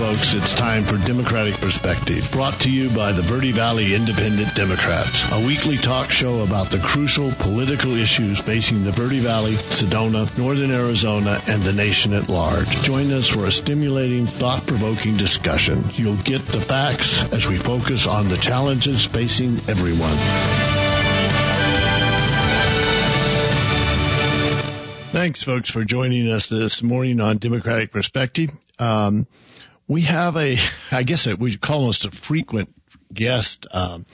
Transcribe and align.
folks. 0.00 0.32
It's 0.32 0.56
time 0.56 0.88
for 0.88 0.96
Democratic 0.96 1.60
Perspective, 1.60 2.24
brought 2.32 2.56
to 2.64 2.72
you 2.72 2.88
by 2.96 3.12
the 3.12 3.20
Verde 3.20 3.52
Valley 3.52 3.92
Independent 3.92 4.56
Democrats, 4.56 5.20
a 5.28 5.44
weekly 5.44 5.76
talk 5.76 6.08
show 6.08 6.40
about 6.40 6.72
the 6.72 6.80
crucial 6.80 7.28
political 7.36 7.92
issues 8.00 8.40
facing 8.40 8.80
the 8.80 8.96
Verde 8.96 9.20
Valley, 9.20 9.60
Sedona, 9.68 10.24
Northern 10.40 10.72
Arizona, 10.72 11.44
and 11.44 11.60
the 11.60 11.76
nation 11.76 12.16
at 12.16 12.32
large. 12.32 12.72
Join 12.80 13.12
us 13.12 13.28
for 13.28 13.44
a 13.44 13.52
stimulating, 13.52 14.24
thought 14.40 14.64
provoking 14.64 15.20
discussion. 15.20 15.84
You'll 15.92 16.24
get 16.24 16.48
the 16.48 16.64
facts 16.64 17.20
as 17.28 17.44
we 17.44 17.60
focus 17.60 18.08
on 18.08 18.32
the 18.32 18.40
challenges 18.40 19.04
facing 19.12 19.60
everyone. 19.68 20.16
Thanks, 25.12 25.44
folks, 25.44 25.68
for 25.68 25.84
joining 25.84 26.32
us 26.32 26.48
this 26.48 26.80
morning 26.80 27.20
on 27.20 27.36
Democratic 27.36 27.92
Perspective. 27.92 28.48
Um, 28.78 29.28
we 29.90 30.02
have 30.04 30.36
a, 30.36 30.56
I 30.92 31.02
guess 31.02 31.26
we 31.38 31.58
call 31.58 31.80
almost 31.80 32.04
a 32.04 32.12
frequent 32.28 32.72
guest 33.12 33.66
um, 33.72 34.06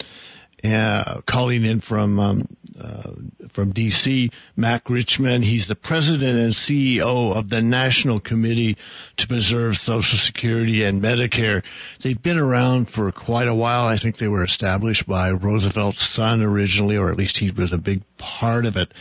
uh, 0.65 1.21
calling 1.29 1.65
in 1.65 1.83
from 1.83 2.19
um, 2.19 2.57
uh, 2.81 3.13
from 3.55 3.73
DC, 3.73 4.31
Mac 4.57 4.85
Richtman. 4.87 5.43
He's 5.43 5.67
the 5.67 5.75
president 5.75 6.39
and 6.39 6.55
CEO 6.55 7.35
of 7.35 7.49
the 7.49 7.63
National 7.63 8.21
Committee 8.21 8.77
to 9.19 9.27
Preserve 9.27 9.77
Social 9.77 10.19
Security 10.19 10.85
and 10.85 11.03
Medicare. 11.03 11.63
They've 12.03 12.23
been 12.23 12.39
around 12.39 12.91
for 12.91 13.11
quite 13.13 13.49
a 13.49 13.55
while. 13.55 13.87
I 13.87 13.99
think 13.99 14.19
they 14.19 14.29
were 14.29 14.45
established 14.45 15.07
by 15.07 15.29
Roosevelt's 15.29 16.15
son 16.15 16.43
originally, 16.43 16.97
or 16.97 17.11
at 17.11 17.17
least 17.17 17.39
he 17.39 17.51
was 17.51 17.73
a 17.73 17.79
big 17.79 18.03
part 18.19 18.65
of 18.67 18.77
it. 18.77 18.93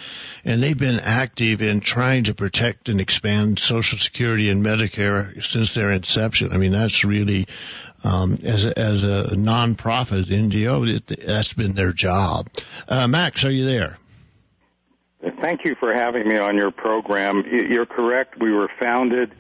And 0.44 0.62
they've 0.62 0.78
been 0.78 1.00
active 1.00 1.62
in 1.62 1.82
trying 1.82 2.26
to 2.26 2.34
protect 2.34 2.90
and 2.90 3.02
expand 3.02 3.60
Social 3.60 3.98
Security 3.98 4.50
and 4.50 4.64
Medicare 4.64 5.42
since 5.44 5.74
their 5.74 5.92
inception. 5.92 6.52
I 6.52 6.58
mean, 6.58 6.72
that's 6.72 7.04
really 7.04 7.48
um, 8.06 8.38
as 8.44 8.64
a, 8.64 8.78
as 8.78 9.04
a 9.04 9.36
nonprofit 9.36 10.30
NGO, 10.30 10.88
it, 10.88 11.26
that's 11.26 11.54
been 11.54 11.74
their 11.74 11.92
job. 11.92 12.48
Uh, 12.88 13.08
Max, 13.08 13.44
are 13.44 13.52
you 13.52 13.66
there? 13.66 13.98
Thank 15.42 15.66
you 15.66 15.76
for 15.76 15.92
having 15.92 16.28
me 16.28 16.38
on 16.38 16.56
your 16.56 16.70
program. 16.70 17.44
You're 17.50 17.88
correct. 17.88 18.40
We 18.40 18.52
were 18.52 18.70
founded 18.80 19.34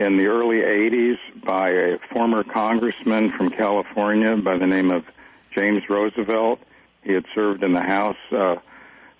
in 0.00 0.16
the 0.16 0.26
early 0.26 0.58
80s 0.58 1.18
by 1.44 1.70
a 1.70 1.98
former 2.12 2.42
congressman 2.42 3.30
from 3.30 3.50
California 3.50 4.36
by 4.36 4.58
the 4.58 4.66
name 4.66 4.90
of 4.90 5.04
James 5.52 5.88
Roosevelt. 5.88 6.58
He 7.04 7.12
had 7.12 7.24
served 7.34 7.62
in 7.62 7.72
the 7.72 7.82
House 7.82 8.16
uh, 8.32 8.56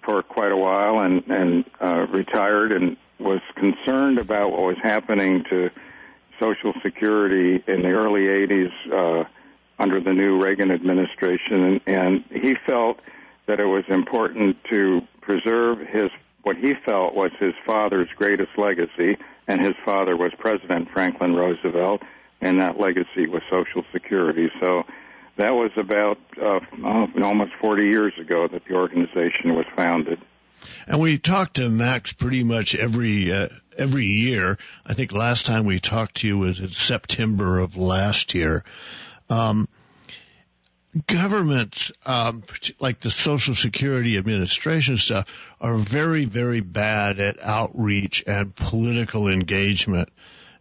for 0.04 0.24
quite 0.24 0.50
a 0.50 0.56
while 0.56 0.98
and, 1.00 1.24
and 1.28 1.64
uh, 1.80 2.06
retired 2.10 2.72
and 2.72 2.96
was 3.20 3.40
concerned 3.54 4.18
about 4.18 4.50
what 4.50 4.62
was 4.62 4.78
happening 4.82 5.44
to 5.50 5.70
Social 6.42 6.72
Security 6.82 7.62
in 7.66 7.82
the 7.82 7.90
early 7.90 8.26
80s 8.26 8.72
uh, 8.92 9.24
under 9.78 10.00
the 10.00 10.12
new 10.12 10.42
Reagan 10.42 10.70
administration, 10.70 11.80
and, 11.86 12.24
he 12.30 12.54
felt 12.66 13.00
that 13.46 13.60
it 13.60 13.66
was 13.66 13.84
important 13.88 14.56
to 14.70 15.02
preserve 15.20 15.78
his 15.78 16.10
what 16.42 16.56
he 16.56 16.74
felt 16.84 17.14
was 17.14 17.30
his 17.38 17.54
father's 17.64 18.08
greatest 18.16 18.50
legacy, 18.56 19.16
and 19.46 19.60
his 19.60 19.74
father 19.84 20.16
was 20.16 20.32
President 20.38 20.88
Franklin 20.92 21.36
Roosevelt, 21.36 22.02
and 22.40 22.60
that 22.60 22.80
legacy 22.80 23.28
was 23.28 23.42
Social 23.48 23.84
Security. 23.92 24.50
So 24.60 24.82
that 25.36 25.50
was 25.50 25.70
about 25.76 26.18
uh, 26.40 26.58
almost 27.22 27.52
40 27.60 27.84
years 27.84 28.12
ago 28.20 28.48
that 28.48 28.64
the 28.64 28.74
organization 28.74 29.54
was 29.54 29.66
founded. 29.76 30.18
And 30.86 31.00
we 31.00 31.18
talk 31.18 31.54
to 31.54 31.68
Max 31.68 32.12
pretty 32.12 32.42
much 32.42 32.74
every 32.74 33.32
uh, 33.32 33.48
every 33.78 34.04
year. 34.04 34.58
I 34.84 34.94
think 34.94 35.12
last 35.12 35.46
time 35.46 35.66
we 35.66 35.80
talked 35.80 36.16
to 36.16 36.26
you 36.26 36.38
was 36.38 36.60
in 36.60 36.70
September 36.70 37.60
of 37.60 37.76
last 37.76 38.34
year. 38.34 38.64
Um, 39.28 39.66
governments, 41.08 41.90
um, 42.04 42.42
like 42.80 43.00
the 43.00 43.10
Social 43.10 43.54
Security 43.54 44.18
Administration 44.18 44.96
stuff, 44.96 45.26
are 45.60 45.78
very, 45.90 46.26
very 46.26 46.60
bad 46.60 47.18
at 47.18 47.38
outreach 47.40 48.22
and 48.26 48.54
political 48.54 49.28
engagement. 49.28 50.10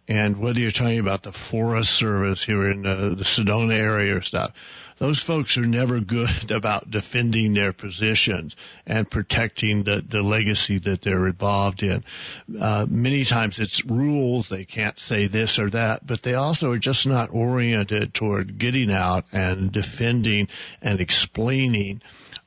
And 0.07 0.39
whether 0.39 0.59
you're 0.59 0.71
talking 0.71 0.99
about 0.99 1.23
the 1.23 1.37
Forest 1.51 1.91
Service 1.91 2.43
here 2.45 2.71
in 2.71 2.85
uh, 2.85 3.15
the 3.15 3.23
Sedona 3.23 3.77
area 3.77 4.15
or 4.15 4.21
stuff, 4.21 4.53
those 5.01 5.23
folks 5.23 5.57
are 5.57 5.65
never 5.65 5.99
good 5.99 6.29
about 6.51 6.91
defending 6.91 7.53
their 7.53 7.73
positions 7.73 8.55
and 8.85 9.09
protecting 9.09 9.83
the, 9.83 10.03
the 10.07 10.21
legacy 10.21 10.79
that 10.85 10.99
they're 11.03 11.27
involved 11.27 11.81
in. 11.81 12.03
Uh, 12.59 12.85
many 12.87 13.25
times 13.25 13.57
it's 13.59 13.83
rules, 13.89 14.47
they 14.49 14.63
can't 14.63 14.97
say 14.99 15.27
this 15.27 15.57
or 15.59 15.71
that, 15.71 16.05
but 16.05 16.21
they 16.23 16.35
also 16.35 16.71
are 16.71 16.77
just 16.77 17.07
not 17.07 17.31
oriented 17.33 18.13
toward 18.13 18.59
getting 18.59 18.91
out 18.91 19.23
and 19.31 19.71
defending 19.71 20.47
and 20.83 21.01
explaining 21.01 21.99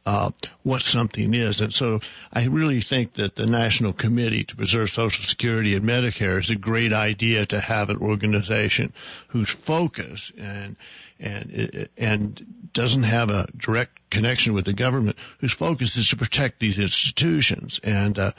uh, 0.06 0.30
what 0.62 0.82
something 0.82 1.32
is. 1.34 1.60
And 1.60 1.72
so 1.72 2.00
I 2.32 2.46
really 2.46 2.82
think 2.82 3.14
that 3.14 3.36
the 3.36 3.46
National 3.46 3.92
Committee 3.92 4.44
to 4.44 4.56
Preserve 4.56 4.88
Social 4.88 5.24
Security 5.24 5.74
and 5.74 5.84
Medicare 5.84 6.38
is 6.38 6.50
a 6.50 6.56
great 6.56 6.92
idea 6.92 7.46
to 7.46 7.60
have 7.60 7.88
an 7.88 7.98
organization 7.98 8.92
whose 9.28 9.54
focus 9.66 10.30
and 10.38 10.76
and 11.20 11.88
and 11.96 12.46
doesn't 12.74 13.04
have 13.04 13.30
a 13.30 13.46
direct 13.56 13.98
connection 14.10 14.52
with 14.52 14.66
the 14.66 14.74
government, 14.74 15.16
whose 15.40 15.54
focus 15.54 15.96
is 15.96 16.08
to 16.08 16.16
protect 16.16 16.60
these 16.60 16.78
institutions. 16.78 17.80
And 17.82 18.18
uh, 18.18 18.32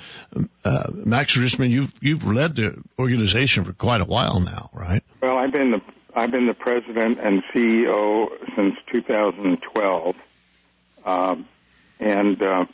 uh, 0.64 0.92
Max 0.94 1.38
Richtman, 1.38 1.72
you've 1.72 1.92
you've 2.00 2.24
led 2.24 2.56
the 2.56 2.82
organization 3.00 3.66
for 3.66 3.74
quite 3.74 4.02
a 4.02 4.06
while 4.06 4.40
now, 4.40 4.70
right? 4.74 5.02
Well, 5.22 5.38
I've 5.38 5.52
been 5.52 5.72
the 5.72 5.82
I've 6.14 6.32
been 6.32 6.46
the 6.46 6.54
president 6.54 7.20
and 7.20 7.44
CEO 7.54 8.28
since 8.56 8.76
2012. 8.92 10.16
Um, 11.06 11.48
and 12.00 12.42
uh, 12.42 12.66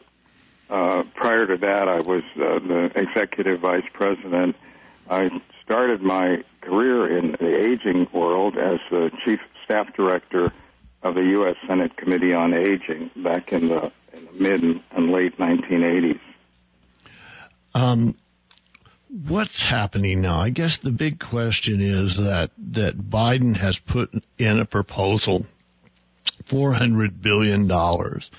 uh, 0.70 1.04
prior 1.16 1.46
to 1.48 1.58
that, 1.58 1.90
I 1.90 2.00
was 2.00 2.24
uh, 2.36 2.60
the 2.60 2.92
executive 2.96 3.60
vice 3.60 3.88
president. 3.94 4.56
I 5.10 5.42
started 5.64 6.02
my 6.02 6.44
career 6.62 7.18
in 7.18 7.34
the 7.34 7.56
aging 7.56 8.08
world 8.14 8.58
as 8.58 8.80
the 8.90 9.12
chief 9.26 9.40
staff 9.66 9.94
director 9.96 10.54
of 11.04 11.16
the 11.16 11.24
U.S. 11.24 11.56
Senate 11.68 11.98
Committee 11.98 12.34
on 12.34 12.54
Aging 12.54 13.10
back 13.18 13.52
in 13.52 13.68
the, 13.68 13.92
in 14.14 14.26
the 14.26 14.32
mid 14.34 14.82
and 14.92 15.12
late 15.12 15.38
1980s. 15.38 16.20
Um, 17.74 18.18
what's 19.28 19.68
happening 19.68 20.22
now? 20.22 20.40
I 20.40 20.52
guess 20.52 20.78
the 20.82 20.92
big 20.92 21.20
question 21.20 21.82
is 21.82 22.16
that 22.18 22.52
that 22.74 22.98
Biden 22.98 23.58
has 23.58 23.80
put 23.88 24.10
in 24.38 24.60
a 24.60 24.66
proposal, 24.66 25.46
four 26.50 26.74
hundred 26.74 27.22
billion 27.22 27.68
dollars 27.68 28.30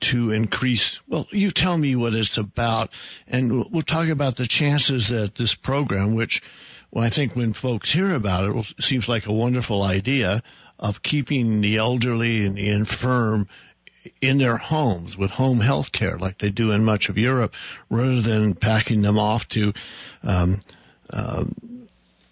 to 0.00 0.32
increase. 0.32 1.00
Well, 1.08 1.26
you 1.30 1.50
tell 1.54 1.76
me 1.76 1.96
what 1.96 2.14
it's 2.14 2.38
about, 2.38 2.90
and 3.26 3.64
we'll 3.72 3.82
talk 3.82 4.08
about 4.08 4.36
the 4.36 4.46
chances 4.48 5.08
that 5.08 5.32
this 5.38 5.56
program, 5.62 6.14
which 6.14 6.42
well, 6.90 7.04
I 7.04 7.10
think 7.10 7.34
when 7.34 7.54
folks 7.54 7.92
hear 7.92 8.14
about 8.14 8.44
it, 8.44 8.56
it 8.56 8.84
seems 8.84 9.08
like 9.08 9.26
a 9.26 9.32
wonderful 9.32 9.82
idea 9.82 10.42
of 10.78 11.02
keeping 11.02 11.60
the 11.60 11.78
elderly 11.78 12.46
and 12.46 12.56
the 12.56 12.70
infirm 12.70 13.48
in 14.20 14.38
their 14.38 14.56
homes 14.56 15.16
with 15.16 15.30
home 15.30 15.60
health 15.60 15.90
care 15.92 16.18
like 16.18 16.38
they 16.38 16.50
do 16.50 16.72
in 16.72 16.84
much 16.84 17.08
of 17.08 17.16
Europe 17.16 17.52
rather 17.90 18.22
than 18.22 18.54
packing 18.54 19.02
them 19.02 19.18
off 19.18 19.42
to 19.48 19.72
um, 20.22 20.62
uh, 21.10 21.44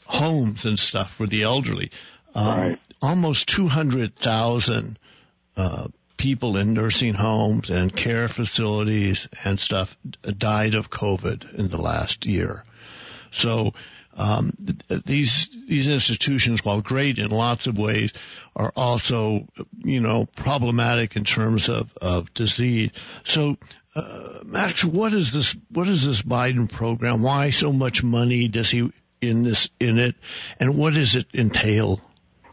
homes 0.07 0.65
and 0.65 0.79
stuff 0.79 1.11
for 1.17 1.27
the 1.27 1.43
elderly. 1.43 1.91
Um, 2.35 2.59
right. 2.59 2.79
Almost 3.01 3.53
200,000 3.57 4.99
uh, 5.57 5.89
people 6.23 6.57
in 6.57 6.73
nursing 6.73 7.15
homes 7.15 7.69
and 7.69 7.95
care 7.95 8.29
facilities 8.29 9.27
and 9.45 9.59
stuff 9.59 9.89
died 10.39 10.75
of 10.77 10.89
COVID 10.89 11.55
in 11.59 11.69
the 11.69 11.77
last 11.77 12.25
year. 12.27 12.63
So 13.33 13.73
um, 14.15 14.53
these 15.05 15.49
these 15.69 15.89
institutions, 15.89 16.61
while 16.63 16.81
great 16.81 17.19
in 17.19 17.31
lots 17.31 17.67
of 17.67 17.77
ways, 17.77 18.13
are 18.55 18.73
also 18.77 19.49
you 19.79 20.01
know 20.01 20.27
problematic 20.37 21.17
in 21.17 21.25
terms 21.25 21.69
of, 21.69 21.87
of 22.01 22.33
disease. 22.35 22.91
So, 23.25 23.57
uh, 23.97 24.41
Max, 24.45 24.85
what 24.85 25.13
is 25.13 25.33
this? 25.33 25.57
What 25.71 25.89
is 25.89 26.05
this 26.05 26.23
Biden 26.23 26.71
program? 26.71 27.23
Why 27.23 27.51
so 27.51 27.73
much 27.73 28.03
money 28.05 28.49
does 28.49 28.71
he 28.71 28.91
in 29.21 29.43
this 29.45 29.69
in 29.81 29.99
it, 29.99 30.15
and 30.61 30.79
what 30.79 30.95
does 30.95 31.17
it 31.17 31.27
entail? 31.35 32.01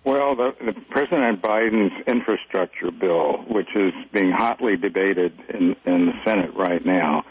Well, 0.10 0.36
the, 0.36 0.56
the 0.66 0.74
President 0.90 1.40
Biden's 1.40 1.94
infrastructure 2.08 2.90
bill, 2.90 3.46
which 3.48 3.76
is 3.76 3.94
being 4.12 4.32
hotly 4.32 4.76
debated 4.76 5.40
in, 5.50 5.76
in 5.86 6.08
the 6.08 6.14
Senate 6.26 6.52
right 6.56 6.84
now, 6.84 7.26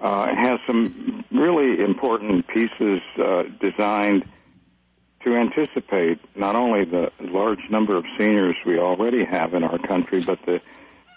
uh, 0.00 0.32
has 0.32 0.60
some 0.64 1.24
really 1.32 1.82
important 1.82 2.46
pieces 2.46 3.00
uh, 3.18 3.42
designed 3.58 4.24
to 5.24 5.34
anticipate 5.34 6.20
not 6.36 6.54
only 6.54 6.84
the 6.84 7.10
large 7.18 7.68
number 7.70 7.96
of 7.96 8.04
seniors 8.16 8.54
we 8.64 8.78
already 8.78 9.24
have 9.24 9.52
in 9.52 9.64
our 9.64 9.78
country, 9.78 10.22
but 10.24 10.38
the 10.46 10.60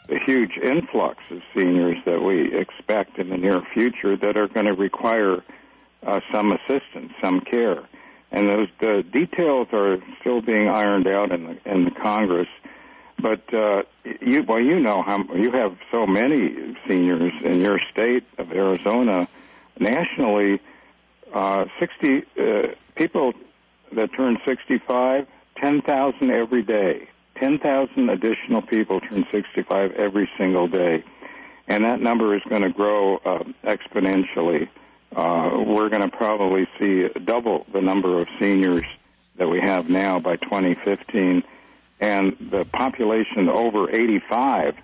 the 0.07 0.17
huge 0.25 0.57
influx 0.57 1.19
of 1.29 1.41
seniors 1.55 1.97
that 2.05 2.23
we 2.23 2.55
expect 2.55 3.19
in 3.19 3.29
the 3.29 3.37
near 3.37 3.61
future 3.73 4.17
that 4.17 4.37
are 4.37 4.47
going 4.47 4.65
to 4.65 4.73
require 4.73 5.43
uh, 6.01 6.19
some 6.31 6.51
assistance, 6.51 7.11
some 7.21 7.41
care. 7.41 7.83
And 8.35 8.49
those 8.49 8.67
the 8.79 9.03
details 9.13 9.69
are 9.71 9.97
still 10.19 10.41
being 10.41 10.67
ironed 10.67 11.07
out 11.07 11.31
in 11.31 11.45
the 11.45 11.71
in 11.71 11.85
the 11.85 11.91
Congress. 11.91 12.49
But 13.17 13.53
uh, 13.53 13.83
you, 14.19 14.43
well, 14.43 14.59
you 14.59 14.77
know 14.77 15.01
how 15.01 15.23
you 15.33 15.51
have 15.51 15.77
so 15.89 16.05
many 16.05 16.75
seniors 16.85 17.31
in 17.43 17.61
your 17.61 17.79
state 17.91 18.25
of 18.37 18.51
Arizona. 18.51 19.29
Nationally, 19.79 20.59
uh, 21.33 21.65
60 21.79 22.23
uh, 22.37 22.67
people 22.95 23.33
that 23.93 24.13
turn 24.13 24.37
65, 24.45 25.27
10,000 25.55 26.31
every 26.31 26.61
day. 26.61 27.07
10,000 27.37 28.09
additional 28.09 28.61
people 28.61 28.99
turn 28.99 29.25
65 29.31 29.91
every 29.93 30.29
single 30.37 30.67
day. 30.67 31.03
And 31.67 31.85
that 31.85 32.01
number 32.01 32.35
is 32.35 32.41
going 32.49 32.63
to 32.63 32.69
grow 32.69 33.17
uh, 33.17 33.43
exponentially. 33.63 34.67
Uh, 35.15 35.63
we're 35.65 35.89
going 35.89 36.01
to 36.07 36.15
probably 36.15 36.67
see 36.77 37.07
double 37.23 37.65
the 37.71 37.81
number 37.81 38.19
of 38.21 38.27
seniors 38.39 38.83
that 39.37 39.47
we 39.47 39.61
have 39.61 39.89
now 39.89 40.19
by 40.19 40.35
2015. 40.35 41.43
And 42.01 42.35
the 42.51 42.65
population 42.65 43.47
over 43.47 43.89
85 43.89 44.75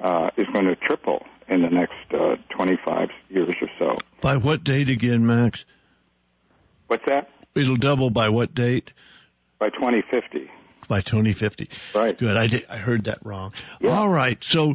uh, 0.00 0.30
is 0.36 0.46
going 0.52 0.64
to 0.66 0.74
triple 0.74 1.24
in 1.48 1.62
the 1.62 1.70
next 1.70 1.94
uh, 2.12 2.36
25 2.50 3.10
years 3.30 3.54
or 3.60 3.68
so. 3.78 3.96
By 4.20 4.36
what 4.36 4.64
date 4.64 4.88
again, 4.88 5.24
Max? 5.24 5.64
What's 6.88 7.04
that? 7.06 7.30
It'll 7.54 7.76
double 7.76 8.10
by 8.10 8.28
what 8.28 8.54
date? 8.54 8.92
By 9.60 9.70
2050. 9.70 10.50
By 10.88 11.00
2050. 11.02 11.68
Right. 11.94 12.18
Good. 12.18 12.36
I 12.36 12.46
did, 12.48 12.66
I 12.68 12.78
heard 12.78 13.04
that 13.04 13.18
wrong. 13.24 13.52
Yeah. 13.80 13.90
All 13.90 14.08
right. 14.08 14.38
So, 14.40 14.74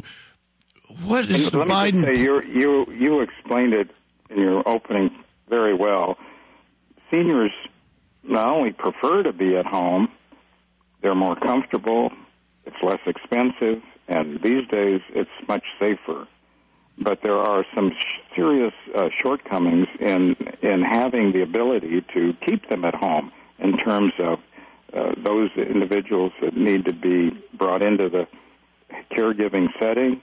what 1.04 1.24
is 1.24 1.50
the 1.50 1.58
Let 1.58 1.68
me 1.68 1.74
Biden? 1.74 2.04
just 2.04 2.16
say, 2.16 2.22
you 2.22 2.42
you 2.42 2.86
you 2.92 3.20
explained 3.20 3.74
it 3.74 3.90
in 4.30 4.38
your 4.38 4.66
opening 4.68 5.10
very 5.48 5.74
well. 5.74 6.18
Seniors 7.10 7.52
not 8.22 8.48
only 8.48 8.72
prefer 8.72 9.22
to 9.22 9.32
be 9.32 9.56
at 9.56 9.66
home, 9.66 10.08
they're 11.02 11.14
more 11.14 11.36
comfortable, 11.36 12.12
it's 12.64 12.82
less 12.82 13.00
expensive, 13.06 13.82
and 14.08 14.40
these 14.40 14.66
days 14.68 15.00
it's 15.10 15.30
much 15.48 15.64
safer. 15.78 16.26
But 16.96 17.22
there 17.22 17.36
are 17.36 17.64
some 17.74 17.92
serious 18.34 18.72
uh, 18.94 19.08
shortcomings 19.20 19.88
in 20.00 20.36
in 20.62 20.82
having 20.82 21.32
the 21.32 21.42
ability 21.42 22.02
to 22.14 22.34
keep 22.40 22.68
them 22.68 22.84
at 22.84 22.94
home 22.94 23.32
in 23.58 23.76
terms 23.76 24.12
of 24.18 24.38
uh, 24.92 25.12
those 25.16 25.50
individuals 25.56 26.32
that 26.40 26.56
need 26.56 26.84
to 26.84 26.92
be 26.92 27.30
brought 27.52 27.82
into 27.82 28.08
the 28.08 28.28
caregiving 29.10 29.68
setting 29.78 30.22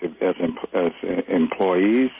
to, 0.00 0.14
as 0.20 0.36
as 0.74 0.92
uh, 1.02 1.22
employees, 1.28 2.10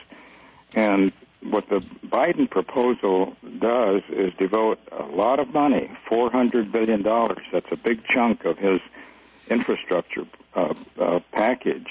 and 0.74 1.12
what 1.42 1.68
the 1.68 1.80
Biden 2.06 2.50
proposal 2.50 3.34
does 3.58 4.02
is 4.10 4.32
devote 4.38 4.78
a 4.92 5.04
lot 5.04 5.38
of 5.40 5.48
money, 5.54 5.90
four 6.08 6.30
hundred 6.30 6.70
billion 6.70 7.02
dollars. 7.02 7.42
That's 7.52 7.70
a 7.72 7.76
big 7.76 8.02
chunk 8.14 8.44
of 8.44 8.58
his 8.58 8.80
infrastructure 9.48 10.26
uh, 10.54 10.74
uh, 11.00 11.20
package, 11.32 11.88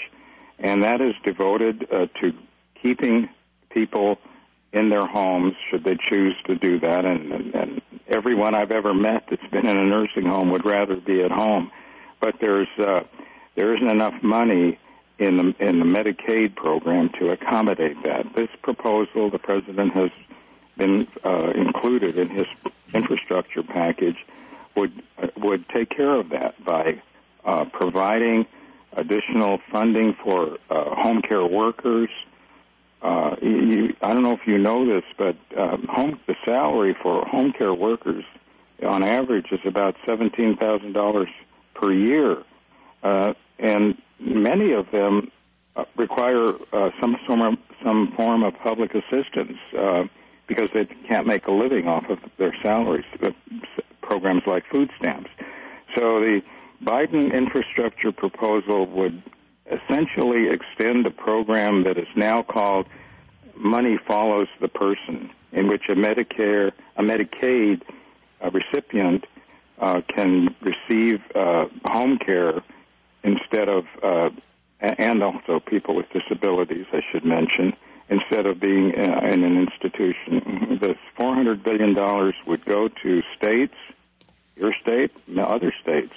and 0.60 0.84
that 0.84 1.02
is 1.02 1.16
devoted 1.24 1.88
uh, 1.92 2.08
to 2.22 2.34
keeping 2.82 3.30
people 3.70 4.18
in 4.72 4.90
their 4.90 5.06
homes 5.06 5.54
should 5.70 5.84
they 5.84 5.98
choose 6.10 6.36
to 6.46 6.56
do 6.56 6.80
that. 6.80 7.04
And, 7.06 7.32
and, 7.32 7.56
and 7.56 7.82
everyone 8.08 8.54
I've 8.54 8.72
ever 8.72 8.94
met 8.94 9.24
that's 9.30 9.46
been 9.52 9.66
in 9.66 9.78
a 9.78 9.84
nursing 9.84 10.26
home 10.26 10.52
would 10.52 10.66
rather 10.66 10.96
be 10.96 11.24
at 11.24 11.32
home, 11.32 11.72
but 12.22 12.36
there's 12.40 12.68
uh, 12.78 13.02
there 13.56 13.76
isn't 13.76 13.90
enough 13.90 14.22
money 14.22 14.78
in 15.20 15.38
the 15.38 15.56
in 15.60 15.80
the 15.80 15.86
Medicaid 15.86 16.56
program 16.56 17.10
to 17.20 17.30
accommodate 17.30 18.02
that. 18.04 18.34
This 18.34 18.50
proposal, 18.62 19.30
the 19.30 19.40
president 19.40 19.94
has 19.94 20.12
been 20.78 21.08
uh, 21.26 21.52
included 21.56 22.18
in 22.18 22.30
his 22.30 22.48
infrastructure 22.94 23.62
package, 23.62 24.26
would 24.76 24.94
uh, 25.22 25.28
would 25.38 25.68
take 25.70 25.90
care 25.90 26.16
of 26.16 26.30
that 26.30 26.64
by 26.64 27.02
uh, 27.44 27.66
providing 27.66 28.46
additional 28.94 29.60
funding 29.72 30.16
for 30.24 30.58
uh, 30.70 30.96
home 30.96 31.22
care 31.22 31.46
workers. 31.46 32.10
Uh, 33.02 33.36
you, 33.42 33.96
I 34.02 34.14
don't 34.14 34.24
know 34.24 34.34
if 34.34 34.48
you 34.48 34.58
know 34.58 34.86
this, 34.86 35.04
but 35.18 35.36
um, 35.58 35.86
home 35.88 36.20
the 36.28 36.36
salary 36.46 36.96
for 37.02 37.26
home 37.26 37.54
care 37.54 37.74
workers 37.74 38.24
on 38.84 39.04
average 39.04 39.52
is 39.52 39.60
about 39.66 39.96
seventeen 40.06 40.56
thousand 40.56 40.94
dollars 40.94 41.30
per 41.74 41.92
year, 41.92 42.44
uh, 43.04 43.34
and 43.60 44.02
many 44.20 44.72
of 44.72 44.90
them 44.92 45.32
uh, 45.76 45.86
require 45.96 46.54
uh, 46.74 46.90
some 47.00 47.18
form 47.28 47.42
of, 47.42 47.58
some 47.84 48.12
form 48.14 48.44
of 48.44 48.54
public 48.60 48.96
assistance 48.96 49.58
uh, 49.78 50.04
because 50.48 50.70
they 50.74 50.86
can't 51.08 51.28
make 51.28 51.48
a 51.48 51.52
living 51.52 51.88
off 51.88 52.10
of 52.10 52.20
their 52.38 52.56
salaries. 52.64 53.06
Programs 54.02 54.44
like 54.48 54.66
food 54.66 54.90
stamps. 54.98 55.30
So 55.96 56.20
the 56.20 56.42
Biden 56.84 57.32
infrastructure 57.32 58.12
proposal 58.12 58.88
would 58.88 59.22
essentially 59.70 60.50
extend 60.50 61.06
a 61.06 61.12
program 61.12 61.84
that 61.84 61.98
is 61.98 62.08
now 62.16 62.42
called 62.42 62.88
Money 63.56 63.98
Follows 63.98 64.48
the 64.60 64.68
Person, 64.68 65.30
in 65.52 65.68
which 65.68 65.84
a 65.90 65.96
Medicare, 65.96 66.72
a 66.96 67.04
Medicaid 67.04 67.82
uh, 68.42 68.50
recipient 68.50 69.26
uh, 69.80 70.02
can 70.08 70.56
receive 70.62 71.22
uh, 71.36 71.66
home 71.86 72.18
care 72.18 72.62
instead 73.24 73.70
of, 73.70 73.86
uh, 74.02 74.30
and 74.80 75.24
also 75.24 75.60
people 75.60 75.96
with 75.96 76.10
disabilities, 76.12 76.86
I 76.92 77.02
should 77.12 77.26
mention, 77.26 77.76
instead 78.10 78.46
of 78.46 78.60
being 78.60 78.98
uh, 78.98 79.20
in 79.24 79.44
an 79.44 79.58
institution. 79.58 80.80
This 80.82 80.98
$400 81.18 81.64
billion 81.64 82.34
would 82.48 82.66
go 82.66 82.88
to 82.88 83.24
states, 83.38 83.76
your 84.56 84.74
state, 84.82 85.12
and 85.28 85.40
other 85.40 85.72
states, 85.82 86.14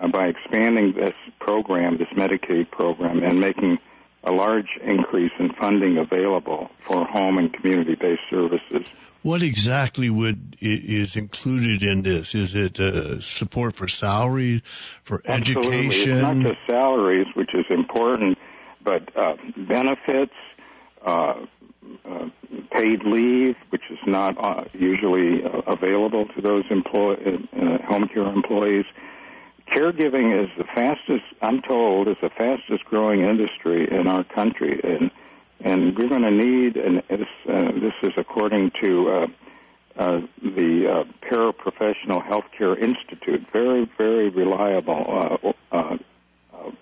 uh, 0.00 0.08
by 0.08 0.28
expanding 0.28 0.92
this 0.92 1.14
program, 1.38 1.98
this 1.98 2.08
Medicaid 2.08 2.70
program, 2.70 3.22
and 3.22 3.40
making 3.40 3.78
a 4.24 4.32
large 4.32 4.78
increase 4.82 5.32
in 5.38 5.52
funding 5.52 5.98
available 5.98 6.70
for 6.80 7.04
home 7.04 7.38
and 7.38 7.52
community-based 7.52 8.22
services. 8.30 8.86
What 9.24 9.42
exactly 9.42 10.10
would 10.10 10.58
is 10.60 11.16
included 11.16 11.82
in 11.82 12.02
this? 12.02 12.34
Is 12.34 12.54
it 12.54 12.78
uh, 12.78 13.22
support 13.22 13.74
for 13.74 13.88
salaries, 13.88 14.60
for 15.04 15.22
Absolutely. 15.24 15.78
education? 15.78 16.12
It's 16.12 16.22
not 16.22 16.36
just 16.36 16.58
salaries, 16.66 17.26
which 17.32 17.54
is 17.54 17.64
important, 17.70 18.36
but 18.82 19.16
uh, 19.16 19.36
benefits, 19.56 20.34
uh, 21.06 21.46
uh, 22.04 22.28
paid 22.70 23.04
leave, 23.04 23.56
which 23.70 23.84
is 23.90 23.98
not 24.06 24.36
uh, 24.36 24.64
usually 24.74 25.42
uh, 25.42 25.62
available 25.68 26.26
to 26.26 26.42
those 26.42 26.64
employ- 26.68 27.14
uh, 27.14 27.78
home 27.86 28.06
care 28.08 28.26
employees. 28.26 28.84
Caregiving 29.68 30.38
is 30.44 30.50
the 30.58 30.64
fastest, 30.64 31.24
I'm 31.40 31.62
told, 31.62 32.08
is 32.08 32.18
the 32.20 32.28
fastest 32.28 32.84
growing 32.84 33.22
industry 33.22 33.90
in 33.90 34.06
our 34.06 34.22
country, 34.22 34.82
and 34.84 35.10
and 35.64 35.96
we're 35.96 36.08
going 36.08 36.22
to 36.22 36.30
need, 36.30 36.76
and 36.76 37.02
this, 37.08 37.26
uh, 37.48 37.72
this 37.72 37.94
is 38.02 38.12
according 38.18 38.70
to 38.82 39.08
uh, 39.08 39.26
uh, 39.96 40.20
the 40.42 41.06
Paraprofessional 41.22 42.22
Healthcare 42.22 42.78
Institute, 42.78 43.46
very, 43.50 43.90
very 43.96 44.28
reliable 44.28 45.54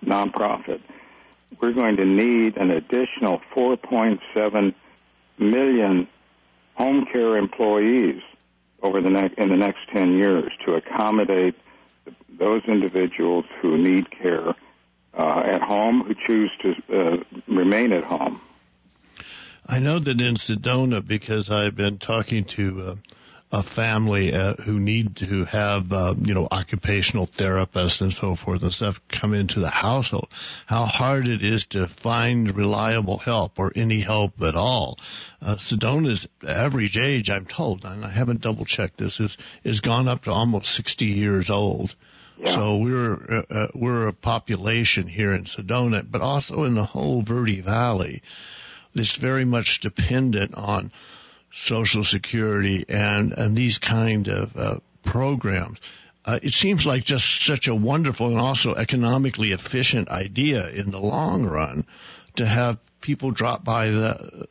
nonprofit. 0.04 0.80
We're 1.60 1.72
going 1.72 1.96
to 1.96 2.04
need 2.04 2.56
an 2.56 2.72
additional 2.72 3.40
4.7 3.54 4.74
million 5.38 6.08
home 6.74 7.06
care 7.12 7.36
employees 7.36 8.20
over 8.82 9.00
the 9.00 9.10
next 9.10 9.38
in 9.38 9.48
the 9.48 9.56
next 9.56 9.80
10 9.92 10.14
years 10.18 10.50
to 10.66 10.74
accommodate 10.74 11.54
those 12.36 12.62
individuals 12.66 13.44
who 13.60 13.78
need 13.78 14.10
care 14.10 14.54
uh, 15.14 15.42
at 15.44 15.62
home, 15.62 16.02
who 16.02 16.14
choose 16.26 16.50
to 16.62 16.74
uh, 16.92 17.16
remain 17.46 17.92
at 17.92 18.02
home. 18.02 18.40
I 19.64 19.78
know 19.78 19.98
that 19.98 20.20
in 20.20 20.36
Sedona, 20.36 21.06
because 21.06 21.48
I've 21.50 21.76
been 21.76 21.98
talking 21.98 22.44
to 22.56 22.80
uh, 22.80 22.94
a 23.52 23.62
family 23.62 24.32
uh, 24.32 24.54
who 24.54 24.80
need 24.80 25.16
to 25.16 25.44
have, 25.44 25.92
uh, 25.92 26.14
you 26.18 26.32
know, 26.32 26.48
occupational 26.50 27.28
therapists 27.38 28.00
and 28.00 28.12
so 28.12 28.34
forth 28.34 28.62
and 28.62 28.72
stuff 28.72 28.96
come 29.08 29.34
into 29.34 29.60
the 29.60 29.70
household, 29.70 30.28
how 30.66 30.86
hard 30.86 31.28
it 31.28 31.44
is 31.44 31.66
to 31.70 31.86
find 32.02 32.56
reliable 32.56 33.18
help 33.18 33.58
or 33.58 33.70
any 33.76 34.00
help 34.00 34.32
at 34.40 34.54
all. 34.54 34.98
Uh, 35.42 35.56
Sedona's 35.56 36.26
average 36.46 36.96
age, 36.96 37.28
I'm 37.28 37.46
told, 37.46 37.84
and 37.84 38.04
I 38.04 38.10
haven't 38.10 38.40
double 38.40 38.64
checked 38.64 38.98
this, 38.98 39.20
is, 39.20 39.36
is 39.64 39.80
gone 39.80 40.08
up 40.08 40.22
to 40.22 40.30
almost 40.30 40.66
60 40.74 41.04
years 41.04 41.50
old. 41.50 41.94
Yeah. 42.38 42.56
So 42.56 42.78
we're 42.78 43.14
uh, 43.14 43.42
uh, 43.50 43.66
we're 43.74 44.08
a 44.08 44.12
population 44.12 45.06
here 45.06 45.34
in 45.34 45.44
Sedona, 45.44 46.02
but 46.10 46.22
also 46.22 46.64
in 46.64 46.74
the 46.74 46.84
whole 46.84 47.22
Verde 47.22 47.60
Valley 47.60 48.22
that's 48.94 49.16
very 49.16 49.44
much 49.44 49.80
dependent 49.82 50.54
on 50.54 50.92
Social 51.52 52.04
Security 52.04 52.84
and 52.88 53.32
and 53.32 53.56
these 53.56 53.78
kind 53.78 54.28
of 54.28 54.50
uh, 54.56 54.76
programs. 55.04 55.78
Uh, 56.24 56.38
it 56.42 56.52
seems 56.52 56.86
like 56.86 57.04
just 57.04 57.44
such 57.44 57.66
a 57.66 57.74
wonderful 57.74 58.28
and 58.28 58.38
also 58.38 58.74
economically 58.74 59.50
efficient 59.50 60.08
idea 60.08 60.68
in 60.68 60.90
the 60.90 61.00
long 61.00 61.44
run 61.44 61.84
to 62.36 62.46
have 62.46 62.78
people 63.00 63.32
drop 63.32 63.64
by 63.64 63.86
the 63.86 64.46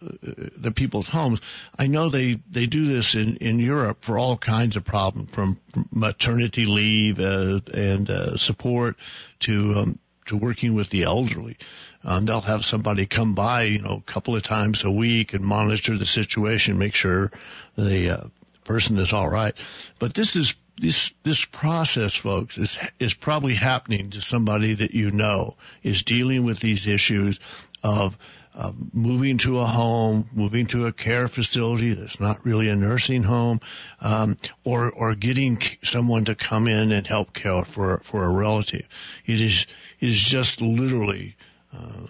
the 0.57 0.71
people's 0.71 1.07
homes. 1.07 1.39
I 1.79 1.87
know 1.87 2.09
they 2.09 2.37
they 2.51 2.67
do 2.67 2.85
this 2.85 3.15
in 3.15 3.37
in 3.37 3.59
Europe 3.59 3.99
for 4.05 4.19
all 4.19 4.37
kinds 4.37 4.75
of 4.75 4.85
problems, 4.85 5.31
from 5.33 5.59
maternity 5.91 6.65
leave 6.65 7.19
uh, 7.19 7.61
and 7.73 8.09
uh, 8.09 8.37
support 8.37 8.97
to 9.41 9.53
um, 9.77 9.99
to 10.27 10.37
working 10.37 10.75
with 10.75 10.89
the 10.89 11.03
elderly. 11.03 11.57
Um, 12.03 12.25
they'll 12.25 12.41
have 12.41 12.61
somebody 12.61 13.05
come 13.05 13.35
by, 13.35 13.63
you 13.63 13.81
know, 13.81 14.01
a 14.07 14.11
couple 14.11 14.35
of 14.35 14.43
times 14.43 14.83
a 14.85 14.91
week 14.91 15.33
and 15.33 15.43
monitor 15.43 15.97
the 15.97 16.05
situation, 16.05 16.77
make 16.77 16.95
sure 16.95 17.31
the 17.77 18.17
uh, 18.17 18.27
person 18.65 18.97
is 18.97 19.13
all 19.13 19.29
right. 19.29 19.53
But 19.99 20.15
this 20.15 20.35
is 20.35 20.55
this 20.79 21.13
this 21.23 21.45
process, 21.51 22.15
folks, 22.15 22.57
is 22.57 22.77
is 22.99 23.13
probably 23.13 23.55
happening 23.55 24.11
to 24.11 24.21
somebody 24.21 24.75
that 24.75 24.91
you 24.91 25.11
know 25.11 25.55
is 25.83 26.03
dealing 26.03 26.43
with 26.45 26.59
these 26.59 26.87
issues 26.87 27.39
of 27.83 28.13
uh, 28.53 28.71
moving 28.91 29.37
to 29.37 29.59
a 29.59 29.65
home, 29.65 30.29
moving 30.33 30.67
to 30.67 30.85
a 30.85 30.93
care 30.93 31.27
facility 31.27 31.93
that's 31.93 32.19
not 32.19 32.45
really 32.45 32.69
a 32.69 32.75
nursing 32.75 33.23
home, 33.23 33.59
um, 34.01 34.35
or 34.65 34.91
or 34.91 35.15
getting 35.15 35.59
someone 35.83 36.25
to 36.25 36.35
come 36.35 36.67
in 36.67 36.91
and 36.91 37.07
help 37.07 37.33
care 37.33 37.63
for 37.73 38.01
for 38.09 38.25
a 38.25 38.33
relative. 38.35 38.83
It 39.25 39.39
is 39.39 39.65
it 39.99 40.09
is 40.09 40.27
just 40.29 40.61
literally, 40.61 41.35
uh, 41.73 42.07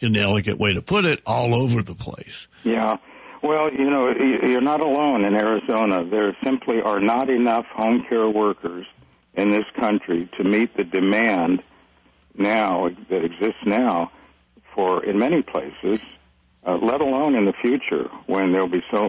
an 0.00 0.16
elegant 0.16 0.58
way 0.58 0.74
to 0.74 0.82
put 0.82 1.04
it, 1.04 1.20
all 1.26 1.54
over 1.54 1.82
the 1.82 1.94
place. 1.94 2.46
Yeah. 2.64 2.98
Well, 3.42 3.72
you 3.72 3.88
know, 3.88 4.10
you're 4.10 4.60
not 4.60 4.80
alone 4.80 5.24
in 5.24 5.34
Arizona. 5.34 6.04
There 6.04 6.36
simply 6.42 6.82
are 6.82 7.00
not 7.00 7.30
enough 7.30 7.66
home 7.66 8.04
care 8.08 8.28
workers 8.28 8.86
in 9.34 9.50
this 9.50 9.64
country 9.78 10.28
to 10.36 10.44
meet 10.44 10.76
the 10.76 10.84
demand 10.84 11.62
now 12.36 12.90
that 13.10 13.24
exists 13.24 13.60
now 13.64 14.10
for 14.74 15.04
in 15.04 15.18
many 15.18 15.42
places, 15.42 16.00
uh, 16.66 16.76
let 16.76 17.00
alone 17.00 17.34
in 17.34 17.44
the 17.44 17.52
future 17.52 18.10
when 18.26 18.52
there'll 18.52 18.68
be 18.68 18.82
so 18.90 19.08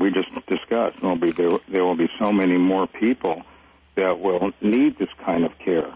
we 0.00 0.10
just 0.10 0.28
discussed 0.46 1.00
there'll 1.00 1.16
be 1.16 1.32
there, 1.32 1.58
there 1.68 1.84
will 1.84 1.96
be 1.96 2.08
so 2.18 2.32
many 2.32 2.56
more 2.56 2.86
people 2.86 3.42
that 3.96 4.20
will 4.20 4.52
need 4.60 4.98
this 4.98 5.08
kind 5.24 5.44
of 5.44 5.56
care. 5.58 5.92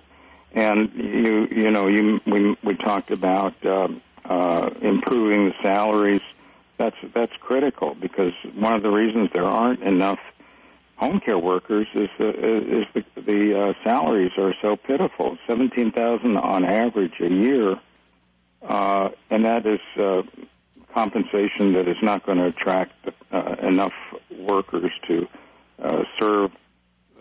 And 0.54 0.92
you 0.94 1.48
you 1.50 1.70
know 1.70 1.88
you 1.88 2.20
we 2.26 2.56
we 2.62 2.74
talked 2.76 3.10
about 3.10 3.54
um, 3.66 4.00
uh, 4.24 4.70
improving 4.80 5.46
the 5.46 5.54
salaries. 5.62 6.22
That's 6.78 6.96
that's 7.12 7.32
critical 7.40 7.94
because 7.94 8.32
one 8.54 8.72
of 8.74 8.82
the 8.82 8.90
reasons 8.90 9.30
there 9.32 9.44
aren't 9.44 9.82
enough 9.82 10.20
home 10.96 11.20
care 11.20 11.38
workers 11.38 11.88
is 11.94 12.08
the, 12.18 12.28
is 12.80 12.86
the 12.94 13.04
the 13.20 13.60
uh, 13.60 13.72
salaries 13.82 14.32
are 14.38 14.54
so 14.62 14.76
pitiful. 14.76 15.36
Seventeen 15.46 15.90
thousand 15.90 16.36
on 16.36 16.64
average 16.64 17.20
a 17.20 17.28
year 17.28 17.78
uh, 18.68 19.10
and 19.30 19.44
that 19.44 19.66
is 19.66 19.80
uh, 19.96 20.22
compensation 20.92 21.72
that 21.74 21.86
is 21.86 21.96
not 22.02 22.24
going 22.24 22.38
to 22.38 22.46
attract 22.46 22.92
uh, 23.30 23.56
enough 23.62 23.92
workers 24.38 24.92
to 25.06 25.28
uh, 25.82 26.04
serve 26.18 26.50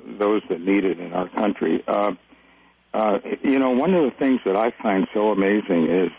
those 0.06 0.42
that 0.50 0.62
need 0.62 0.86
it 0.86 1.00
in 1.00 1.14
our 1.14 1.28
country. 1.30 1.84
Uh, 1.88 2.14
uh, 2.94 3.20
you 3.42 3.60
know, 3.60 3.72
one 3.72 3.94
of 3.94 4.04
the 4.04 4.12
things 4.12 4.42
that 4.46 4.56
I 4.56 4.72
find 4.72 5.08
so 5.14 5.32
amazing 5.32 5.90
is 5.90 6.12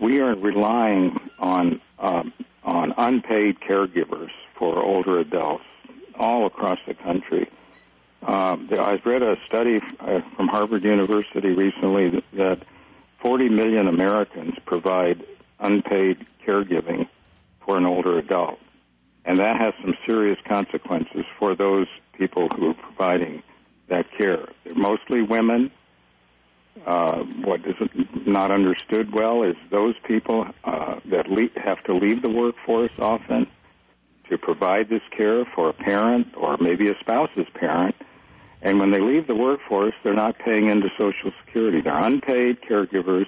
we 0.00 0.20
are 0.20 0.34
relying 0.34 1.18
on 1.38 1.80
um, 1.98 2.32
on 2.64 2.92
unpaid 2.96 3.60
caregivers 3.60 4.30
for 4.58 4.78
older 4.78 5.18
adults 5.18 5.64
all 6.18 6.46
across 6.46 6.78
the 6.86 6.94
country. 6.94 7.48
Um, 8.22 8.68
I've 8.72 9.06
read 9.06 9.22
a 9.22 9.36
study 9.46 9.80
uh, 10.00 10.20
from 10.36 10.48
Harvard 10.48 10.82
University 10.82 11.50
recently 11.50 12.10
that, 12.10 12.24
that 12.32 12.58
40 13.20 13.48
million 13.50 13.86
Americans 13.86 14.54
provide 14.64 15.24
unpaid 15.60 16.26
caregiving 16.44 17.08
for 17.64 17.76
an 17.76 17.86
older 17.86 18.18
adult. 18.18 18.58
And 19.24 19.38
that 19.38 19.56
has 19.56 19.74
some 19.80 19.94
serious 20.04 20.38
consequences 20.46 21.24
for 21.38 21.54
those 21.54 21.86
people 22.16 22.48
who 22.48 22.70
are 22.70 22.74
providing 22.74 23.42
that 23.88 24.06
care. 24.16 24.48
They're 24.64 24.74
mostly 24.74 25.22
women. 25.22 25.70
Uh, 26.84 27.24
what 27.44 27.60
is 27.66 27.74
not 28.26 28.50
understood 28.50 29.12
well 29.12 29.42
is 29.42 29.56
those 29.70 29.94
people 30.04 30.46
uh, 30.64 31.00
that 31.06 31.28
le- 31.28 31.48
have 31.56 31.82
to 31.84 31.94
leave 31.94 32.22
the 32.22 32.28
workforce 32.28 32.92
often 32.98 33.46
to 34.28 34.36
provide 34.36 34.88
this 34.88 35.02
care 35.10 35.44
for 35.54 35.68
a 35.68 35.72
parent 35.72 36.26
or 36.36 36.56
maybe 36.58 36.88
a 36.88 36.98
spouse's 37.00 37.46
parent 37.54 37.94
and 38.66 38.80
when 38.80 38.90
they 38.90 39.00
leave 39.00 39.26
the 39.26 39.34
workforce, 39.34 39.94
they're 40.02 40.14
not 40.14 40.38
paying 40.38 40.68
into 40.68 40.88
Social 40.98 41.30
Security. 41.44 41.80
They're 41.80 41.96
unpaid 41.96 42.58
caregivers. 42.62 43.26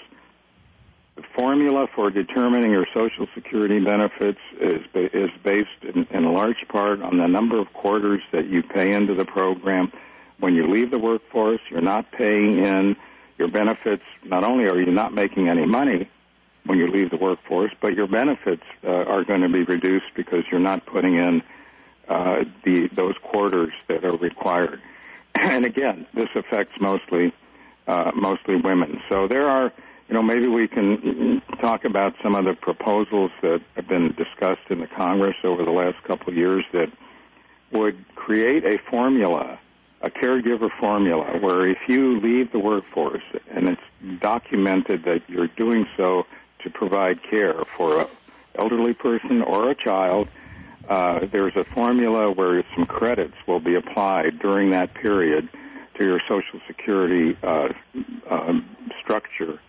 The 1.17 1.23
formula 1.35 1.87
for 1.95 2.11
determining 2.11 2.71
your 2.71 2.87
Social 2.95 3.27
Security 3.35 3.79
benefits 3.79 4.41
is 4.61 4.83
is 4.95 5.31
based 5.45 5.83
in, 5.83 6.07
in 6.11 6.33
large 6.33 6.67
part 6.69 7.03
on 7.03 7.19
the 7.19 7.27
number 7.27 7.59
of 7.59 7.73
quarters 7.73 8.21
that 8.33 8.49
you 8.49 8.65
pay 8.65 8.93
into 8.93 9.15
the 9.15 9.25
program. 9.25 9.93
When 10.41 10.55
you 10.55 10.69
leave 10.69 10.91
the 10.91 10.99
workforce, 10.99 11.61
you're 11.71 11.81
not 11.81 12.11
paying 12.11 12.59
in 12.59 12.97
your 13.39 13.49
benefits. 13.49 14.03
Not 14.25 14.45
only 14.45 14.65
are 14.65 14.81
you 14.81 14.91
not 14.91 15.15
making 15.15 15.49
any 15.49 15.67
money 15.67 16.09
when 16.65 16.79
you 16.79 16.89
leave 16.89 17.11
the 17.11 17.17
workforce, 17.17 17.73
but 17.81 17.95
your 17.95 18.07
benefits 18.07 18.65
uh, 18.85 18.89
are 18.89 19.25
going 19.25 19.41
to 19.41 19.49
be 19.49 19.63
reduced 19.63 20.07
because 20.15 20.45
you're 20.51 20.61
not 20.61 20.85
putting 20.87 21.15
in 21.15 21.43
uh, 22.09 22.45
the 22.65 22.89
those 22.89 23.15
quarters 23.23 23.73
that 23.87 24.05
are 24.05 24.17
required. 24.17 24.81
and 25.35 25.65
again, 25.65 26.07
this 26.15 26.29
affects 26.35 26.75
mostly 26.81 27.33
uh, 27.87 28.13
mostly 28.15 28.57
women. 28.57 29.01
So 29.09 29.27
there 29.29 29.49
are, 29.49 29.73
you 30.09 30.15
know, 30.15 30.23
maybe 30.23 30.47
we 30.47 30.69
can 30.69 31.43
talk 31.61 31.85
about 31.85 32.15
some 32.23 32.35
of 32.35 32.45
the 32.45 32.55
proposals 32.55 33.31
that 33.43 33.63
have 33.77 33.89
been 33.89 34.15
discussed 34.15 34.71
in 34.71 34.81
the 34.81 34.87
Congress 34.87 35.37
over 35.43 35.65
the 35.65 35.71
last 35.71 36.03
couple 36.05 36.29
of 36.29 36.37
years 36.37 36.65
that 36.73 36.93
would 37.73 38.05
create 38.15 38.65
a 38.65 38.79
formula, 38.91 39.59
a 40.01 40.11
caregiver 40.11 40.71
formula, 40.79 41.39
where 41.39 41.67
if 41.69 41.79
you 41.89 42.21
leave 42.21 42.53
the 42.53 42.59
workforce 42.59 43.23
and 43.51 43.69
it's 43.69 44.21
documented 44.21 45.05
that 45.05 45.23
you're 45.29 45.49
doing 45.49 45.87
so 45.97 46.25
to 46.63 46.71
provide 46.71 47.23
care 47.23 47.65
for 47.77 48.03
an 48.03 48.07
elderly 48.57 48.95
person 48.95 49.43
or 49.43 49.71
a 49.71 49.75
child 49.75 50.29
uh, 50.89 51.27
there's 51.31 51.55
a 51.55 51.65
formula 51.65 52.31
where 52.31 52.65
some 52.75 52.87
credits 52.87 53.35
will 53.47 53.61
be 53.61 53.75
applied 53.75 54.39
during 54.39 54.71
that 54.71 54.95
period 54.95 55.49
to 55.99 56.05
your 56.05 56.21
Social 56.27 56.61
Security 56.67 57.37
uh, 57.43 57.69
um, 58.31 58.65
structure 59.03 59.61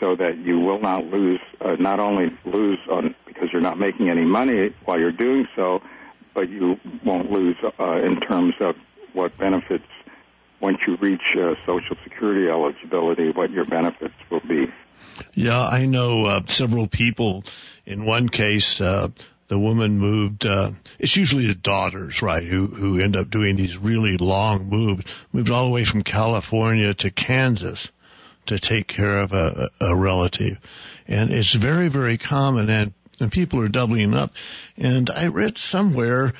so 0.00 0.16
that 0.16 0.38
you 0.38 0.58
will 0.58 0.80
not 0.80 1.04
lose, 1.04 1.40
uh, 1.60 1.76
not 1.78 2.00
only 2.00 2.30
lose 2.44 2.78
on 2.90 3.14
because 3.26 3.48
you're 3.52 3.62
not 3.62 3.78
making 3.78 4.08
any 4.08 4.24
money 4.24 4.74
while 4.84 4.98
you're 4.98 5.12
doing 5.12 5.46
so, 5.54 5.82
but 6.34 6.48
you 6.48 6.80
won't 7.04 7.30
lose 7.30 7.56
uh, 7.78 7.96
in 7.96 8.18
terms 8.20 8.54
of 8.60 8.74
what 9.14 9.36
benefits 9.38 9.84
once 10.60 10.78
you 10.86 10.96
reach 11.00 11.20
uh, 11.36 11.54
Social 11.66 11.96
Security 12.04 12.48
eligibility, 12.48 13.30
what 13.30 13.50
your 13.50 13.66
benefits 13.66 14.14
will 14.30 14.40
be. 14.40 14.66
Yeah, 15.34 15.60
I 15.60 15.86
know 15.86 16.24
uh, 16.24 16.42
several 16.46 16.88
people. 16.88 17.42
In 17.84 18.06
one 18.06 18.28
case, 18.28 18.80
uh, 18.80 19.08
the 19.48 19.58
woman 19.58 19.98
moved. 19.98 20.46
Uh, 20.46 20.70
it's 20.98 21.16
usually 21.16 21.48
the 21.48 21.54
daughters, 21.54 22.20
right, 22.22 22.44
who 22.44 22.68
who 22.68 23.00
end 23.00 23.16
up 23.16 23.28
doing 23.28 23.56
these 23.56 23.76
really 23.76 24.16
long 24.18 24.68
moves. 24.68 25.04
Moved 25.32 25.50
all 25.50 25.66
the 25.66 25.72
way 25.72 25.84
from 25.84 26.02
California 26.02 26.94
to 26.94 27.10
Kansas 27.10 27.90
to 28.46 28.58
take 28.58 28.88
care 28.88 29.18
of 29.18 29.32
a, 29.32 29.70
a 29.80 29.96
relative, 29.96 30.58
and 31.06 31.30
it's 31.30 31.56
very 31.60 31.88
very 31.88 32.18
common, 32.18 32.70
and 32.70 32.94
and 33.20 33.30
people 33.30 33.60
are 33.60 33.68
doubling 33.68 34.14
up. 34.14 34.30
And 34.76 35.10
I 35.10 35.26
read 35.26 35.58
somewhere 35.58 36.32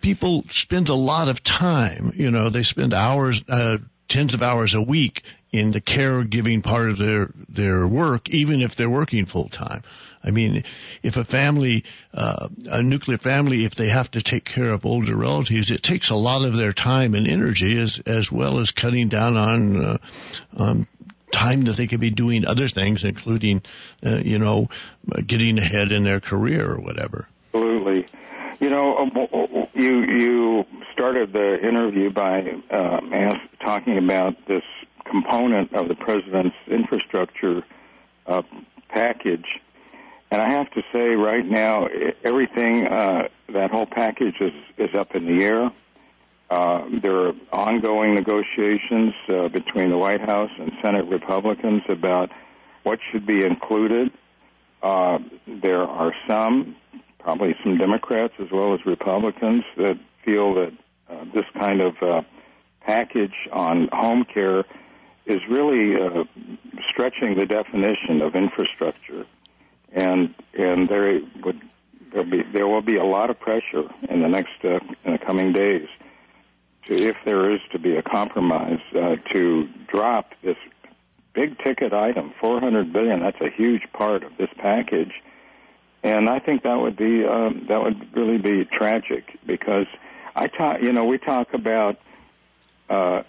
people 0.00 0.44
spend 0.50 0.88
a 0.88 0.94
lot 0.94 1.28
of 1.28 1.42
time. 1.44 2.12
You 2.14 2.30
know, 2.30 2.50
they 2.50 2.62
spend 2.62 2.94
hours, 2.94 3.42
uh, 3.48 3.78
tens 4.08 4.34
of 4.34 4.42
hours 4.42 4.74
a 4.74 4.82
week 4.82 5.22
in 5.52 5.70
the 5.72 5.80
caregiving 5.80 6.62
part 6.62 6.90
of 6.90 6.98
their 6.98 7.30
their 7.48 7.86
work, 7.86 8.28
even 8.28 8.60
if 8.60 8.72
they're 8.76 8.90
working 8.90 9.26
full 9.26 9.48
time. 9.48 9.82
I 10.22 10.30
mean, 10.30 10.64
if 11.02 11.16
a 11.16 11.24
family, 11.24 11.84
uh, 12.12 12.48
a 12.66 12.82
nuclear 12.82 13.16
family, 13.16 13.64
if 13.64 13.74
they 13.74 13.88
have 13.88 14.10
to 14.10 14.22
take 14.22 14.44
care 14.44 14.72
of 14.72 14.84
older 14.84 15.16
relatives, 15.16 15.70
it 15.70 15.82
takes 15.82 16.10
a 16.10 16.14
lot 16.14 16.46
of 16.46 16.56
their 16.56 16.74
time 16.74 17.14
and 17.14 17.26
energy, 17.26 17.80
as 17.80 18.00
as 18.06 18.28
well 18.30 18.58
as 18.60 18.70
cutting 18.70 19.08
down 19.08 19.36
on 19.36 19.82
uh, 19.82 19.98
on 20.56 20.86
time 21.32 21.64
that 21.64 21.76
they 21.78 21.86
could 21.86 22.00
be 22.00 22.10
doing 22.10 22.44
other 22.44 22.68
things, 22.68 23.04
including, 23.04 23.62
uh, 24.04 24.18
you 24.22 24.38
know, 24.38 24.68
getting 25.26 25.58
ahead 25.58 25.92
in 25.92 26.04
their 26.04 26.20
career 26.20 26.70
or 26.70 26.80
whatever. 26.80 27.28
Absolutely. 27.54 28.06
You 28.60 28.70
know, 28.70 28.96
um, 28.98 29.66
you 29.74 30.02
you 30.02 30.66
started 30.92 31.32
the 31.32 31.66
interview 31.66 32.10
by 32.10 32.40
um, 32.70 33.12
ask, 33.12 33.40
talking 33.64 33.98
about 33.98 34.36
this 34.46 34.62
component 35.06 35.72
of 35.74 35.88
the 35.88 35.96
president's 35.96 36.56
infrastructure 36.68 37.64
uh, 38.26 38.42
package 38.88 39.46
and 40.30 40.40
I 40.40 40.50
have 40.50 40.70
to 40.72 40.82
say, 40.92 41.08
right 41.16 41.44
now, 41.44 41.88
everything 42.22 42.86
uh, 42.86 43.28
that 43.48 43.70
whole 43.70 43.86
package 43.86 44.36
is 44.40 44.52
is 44.78 44.94
up 44.94 45.14
in 45.16 45.26
the 45.26 45.44
air. 45.44 45.72
Uh, 46.48 46.84
there 47.00 47.28
are 47.28 47.32
ongoing 47.52 48.14
negotiations 48.14 49.14
uh, 49.28 49.48
between 49.48 49.90
the 49.90 49.98
White 49.98 50.20
House 50.20 50.50
and 50.58 50.72
Senate 50.82 51.06
Republicans 51.06 51.82
about 51.88 52.30
what 52.82 52.98
should 53.10 53.26
be 53.26 53.44
included. 53.44 54.12
uh, 54.82 55.18
there 55.46 55.82
are 55.82 56.14
some, 56.26 56.76
probably 57.22 57.54
some 57.62 57.78
Democrats 57.78 58.34
as 58.38 58.48
well 58.50 58.74
as 58.74 58.80
Republicans, 58.86 59.64
that 59.76 59.98
feel 60.24 60.54
that 60.54 60.72
uh, 61.08 61.24
this 61.34 61.44
kind 61.54 61.80
of 61.80 61.94
uh, 62.02 62.22
package 62.80 63.48
on 63.52 63.88
home 63.92 64.24
care 64.24 64.64
is 65.26 65.40
really 65.48 65.96
uh, 66.00 66.24
stretching 66.90 67.36
the 67.36 67.46
definition 67.46 68.20
of 68.22 68.34
infrastructure, 68.34 69.26
and 69.92 70.34
and 70.58 70.88
there 70.88 71.20
would 71.44 71.60
there 72.12 72.24
be 72.24 72.42
there 72.52 72.66
will 72.66 72.82
be 72.82 72.96
a 72.96 73.04
lot 73.04 73.30
of 73.30 73.38
pressure 73.38 73.84
in 74.08 74.22
the 74.22 74.28
next 74.28 74.64
uh, 74.64 74.78
in 75.04 75.12
the 75.12 75.18
coming 75.18 75.52
days 75.52 75.86
to 76.86 76.94
if 76.94 77.16
there 77.24 77.52
is 77.52 77.60
to 77.72 77.78
be 77.78 77.96
a 77.96 78.02
compromise 78.02 78.80
uh, 78.96 79.16
to 79.32 79.68
drop 79.88 80.32
this 80.42 80.56
big 81.34 81.58
ticket 81.58 81.92
item, 81.92 82.32
400 82.40 82.92
billion. 82.92 83.20
That's 83.20 83.40
a 83.40 83.50
huge 83.50 83.82
part 83.92 84.24
of 84.24 84.32
this 84.38 84.50
package, 84.58 85.12
and 86.02 86.28
I 86.28 86.38
think 86.38 86.62
that 86.62 86.80
would 86.80 86.96
be 86.96 87.24
um, 87.24 87.66
that 87.68 87.82
would 87.82 88.16
really 88.16 88.38
be 88.38 88.64
tragic 88.64 89.38
because 89.46 89.86
I 90.34 90.48
talk. 90.48 90.80
You 90.80 90.92
know, 90.92 91.04
we 91.04 91.18
talk 91.18 91.52
about 91.52 91.98
uh, 92.88 93.22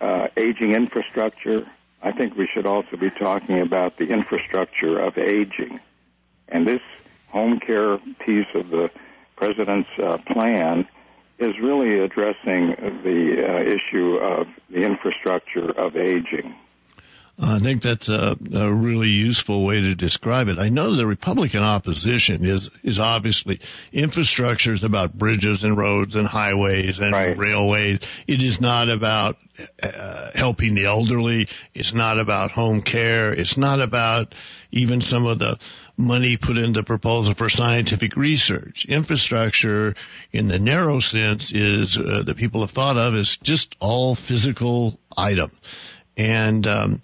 uh, 0.00 0.28
aging 0.36 0.72
infrastructure. 0.72 1.66
I 2.02 2.12
think 2.12 2.36
we 2.36 2.46
should 2.46 2.66
also 2.66 2.96
be 2.96 3.10
talking 3.10 3.60
about 3.60 3.96
the 3.96 4.08
infrastructure 4.08 4.98
of 4.98 5.16
aging, 5.18 5.80
and 6.48 6.66
this 6.66 6.82
home 7.28 7.60
care 7.60 7.98
piece 8.20 8.54
of 8.54 8.70
the 8.70 8.90
president's 9.36 9.90
uh, 9.98 10.18
plan 10.18 10.86
is 11.38 11.58
really 11.60 12.00
addressing 12.00 12.70
the 13.02 13.44
uh, 13.48 13.62
issue 13.62 14.16
of 14.16 14.48
the 14.70 14.82
infrastructure 14.82 15.70
of 15.70 15.96
aging. 15.96 16.54
I 17.40 17.60
think 17.60 17.82
that's 17.82 18.08
a, 18.08 18.36
a, 18.52 18.72
really 18.72 19.08
useful 19.08 19.64
way 19.64 19.80
to 19.80 19.94
describe 19.94 20.48
it. 20.48 20.58
I 20.58 20.70
know 20.70 20.96
the 20.96 21.06
Republican 21.06 21.60
opposition 21.60 22.44
is 22.44 22.68
is 22.82 22.98
obviously 22.98 23.60
infrastructure 23.92 24.72
is 24.72 24.82
about 24.82 25.16
bridges 25.16 25.62
and 25.62 25.76
roads 25.76 26.16
and 26.16 26.26
highways 26.26 26.98
and 26.98 27.12
right. 27.12 27.38
railways. 27.38 28.00
It 28.26 28.42
is 28.42 28.60
not 28.60 28.88
about 28.88 29.36
uh, 29.80 30.30
helping 30.34 30.74
the 30.74 30.86
elderly. 30.86 31.46
It's 31.74 31.94
not 31.94 32.18
about 32.18 32.50
home 32.50 32.82
care. 32.82 33.32
It's 33.32 33.56
not 33.56 33.80
about 33.80 34.34
even 34.72 35.00
some 35.00 35.24
of 35.24 35.38
the 35.38 35.58
money 35.96 36.38
put 36.40 36.56
into 36.56 36.82
proposal 36.82 37.34
for 37.34 37.48
scientific 37.48 38.16
research. 38.16 38.84
Infrastructure, 38.88 39.94
in 40.32 40.48
the 40.48 40.58
narrow 40.58 40.98
sense, 40.98 41.52
is 41.52 41.96
uh, 41.98 42.24
that 42.24 42.36
people 42.36 42.66
have 42.66 42.74
thought 42.74 42.96
of 42.96 43.14
as 43.14 43.38
just 43.42 43.76
all 43.80 44.16
physical 44.16 44.98
items. 45.16 45.56
And 46.16 46.66
um, 46.66 47.02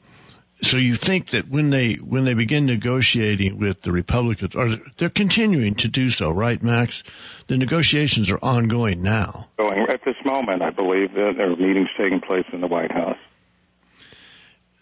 so 0.62 0.76
you 0.76 0.94
think 0.96 1.30
that 1.30 1.48
when 1.48 1.70
they 1.70 1.94
when 1.94 2.24
they 2.24 2.34
begin 2.34 2.66
negotiating 2.66 3.58
with 3.58 3.82
the 3.82 3.92
Republicans, 3.92 4.54
or 4.54 4.76
they're 4.98 5.10
continuing 5.10 5.74
to 5.76 5.88
do 5.88 6.10
so, 6.10 6.30
right, 6.30 6.62
Max? 6.62 7.02
The 7.48 7.56
negotiations 7.56 8.30
are 8.30 8.38
ongoing 8.40 9.02
now. 9.02 9.48
Going 9.58 9.86
at 9.88 10.04
this 10.04 10.16
moment, 10.24 10.62
I 10.62 10.70
believe 10.70 11.12
that 11.14 11.34
there 11.36 11.50
are 11.50 11.56
meetings 11.56 11.88
taking 11.98 12.20
place 12.20 12.46
in 12.52 12.60
the 12.60 12.66
White 12.66 12.92
House. 12.92 13.18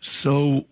So 0.01 0.65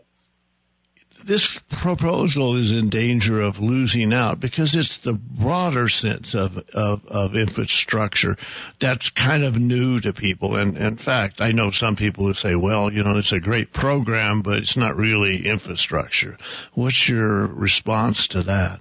this 1.27 1.59
proposal 1.83 2.57
is 2.57 2.73
in 2.73 2.91
danger 2.91 3.41
of 3.41 3.59
losing 3.59 4.13
out 4.13 4.41
because 4.41 4.77
it's 4.77 4.99
the 5.05 5.13
broader 5.13 5.89
sense 5.89 6.35
of, 6.35 6.53
of, 6.73 7.01
of 7.07 7.35
infrastructure 7.35 8.37
that's 8.81 9.11
kind 9.11 9.45
of 9.45 9.55
new 9.55 10.01
to 10.01 10.13
people. 10.13 10.57
And 10.57 10.77
in 10.77 10.97
fact, 10.97 11.41
I 11.41 11.53
know 11.53 11.71
some 11.71 11.97
people 11.97 12.27
who 12.27 12.35
say, 12.35 12.55
well, 12.55 12.93
you 12.93 13.03
know, 13.03 13.17
it's 13.17 13.33
a 13.33 13.41
great 13.41 13.73
program, 13.73 14.43
but 14.43 14.59
it's 14.59 14.77
not 14.77 14.97
really 14.97 15.47
infrastructure. 15.47 16.37
What's 16.75 17.09
your 17.09 17.47
response 17.47 18.29
to 18.29 18.43
that? 18.45 18.81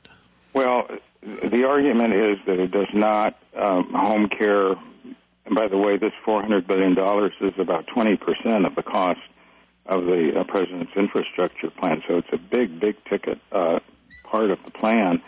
Well, 0.54 0.88
the 1.22 1.66
argument 1.68 2.14
is 2.14 2.38
that 2.46 2.60
it 2.60 2.72
does 2.72 2.88
not 2.94 3.38
um, 3.56 3.94
home 3.94 4.30
care. 4.30 4.72
And 5.46 5.56
by 5.56 5.68
the 5.68 5.78
way, 5.78 5.98
this 5.98 6.14
$400 6.26 6.68
billion 6.68 6.94
is 6.94 7.60
about 7.60 7.88
20% 7.88 8.66
of 8.66 8.76
the 8.76 8.84
cost 8.84 9.20
of 9.90 10.06
the 10.06 10.40
uh, 10.40 10.44
president's 10.44 10.96
infrastructure 10.96 11.70
plan. 11.72 12.02
So 12.08 12.18
it's 12.18 12.32
a 12.32 12.38
big, 12.38 12.80
big 12.80 13.04
ticket 13.06 13.40
uh, 13.52 13.80
part 14.24 14.52
of 14.52 14.60
the 14.64 14.72
plan. 14.72 15.22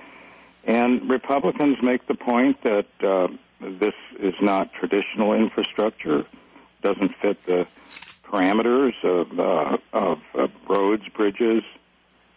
And 0.64 1.10
Republicans 1.10 1.78
make 1.82 2.06
the 2.08 2.14
point 2.14 2.62
that 2.62 2.86
uh, 3.04 3.28
this 3.60 3.96
is 4.20 4.36
not 4.40 4.72
traditional 4.74 5.34
infrastructure, 5.34 6.26
doesn't 6.84 7.16
fit 7.16 7.44
the 7.48 7.66
parameters 8.24 8.94
of, 9.04 9.40
uh, 9.40 9.78
of, 9.94 10.52
roads, 10.70 11.04
bridges. 11.10 11.64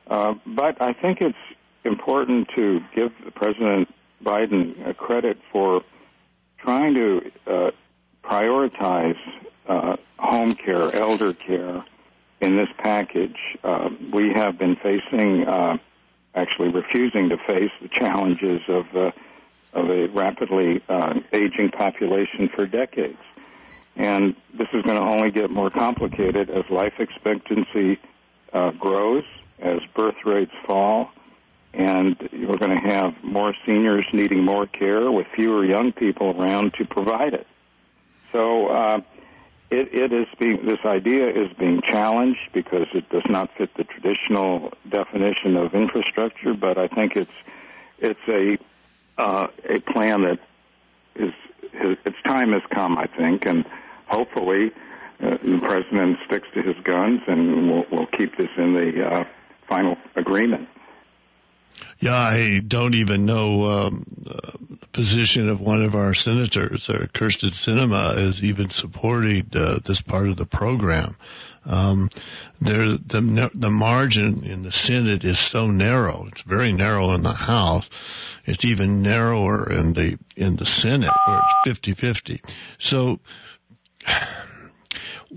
Uh, 0.07 0.35
but 0.47 0.81
I 0.81 0.95
think 0.95 1.21
it's 1.21 1.37
important 1.85 2.49
to 2.57 2.83
give 2.95 3.13
President 3.35 3.95
Biden 4.25 4.89
a 4.89 4.95
credit 4.95 5.39
for 5.53 5.83
trying 6.59 6.95
to 6.95 7.31
uh, 7.47 7.71
prioritize 8.23 9.19
uh, 9.69 9.97
home 10.19 10.55
care, 10.55 10.95
elder 10.95 11.35
care, 11.35 11.85
in 12.41 12.57
this 12.57 12.69
package. 12.79 13.37
Uh, 13.63 13.91
we 14.13 14.33
have 14.33 14.59
been 14.59 14.77
facing, 14.77 15.47
uh, 15.47 15.79
actually 16.35 16.69
refusing 16.69 17.29
to 17.29 17.37
face 17.47 17.71
the 17.81 17.89
challenges 17.89 18.61
of, 18.69 18.87
uh, 18.95 19.11
of 19.73 19.91
a 19.91 20.09
rapidly 20.09 20.83
uh, 20.89 21.15
aging 21.33 21.71
population 21.71 22.49
for 22.55 22.67
decades. 22.67 23.19
And 23.97 24.35
this 24.53 24.69
is 24.73 24.83
going 24.83 25.01
to 25.01 25.07
only 25.07 25.31
get 25.31 25.51
more 25.51 25.71
complicated 25.71 26.51
as 26.51 26.65
life 26.69 26.95
expectancy 26.99 27.99
uh, 28.53 28.73
grows, 28.73 29.25
as 29.61 29.81
birth 29.95 30.17
rates 30.25 30.53
fall, 30.67 31.11
and 31.73 32.17
we're 32.33 32.57
going 32.57 32.71
to 32.71 32.89
have 32.89 33.15
more 33.23 33.55
seniors 33.67 34.07
needing 34.13 34.45
more 34.45 34.67
care 34.67 35.11
with 35.11 35.27
fewer 35.35 35.65
young 35.65 35.93
people 35.93 36.41
around 36.41 36.75
to 36.75 36.85
provide 36.85 37.35
it. 37.35 37.47
So 38.33 38.69
uh, 38.69 39.01
it, 39.71 39.93
it 39.95 40.13
is 40.13 40.27
being 40.39 40.65
this 40.65 40.81
idea 40.85 41.29
is 41.29 41.53
being 41.55 41.81
challenged 41.83 42.53
because 42.53 42.87
it 42.95 43.09
does 43.11 43.25
not 43.29 43.51
fit 43.57 43.75
the 43.77 43.85
traditional 43.85 44.73
definition 44.89 45.57
of 45.57 45.75
infrastructure. 45.75 46.55
But 46.55 46.79
I 46.79 46.89
think 46.89 47.17
it's 47.17 47.33
it's 47.99 48.21
a 48.29 48.59
uh, 49.19 49.49
a 49.69 49.81
plan 49.81 50.23
that 50.23 50.39
is 51.15 51.33
its 51.73 52.17
time 52.25 52.53
has 52.53 52.63
come. 52.71 52.99
I 52.99 53.07
think, 53.07 53.47
and 53.47 53.65
hopefully 54.07 54.73
uh, 55.21 55.39
the 55.43 55.61
president 55.63 56.19
sticks 56.27 56.49
to 56.55 56.63
his 56.63 56.77
guns, 56.85 57.23
and 57.27 57.71
we'll, 57.71 57.87
we'll 57.91 58.07
keep 58.07 58.37
this 58.37 58.51
in 58.57 58.75
the 58.75 59.07
uh, 59.07 59.25
final 59.69 59.97
agreement. 60.17 60.69
Yeah, 62.01 62.15
I 62.15 62.61
don't 62.67 62.95
even 62.95 63.25
know 63.25 63.65
um, 63.65 64.05
the 64.25 64.87
position 64.93 65.49
of 65.49 65.61
one 65.61 65.83
of 65.83 65.95
our 65.95 66.15
senators, 66.15 66.87
uh, 66.89 67.07
Kyrsten 67.15 67.53
Sinema, 67.53 68.29
is 68.29 68.43
even 68.43 68.71
supporting 68.71 69.47
uh, 69.55 69.79
this 69.87 70.03
part 70.03 70.29
of 70.29 70.37
the 70.37 70.47
program. 70.47 71.17
Um, 71.67 72.11
there, 72.61 72.99
the 72.99 73.51
the 73.55 73.71
margin 73.71 74.45
in 74.45 74.63
the 74.63 74.73
Senate 74.73 75.25
is 75.25 75.51
so 75.51 75.67
narrow. 75.67 76.27
It's 76.31 76.43
very 76.43 76.73
narrow 76.73 77.13
in 77.15 77.23
the 77.23 77.33
House. 77.33 77.89
It's 78.45 78.65
even 78.65 79.01
narrower 79.03 79.71
in 79.71 79.95
the 79.95 80.19
in 80.37 80.57
the 80.57 80.67
Senate, 80.67 81.13
where 81.27 81.41
it's 81.65 81.81
50-50. 81.81 82.41
So 82.79 83.19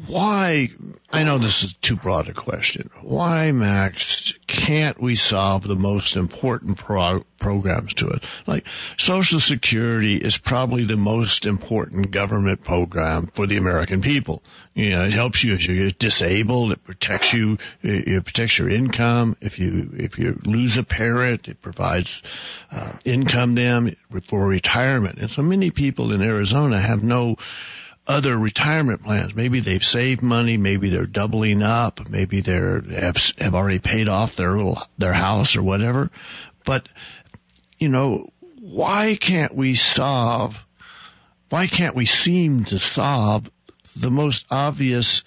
why, 0.06 0.70
I 1.10 1.24
know 1.24 1.40
this 1.40 1.64
is 1.64 1.76
too 1.82 1.96
broad 1.96 2.28
a 2.28 2.34
question, 2.34 2.92
why, 3.02 3.52
Max, 3.52 4.34
can't 4.48 5.02
we 5.02 5.16
solve 5.16 5.64
the 5.64 5.76
most 5.76 6.16
important 6.16 6.78
pro- 6.78 7.26
programs 7.40 7.96
to 7.96 8.08
it? 8.08 8.24
Like, 8.46 8.66
Social 8.98 9.40
Security 9.40 10.18
is 10.18 10.40
probably 10.44 10.86
the 10.86 10.98
most 10.98 11.46
important 11.46 12.12
government 12.12 12.62
program 12.62 13.32
for 13.36 13.48
the 13.48 13.58
American 13.58 14.02
people. 14.02 14.44
You 14.76 14.92
know, 14.92 15.06
it 15.06 15.14
helps 15.14 15.44
you 15.44 15.56
if 15.56 15.68
you 15.68 15.86
get 15.86 15.98
disabled, 15.98 16.74
it 16.74 16.84
protects 16.84 17.34
you, 17.34 17.58
it 17.82 18.24
protects 18.24 18.60
your 18.60 18.70
income. 18.70 19.36
If 19.42 19.58
you, 19.58 19.90
if 19.94 20.20
you 20.20 20.38
lose 20.44 20.78
a 20.78 20.84
parent, 20.84 21.48
it 21.48 21.62
provides 21.62 22.22
uh, 22.72 22.94
income 23.04 23.56
them 23.56 23.96
for 24.30 24.46
retirement. 24.46 25.18
And 25.18 25.32
so 25.32 25.42
many 25.42 25.72
people 25.72 26.12
in 26.14 26.22
Arizona 26.22 26.80
have 26.80 27.02
no 27.02 27.36
other 28.08 28.38
retirement 28.38 29.04
plans. 29.04 29.36
Maybe 29.36 29.62
they've 29.62 29.84
saved 29.84 30.22
money. 30.22 30.58
Maybe 30.58 30.90
they're 30.90 31.06
doubling 31.06 31.62
up. 31.62 32.00
Maybe 32.10 32.42
they're 32.42 32.82
have, 32.82 33.16
have 33.38 33.54
already 33.54 33.80
paid 33.80 34.08
off 34.08 34.36
their 34.38 34.52
little 34.52 34.82
their 34.98 35.14
house 35.14 35.56
or 35.58 35.64
whatever. 35.64 36.10
But 36.66 36.88
you 37.78 37.90
know, 37.90 38.30
why 38.62 39.18
can't 39.20 39.56
we 39.56 39.76
solve? 39.76 40.54
Why 41.50 41.68
can't 41.68 41.96
we 41.96 42.06
seem 42.06 42.66
to 42.66 42.80
solve 42.80 43.44
the 44.02 44.10
most 44.10 44.46
obvious 44.50 45.24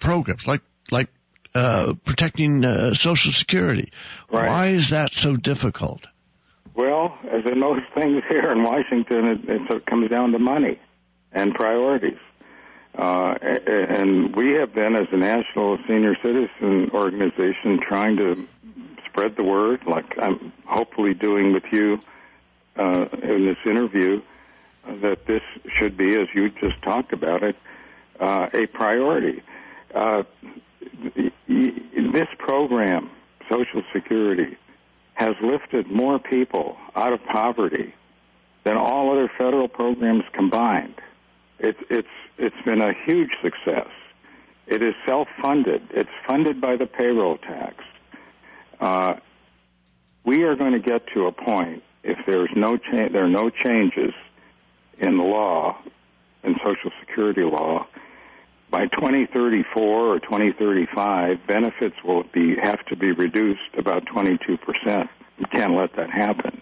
programs 0.00 0.46
like 0.46 0.62
like 0.90 1.08
uh, 1.54 1.94
protecting 2.06 2.64
uh, 2.64 2.94
Social 2.94 3.32
Security? 3.32 3.90
Right. 4.32 4.48
Why 4.48 4.68
is 4.70 4.90
that 4.90 5.12
so 5.12 5.34
difficult? 5.34 6.06
Well, 6.76 7.16
as 7.30 7.44
in 7.46 7.60
most 7.60 7.82
things 7.94 8.22
here 8.28 8.50
in 8.50 8.64
Washington, 8.64 9.26
it, 9.26 9.70
it 9.70 9.86
comes 9.86 10.10
down 10.10 10.32
to 10.32 10.38
money 10.40 10.80
and 11.34 11.54
priorities. 11.54 12.18
Uh, 12.96 13.34
and 13.66 14.34
we 14.36 14.52
have 14.52 14.72
been, 14.72 14.94
as 14.94 15.08
a 15.10 15.16
national 15.16 15.78
senior 15.88 16.16
citizen 16.22 16.90
organization, 16.94 17.80
trying 17.80 18.16
to 18.16 18.46
spread 19.06 19.36
the 19.36 19.42
word, 19.42 19.80
like 19.86 20.16
I'm 20.18 20.52
hopefully 20.64 21.12
doing 21.12 21.52
with 21.52 21.64
you 21.72 22.00
uh, 22.76 23.06
in 23.22 23.46
this 23.46 23.58
interview, 23.66 24.22
that 25.02 25.26
this 25.26 25.42
should 25.78 25.96
be, 25.96 26.14
as 26.14 26.28
you 26.34 26.50
just 26.50 26.80
talked 26.82 27.12
about 27.12 27.42
it, 27.42 27.56
uh, 28.20 28.48
a 28.52 28.66
priority. 28.66 29.42
Uh, 29.92 30.22
this 31.48 32.28
program, 32.38 33.10
Social 33.50 33.82
Security, 33.92 34.56
has 35.14 35.34
lifted 35.42 35.90
more 35.90 36.18
people 36.18 36.76
out 36.94 37.12
of 37.12 37.24
poverty 37.24 37.94
than 38.64 38.76
all 38.76 39.12
other 39.12 39.30
federal 39.36 39.68
programs 39.68 40.24
combined. 40.32 40.94
It's 41.58 41.78
it's 41.90 42.08
it's 42.38 42.56
been 42.64 42.80
a 42.80 42.92
huge 43.06 43.30
success. 43.42 43.88
It 44.66 44.82
is 44.82 44.94
self-funded. 45.06 45.88
It's 45.90 46.10
funded 46.26 46.60
by 46.60 46.76
the 46.76 46.86
payroll 46.86 47.36
tax. 47.38 47.76
Uh, 48.80 49.14
we 50.24 50.42
are 50.44 50.56
going 50.56 50.72
to 50.72 50.78
get 50.78 51.06
to 51.14 51.26
a 51.26 51.32
point 51.32 51.82
if 52.02 52.18
there's 52.26 52.50
no 52.56 52.76
cha- 52.76 53.08
there 53.08 53.24
are 53.24 53.28
no 53.28 53.50
changes 53.50 54.12
in 54.98 55.16
the 55.16 55.22
law, 55.22 55.76
in 56.42 56.54
Social 56.64 56.90
Security 57.00 57.42
law, 57.42 57.86
by 58.70 58.86
2034 58.86 59.82
or 59.82 60.18
2035, 60.18 61.46
benefits 61.46 61.94
will 62.04 62.24
be 62.32 62.56
have 62.56 62.84
to 62.86 62.96
be 62.96 63.12
reduced 63.12 63.60
about 63.78 64.04
22 64.06 64.56
percent. 64.58 65.08
We 65.38 65.44
can't 65.46 65.74
let 65.74 65.94
that 65.96 66.10
happen. 66.10 66.60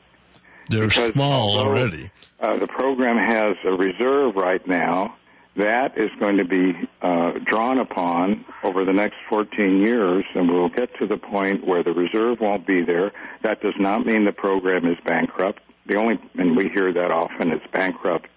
They're 0.72 0.88
because 0.88 1.12
small 1.12 1.58
although, 1.58 1.70
already. 1.70 2.11
Uh, 2.40 2.58
the 2.58 2.66
program 2.66 3.16
has 3.16 3.56
a 3.64 3.72
reserve 3.72 4.37
right 4.37 4.66
now 4.66 5.16
that 5.56 5.98
is 5.98 6.11
going 6.18 6.38
to 6.38 6.44
be 6.44 6.72
uh, 7.02 7.32
drawn 7.44 7.78
upon 7.78 8.44
over 8.62 8.85
the 8.85 8.92
next 8.92 9.16
14 9.28 9.80
years, 9.80 10.24
and 10.35 10.50
we'll 10.50 10.70
get 10.70 10.96
to 10.98 11.06
the 11.06 11.18
point 11.18 11.66
where 11.66 11.82
the 11.82 11.92
reserve 11.92 12.40
won't 12.40 12.66
be 12.66 12.82
there. 12.82 13.12
That 13.42 13.61
does 13.61 13.74
not 13.78 14.06
mean 14.06 14.24
the 14.24 14.32
program 14.32 14.87
is 14.87 14.96
bankrupt. 15.04 15.61
The 15.87 15.96
only, 15.96 16.18
and 16.37 16.56
we 16.56 16.68
hear 16.68 16.92
that 16.92 17.11
often, 17.11 17.50
it's 17.52 17.66
bankrupt, 17.70 18.28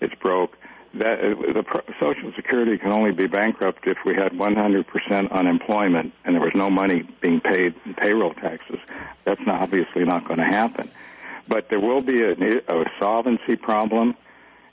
it's 0.00 0.14
broke. 0.16 0.56
That 0.94 1.20
uh, 1.20 1.52
the 1.52 1.64
Social 2.00 2.32
Security 2.34 2.76
can 2.76 2.90
only 2.90 3.12
be 3.12 3.26
bankrupt 3.26 3.86
if 3.86 3.98
we 4.04 4.14
had 4.14 4.32
100% 4.32 5.30
unemployment 5.30 6.12
and 6.24 6.34
there 6.34 6.42
was 6.42 6.54
no 6.54 6.70
money 6.70 7.06
being 7.20 7.40
paid 7.40 7.74
in 7.84 7.94
payroll 7.94 8.32
taxes. 8.34 8.78
That's 9.24 9.40
not, 9.46 9.60
obviously 9.60 10.04
not 10.04 10.26
going 10.26 10.38
to 10.38 10.46
happen. 10.46 10.90
But 11.48 11.68
there 11.70 11.80
will 11.80 12.02
be 12.02 12.22
a, 12.22 12.32
a 12.32 12.84
solvency 12.98 13.56
problem 13.56 14.14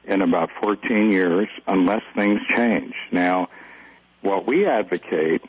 in 0.04 0.22
about 0.22 0.50
14 0.62 1.12
years 1.12 1.48
unless 1.68 2.04
things 2.14 2.42
change. 2.56 2.94
Now, 3.12 3.50
what 4.22 4.46
we 4.46 4.66
advocate, 4.66 5.44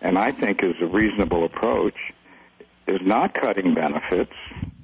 and 0.00 0.18
I 0.18 0.32
think 0.32 0.62
is 0.62 0.74
a 0.80 0.86
reasonable 0.86 1.44
approach, 1.44 1.96
is 2.86 3.00
not 3.02 3.34
cutting 3.34 3.74
benefits. 3.74 4.32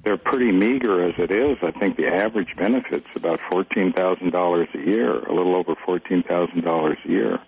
They're 0.03 0.17
pretty 0.17 0.51
meager 0.51 1.03
as 1.03 1.13
it 1.17 1.29
is. 1.29 1.57
I 1.61 1.71
think 1.71 1.97
the 1.97 2.07
average 2.07 2.55
benefit's 2.55 3.07
about 3.15 3.39
$14,000 3.51 4.73
a 4.73 4.89
year, 4.89 5.19
a 5.19 5.33
little 5.33 5.55
over 5.55 5.75
$14,000 5.75 7.05
a 7.05 7.09
year. 7.09 7.39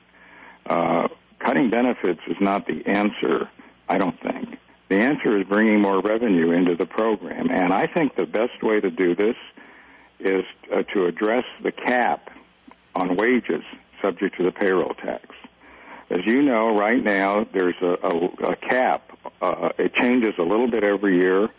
Uh, 0.66 1.08
cutting 1.40 1.70
benefits 1.70 2.22
is 2.28 2.38
not 2.40 2.68
the 2.68 2.86
answer, 2.86 3.50
I 3.90 3.98
don't 3.98 4.20
think. 4.22 4.60
The 4.94 5.00
answer 5.00 5.40
is 5.40 5.48
bringing 5.48 5.82
more 5.82 6.02
revenue 6.02 6.52
into 6.52 6.76
the 6.76 6.86
program. 6.86 7.50
And 7.50 7.74
I 7.74 7.88
think 7.88 8.16
the 8.16 8.28
best 8.28 8.62
way 8.62 8.80
to 8.80 8.92
do 8.92 9.16
this 9.16 9.36
is 10.20 10.46
uh, 10.72 10.84
to 10.94 11.08
address 11.08 11.46
the 11.64 11.72
cap 11.72 12.30
on 12.94 13.16
wages 13.16 13.64
subject 14.04 14.38
to 14.38 14.44
the 14.44 14.52
payroll 14.52 14.94
tax. 14.94 15.26
As 16.12 16.20
you 16.28 16.44
know, 16.44 16.78
right 16.78 17.04
now 17.04 17.44
there's 17.52 17.82
a, 17.82 17.98
a, 18.04 18.52
a 18.52 18.56
cap. 18.56 19.18
Uh, 19.42 19.70
it 19.80 19.96
changes 19.96 20.36
a 20.38 20.44
little 20.44 20.70
bit 20.70 20.84
every 20.84 21.20
year. 21.20 21.50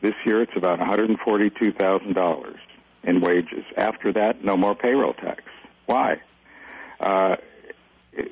This 0.00 0.14
year 0.24 0.40
it's 0.40 0.56
about 0.56 0.78
$142,000 0.78 2.56
in 3.02 3.20
wages. 3.20 3.64
After 3.76 4.14
that, 4.14 4.42
no 4.42 4.56
more 4.56 4.74
payroll 4.74 5.12
tax. 5.12 5.42
Why? 5.84 6.22
Uh, 7.00 7.36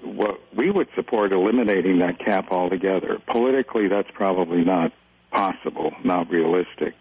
well, 0.04 0.38
we 0.54 0.70
would 0.70 0.88
support 0.94 1.32
eliminating 1.32 1.98
that 1.98 2.18
cap 2.18 2.50
altogether. 2.50 3.20
Politically, 3.26 3.88
that's 3.88 4.10
probably 4.12 4.64
not 4.64 4.92
possible, 5.30 5.92
not 6.04 6.30
realistic. 6.30 6.94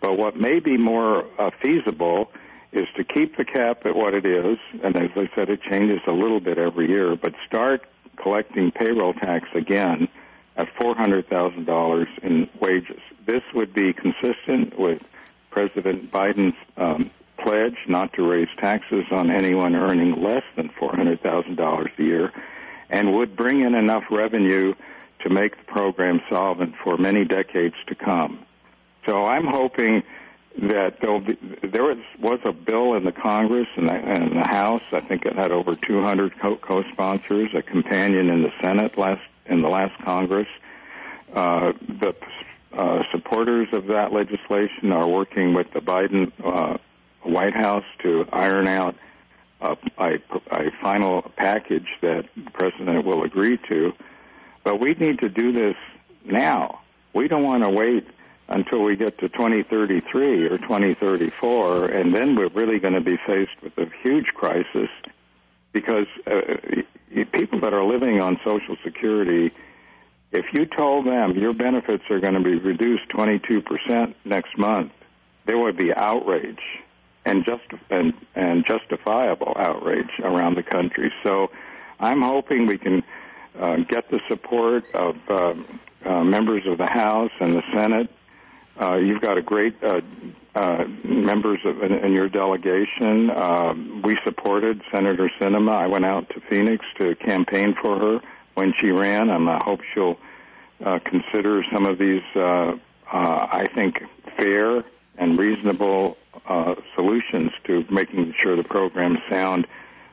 But 0.00 0.18
what 0.18 0.36
may 0.36 0.60
be 0.60 0.76
more 0.76 1.24
uh, 1.38 1.50
feasible 1.62 2.30
is 2.72 2.86
to 2.96 3.04
keep 3.04 3.36
the 3.36 3.44
cap 3.44 3.86
at 3.86 3.96
what 3.96 4.14
it 4.14 4.26
is, 4.26 4.58
and 4.82 4.96
as 4.96 5.10
I 5.16 5.30
said, 5.34 5.48
it 5.48 5.62
changes 5.62 6.00
a 6.06 6.12
little 6.12 6.40
bit 6.40 6.58
every 6.58 6.88
year, 6.88 7.16
but 7.16 7.34
start 7.46 7.86
collecting 8.16 8.70
payroll 8.70 9.14
tax 9.14 9.48
again 9.54 10.08
at 10.56 10.74
$400,000 10.74 12.18
in 12.22 12.48
wages. 12.60 13.00
This 13.24 13.42
would 13.54 13.72
be 13.72 13.92
consistent 13.92 14.78
with 14.78 15.02
President 15.50 16.10
Biden's 16.10 16.56
um, 16.76 17.10
pledge 17.56 17.76
not 17.88 18.12
to 18.14 18.28
raise 18.28 18.48
taxes 18.58 19.04
on 19.10 19.30
anyone 19.30 19.74
earning 19.74 20.22
less 20.22 20.42
than 20.56 20.68
$400,000 20.70 21.98
a 21.98 22.02
year 22.02 22.32
and 22.90 23.14
would 23.14 23.36
bring 23.36 23.60
in 23.60 23.74
enough 23.74 24.04
revenue 24.10 24.74
to 25.20 25.30
make 25.30 25.56
the 25.56 25.64
program 25.64 26.20
solvent 26.28 26.74
for 26.84 26.96
many 26.96 27.24
decades 27.24 27.74
to 27.86 27.94
come. 27.94 28.44
So 29.06 29.24
I'm 29.24 29.46
hoping 29.46 30.02
that 30.58 31.00
be, 31.00 31.38
there 31.66 31.84
was, 31.84 32.40
a 32.44 32.52
bill 32.52 32.94
in 32.94 33.04
the 33.04 33.12
Congress 33.12 33.66
and 33.76 33.88
the, 33.88 34.30
the 34.34 34.46
House. 34.46 34.82
I 34.92 35.00
think 35.00 35.26
it 35.26 35.34
had 35.34 35.50
over 35.50 35.74
200 35.74 36.38
co- 36.38 36.84
sponsors 36.92 37.50
A 37.54 37.62
companion 37.62 38.30
in 38.30 38.42
the 38.42 38.52
Senate 38.60 38.96
last 38.96 39.22
in 39.46 39.62
the 39.62 39.68
last 39.68 39.96
Congress. 40.02 40.48
Uh, 41.32 41.72
the 41.88 42.14
uh, 42.72 43.02
supporters 43.12 43.68
of 43.72 43.86
that 43.86 44.12
legislation 44.12 44.92
are 44.92 45.06
working 45.06 45.54
with 45.54 45.70
the 45.72 45.80
Biden 45.80 46.32
uh, 46.44 46.78
White 47.26 47.54
House 47.54 47.84
to 48.02 48.26
iron 48.32 48.68
out 48.68 48.96
a, 49.60 49.76
a, 49.98 50.70
final 50.82 51.22
package 51.36 51.88
that 52.02 52.26
the 52.36 52.50
president 52.50 53.04
will 53.04 53.22
agree 53.22 53.58
to. 53.68 53.92
But 54.64 54.80
we 54.80 54.94
need 54.94 55.20
to 55.20 55.28
do 55.28 55.52
this 55.52 55.76
now. 56.24 56.80
We 57.14 57.28
don't 57.28 57.44
want 57.44 57.62
to 57.62 57.70
wait 57.70 58.06
until 58.48 58.82
we 58.82 58.96
get 58.96 59.18
to 59.18 59.28
2033 59.28 60.46
or 60.46 60.58
2034, 60.58 61.86
and 61.86 62.14
then 62.14 62.36
we're 62.36 62.48
really 62.48 62.78
going 62.78 62.94
to 62.94 63.00
be 63.00 63.16
faced 63.26 63.52
with 63.62 63.76
a 63.78 63.86
huge 64.02 64.26
crisis 64.34 64.88
because 65.72 66.06
uh, 66.26 66.40
people 67.32 67.60
that 67.60 67.74
are 67.74 67.84
living 67.84 68.20
on 68.20 68.38
Social 68.44 68.76
Security, 68.84 69.52
if 70.32 70.46
you 70.52 70.66
told 70.66 71.06
them 71.06 71.32
your 71.32 71.52
benefits 71.52 72.04
are 72.10 72.20
going 72.20 72.34
to 72.34 72.40
be 72.40 72.56
reduced 72.56 73.08
22% 73.10 74.14
next 74.24 74.56
month, 74.58 74.92
there 75.44 75.58
would 75.58 75.76
be 75.76 75.92
outrage 75.94 76.60
and 77.26 77.44
just 77.44 77.64
and, 77.90 78.14
and 78.34 78.64
justifiable 78.66 79.52
outrage 79.56 80.10
around 80.20 80.56
the 80.56 80.62
country. 80.62 81.12
So 81.22 81.50
I'm 82.00 82.22
hoping 82.22 82.66
we 82.66 82.78
can 82.78 83.02
uh, 83.58 83.76
get 83.88 84.10
the 84.10 84.20
support 84.28 84.84
of 84.94 85.16
uh, 85.28 85.54
uh, 86.04 86.24
members 86.24 86.66
of 86.66 86.78
the 86.78 86.86
House 86.86 87.32
and 87.40 87.54
the 87.54 87.62
Senate 87.72 88.08
uh, 88.80 88.96
you've 88.96 89.20
got 89.22 89.38
a 89.38 89.42
great 89.42 89.82
uh, 89.82 90.00
uh, 90.54 90.84
members 91.04 91.60
of, 91.64 91.82
in, 91.82 91.92
in 91.92 92.12
your 92.12 92.28
delegation. 92.28 93.30
Uh, 93.30 93.74
we 94.04 94.18
supported 94.24 94.82
Senator 94.92 95.30
Sinema. 95.40 95.72
I 95.72 95.86
went 95.86 96.04
out 96.04 96.28
to 96.30 96.40
Phoenix 96.40 96.84
to 96.98 97.14
campaign 97.16 97.74
for 97.80 97.98
her 97.98 98.20
when 98.54 98.74
she 98.80 98.90
ran, 98.90 99.30
and 99.30 99.48
I 99.48 99.62
hope 99.62 99.80
she'll 99.94 100.18
uh, 100.84 100.98
consider 101.04 101.64
some 101.72 101.86
of 101.86 101.98
these, 101.98 102.22
uh, 102.34 102.40
uh, 102.40 102.76
I 103.12 103.68
think, 103.74 104.02
fair 104.36 104.84
and 105.16 105.38
reasonable 105.38 106.18
uh, 106.48 106.74
solutions 106.94 107.50
to 107.66 107.84
making 107.90 108.32
sure 108.42 108.56
the 108.56 108.64
program 108.64 109.18
sound, 109.30 109.66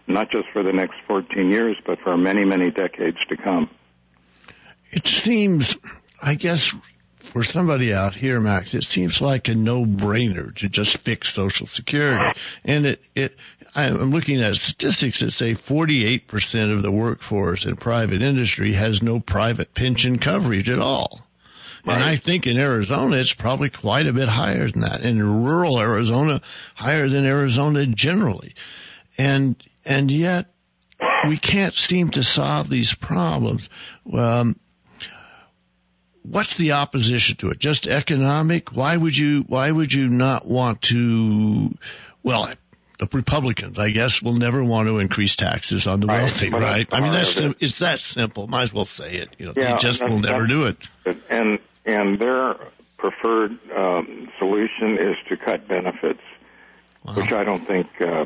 not 0.08 0.30
just 0.30 0.46
for 0.52 0.64
the 0.64 0.74
next 0.74 0.96
14 1.08 1.50
years, 1.50 1.78
but 1.86 2.00
for 2.00 2.18
many, 2.18 2.46
many 2.46 2.72
decades 2.72 3.18
to 3.30 3.38
come. 3.38 3.70
It 4.92 5.06
seems, 5.06 5.76
I 6.22 6.36
guess, 6.36 6.74
for 7.32 7.44
somebody 7.44 7.94
out 7.94 8.14
here, 8.14 8.40
Max, 8.40 8.74
it 8.74 8.84
seems 8.84 9.20
like 9.22 9.48
a 9.48 9.56
no-brainer 9.56 10.54
to 10.58 10.70
just 10.70 11.00
fix 11.04 11.34
Social 11.34 11.68
Security. 11.68 12.40
And 12.66 12.86
it, 12.86 13.00
it, 13.16 13.36
I'm 13.74 14.12
looking 14.12 14.42
at 14.42 14.56
statistics 14.56 15.22
that 15.22 15.32
say 15.32 15.56
48% 15.56 16.76
of 16.76 16.84
the 16.84 16.92
workforce 16.92 17.66
in 17.66 17.76
private 17.78 18.22
industry 18.22 18.74
has 18.74 19.02
no 19.02 19.20
private 19.20 19.74
pension 19.74 20.20
coverage 20.20 20.70
at 20.70 20.80
all. 20.80 21.22
Right. 21.86 21.96
And 21.96 22.04
I 22.04 22.18
think 22.18 22.48
in 22.48 22.58
Arizona, 22.58 23.18
it's 23.18 23.36
probably 23.38 23.70
quite 23.70 24.08
a 24.08 24.14
bit 24.14 24.30
higher 24.30 24.72
than 24.72 24.82
that. 24.82 25.02
In 25.02 25.22
rural 25.22 25.80
Arizona, 25.80 26.42
higher 26.76 27.10
than 27.10 27.26
Arizona 27.26 27.86
generally. 27.88 28.54
And, 29.18 29.56
and 29.84 30.10
yet, 30.10 30.46
we 31.28 31.38
can't 31.38 31.74
seem 31.74 32.10
to 32.12 32.24
solve 32.24 32.70
these 32.70 32.96
problems. 33.02 33.68
Um, 34.14 34.60
what's 36.24 36.58
the 36.58 36.72
opposition 36.72 37.36
to 37.40 37.50
it? 37.50 37.60
Just 37.60 37.88
economic? 37.88 38.72
Why 38.74 38.96
would 38.96 39.16
you 39.16 39.44
why 39.48 39.70
would 39.70 39.92
you 39.92 40.08
not 40.08 40.48
want 40.48 40.82
to 40.84 41.70
well 42.24 42.54
the 43.00 43.08
Republicans, 43.12 43.78
I 43.80 43.90
guess, 43.90 44.22
will 44.24 44.38
never 44.38 44.64
want 44.64 44.88
to 44.88 45.00
increase 45.00 45.36
taxes 45.36 45.88
on 45.88 46.00
the 46.00 46.08
right. 46.08 46.24
wealthy, 46.24 46.50
right? 46.52 46.88
I 46.92 47.02
mean, 47.02 47.12
that's 47.12 47.42
it's 47.60 47.80
that 47.80 48.00
simple. 48.00 48.48
Might 48.48 48.64
as 48.64 48.74
well 48.74 48.86
say 48.86 49.16
it. 49.16 49.36
You 49.38 49.48
know, 49.48 49.54
yeah, 49.56 49.76
they 49.76 49.82
just 49.82 50.02
will 50.02 50.20
never 50.20 50.48
do 50.48 50.68
it. 50.68 50.78
And 51.30 51.60
and 51.86 52.20
their 52.20 52.56
preferred 52.98 53.58
um, 53.76 54.30
solution 54.40 54.98
is 54.98 55.18
to 55.28 55.38
cut 55.38 55.68
benefits, 55.68 56.22
wow. 57.04 57.16
which 57.16 57.32
I 57.32 57.44
don't 57.44 57.66
think 57.66 57.88
uh, 58.02 58.26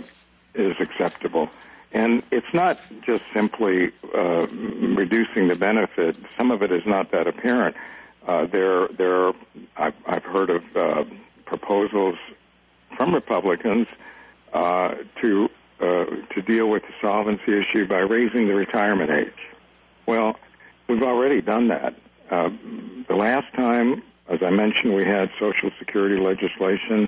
is 0.53 0.75
acceptable. 0.79 1.49
And 1.93 2.21
it's 2.31 2.53
not 2.53 2.79
just 3.01 3.23
simply 3.33 3.91
uh, 4.13 4.47
reducing 4.47 5.47
the 5.47 5.55
benefit. 5.55 6.17
Some 6.37 6.51
of 6.51 6.61
it 6.61 6.71
is 6.71 6.85
not 6.85 7.11
that 7.11 7.27
apparent. 7.27 7.75
Uh, 8.27 8.45
there, 8.45 8.87
there. 8.89 9.27
Are, 9.27 9.33
I've, 9.77 9.95
I've 10.05 10.23
heard 10.23 10.49
of 10.49 10.63
uh, 10.75 11.05
proposals 11.45 12.17
from 12.95 13.15
Republicans 13.15 13.87
uh, 14.53 14.95
to 15.21 15.49
uh, 15.79 16.05
to 16.33 16.41
deal 16.41 16.67
with 16.67 16.83
the 16.83 16.93
solvency 16.99 17.57
issue 17.57 17.87
by 17.87 17.99
raising 17.99 18.47
the 18.47 18.55
retirement 18.55 19.11
age. 19.11 19.47
Well, 20.07 20.35
we've 20.87 21.03
already 21.03 21.41
done 21.41 21.67
that. 21.67 21.93
Uh, 22.29 22.49
the 23.07 23.15
last 23.15 23.53
time, 23.55 24.03
as 24.29 24.39
I 24.41 24.49
mentioned, 24.49 24.95
we 24.95 25.05
had 25.05 25.29
Social 25.39 25.71
Security 25.79 26.17
legislation 26.17 27.07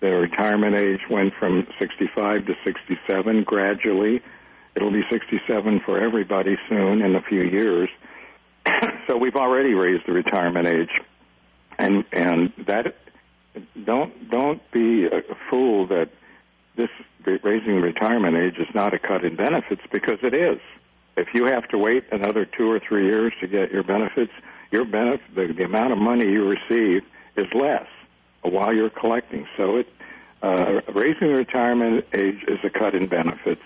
the 0.00 0.10
retirement 0.12 0.76
age 0.76 1.00
went 1.10 1.34
from 1.34 1.66
65 1.78 2.46
to 2.46 2.54
67 2.64 3.42
gradually. 3.42 4.22
It'll 4.76 4.92
be 4.92 5.02
67 5.10 5.80
for 5.84 5.98
everybody 5.98 6.56
soon 6.68 7.02
in 7.02 7.16
a 7.16 7.22
few 7.22 7.42
years. 7.42 7.88
so 9.08 9.16
we've 9.16 9.34
already 9.34 9.74
raised 9.74 10.06
the 10.06 10.12
retirement 10.12 10.68
age, 10.68 11.00
and 11.78 12.04
and 12.12 12.52
that 12.66 12.94
don't 13.84 14.30
don't 14.30 14.70
be 14.70 15.06
a 15.06 15.22
fool 15.50 15.88
that 15.88 16.10
this 16.76 16.90
raising 17.42 17.80
retirement 17.80 18.36
age 18.36 18.58
is 18.58 18.72
not 18.74 18.94
a 18.94 19.00
cut 19.00 19.24
in 19.24 19.34
benefits 19.34 19.82
because 19.90 20.18
it 20.22 20.34
is. 20.34 20.60
If 21.18 21.34
you 21.34 21.46
have 21.46 21.66
to 21.68 21.78
wait 21.78 22.04
another 22.12 22.44
two 22.44 22.70
or 22.70 22.78
three 22.78 23.06
years 23.06 23.32
to 23.40 23.48
get 23.48 23.72
your 23.72 23.82
benefits, 23.82 24.32
your 24.70 24.84
benefit 24.84 25.34
the, 25.34 25.52
the 25.52 25.64
amount 25.64 25.92
of 25.92 25.98
money 25.98 26.24
you 26.26 26.48
receive 26.48 27.02
is 27.36 27.46
less 27.54 27.86
while 28.42 28.72
you're 28.72 28.90
collecting. 28.90 29.46
So 29.56 29.76
it 29.76 29.88
uh, 30.42 30.80
raising 30.94 31.28
the 31.28 31.34
retirement 31.34 32.06
age 32.12 32.44
is 32.46 32.60
a 32.62 32.70
cut 32.70 32.94
in 32.94 33.08
benefits. 33.08 33.62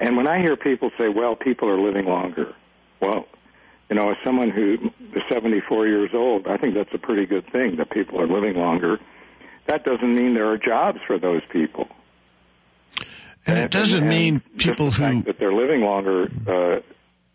And 0.00 0.16
when 0.16 0.26
I 0.26 0.40
hear 0.40 0.56
people 0.56 0.90
say, 0.98 1.08
"Well, 1.08 1.36
people 1.36 1.68
are 1.68 1.78
living 1.78 2.06
longer," 2.06 2.54
well, 3.00 3.26
you 3.90 3.96
know, 3.96 4.10
as 4.10 4.16
someone 4.24 4.50
who 4.50 4.90
is 5.14 5.22
74 5.28 5.86
years 5.86 6.10
old, 6.14 6.46
I 6.46 6.56
think 6.56 6.74
that's 6.74 6.92
a 6.94 6.98
pretty 6.98 7.26
good 7.26 7.46
thing 7.52 7.76
that 7.76 7.90
people 7.90 8.20
are 8.20 8.26
living 8.26 8.56
longer. 8.56 8.98
That 9.66 9.84
doesn't 9.84 10.14
mean 10.14 10.34
there 10.34 10.50
are 10.50 10.58
jobs 10.58 11.00
for 11.06 11.18
those 11.18 11.42
people. 11.50 11.88
And, 13.46 13.58
and 13.58 13.64
it 13.64 13.70
doesn't 13.70 14.00
and 14.00 14.08
mean 14.08 14.42
people 14.58 14.90
the 14.90 14.96
who 14.96 15.22
that 15.22 15.38
they're 15.38 15.54
living 15.54 15.82
longer, 15.82 16.28
uh, 16.46 16.80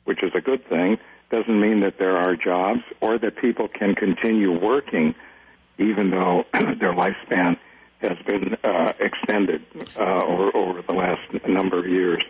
which 0.04 0.24
is 0.24 0.32
a 0.36 0.42
good 0.42 0.68
thing, 0.68 0.98
doesn't 1.30 1.60
mean 1.60 1.80
that 1.82 1.98
there 1.98 2.18
are 2.18 2.36
jobs 2.36 2.82
or 3.02 3.18
that 3.20 3.38
people 3.38 3.68
can 3.68 3.96
continue 3.96 4.52
working 4.60 5.16
even 5.78 6.12
though 6.12 6.44
their 6.54 6.94
lifespan 6.94 7.58
has 8.00 8.18
been 8.26 8.56
uh, 8.64 8.94
extended 9.00 9.64
uh, 9.98 10.26
over, 10.26 10.56
over 10.56 10.82
the 10.82 10.94
last 10.94 11.22
number 11.48 11.80
of 11.80 11.88
years. 11.88 12.24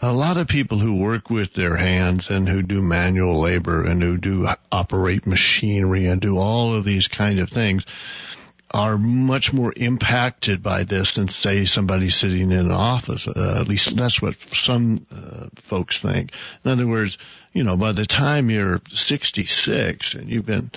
A 0.00 0.12
lot 0.12 0.36
of 0.36 0.48
people 0.48 0.80
who 0.80 0.94
work 0.94 1.30
with 1.30 1.54
their 1.54 1.76
hands 1.76 2.26
and 2.28 2.48
who 2.48 2.62
do 2.62 2.80
manual 2.80 3.40
labor 3.40 3.84
and 3.84 4.02
who 4.02 4.18
do 4.18 4.48
operate 4.70 5.26
machinery 5.26 6.06
and 6.06 6.20
do 6.20 6.38
all 6.38 6.76
of 6.76 6.84
these 6.84 7.06
kind 7.06 7.38
of 7.38 7.48
things 7.50 7.84
are 8.72 8.96
much 8.96 9.50
more 9.52 9.72
impacted 9.76 10.62
by 10.62 10.84
this 10.84 11.14
than 11.16 11.28
say 11.28 11.64
somebody 11.64 12.08
sitting 12.08 12.50
in 12.50 12.52
an 12.52 12.70
office. 12.70 13.28
Uh, 13.28 13.60
at 13.60 13.68
least 13.68 13.92
that's 13.96 14.20
what 14.22 14.34
some 14.52 15.06
uh, 15.10 15.46
folks 15.68 16.00
think. 16.00 16.30
In 16.64 16.70
other 16.70 16.86
words, 16.86 17.18
you 17.52 17.64
know, 17.64 17.76
by 17.76 17.92
the 17.92 18.06
time 18.06 18.48
you're 18.48 18.80
66 18.88 20.14
and 20.14 20.28
you've 20.28 20.46
been 20.46 20.70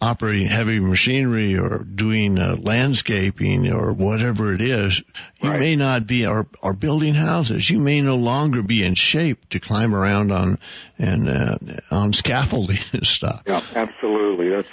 operating 0.00 0.46
heavy 0.46 0.78
machinery 0.78 1.58
or 1.58 1.78
doing 1.78 2.38
uh, 2.38 2.56
landscaping 2.60 3.72
or 3.72 3.92
whatever 3.92 4.54
it 4.54 4.60
is, 4.60 5.02
you 5.40 5.50
right. 5.50 5.58
may 5.58 5.76
not 5.76 6.06
be 6.06 6.26
or, 6.26 6.46
or 6.62 6.72
building 6.72 7.14
houses. 7.14 7.68
You 7.68 7.78
may 7.78 8.00
no 8.00 8.14
longer 8.14 8.62
be 8.62 8.86
in 8.86 8.94
shape 8.94 9.38
to 9.50 9.60
climb 9.60 9.92
around 9.92 10.30
on 10.30 10.58
and 10.98 11.28
uh, 11.28 11.58
on 11.90 12.12
scaffolding 12.12 12.78
and 12.92 13.04
stuff. 13.04 13.42
Yeah, 13.46 13.60
absolutely. 13.74 14.50
That's 14.50 14.68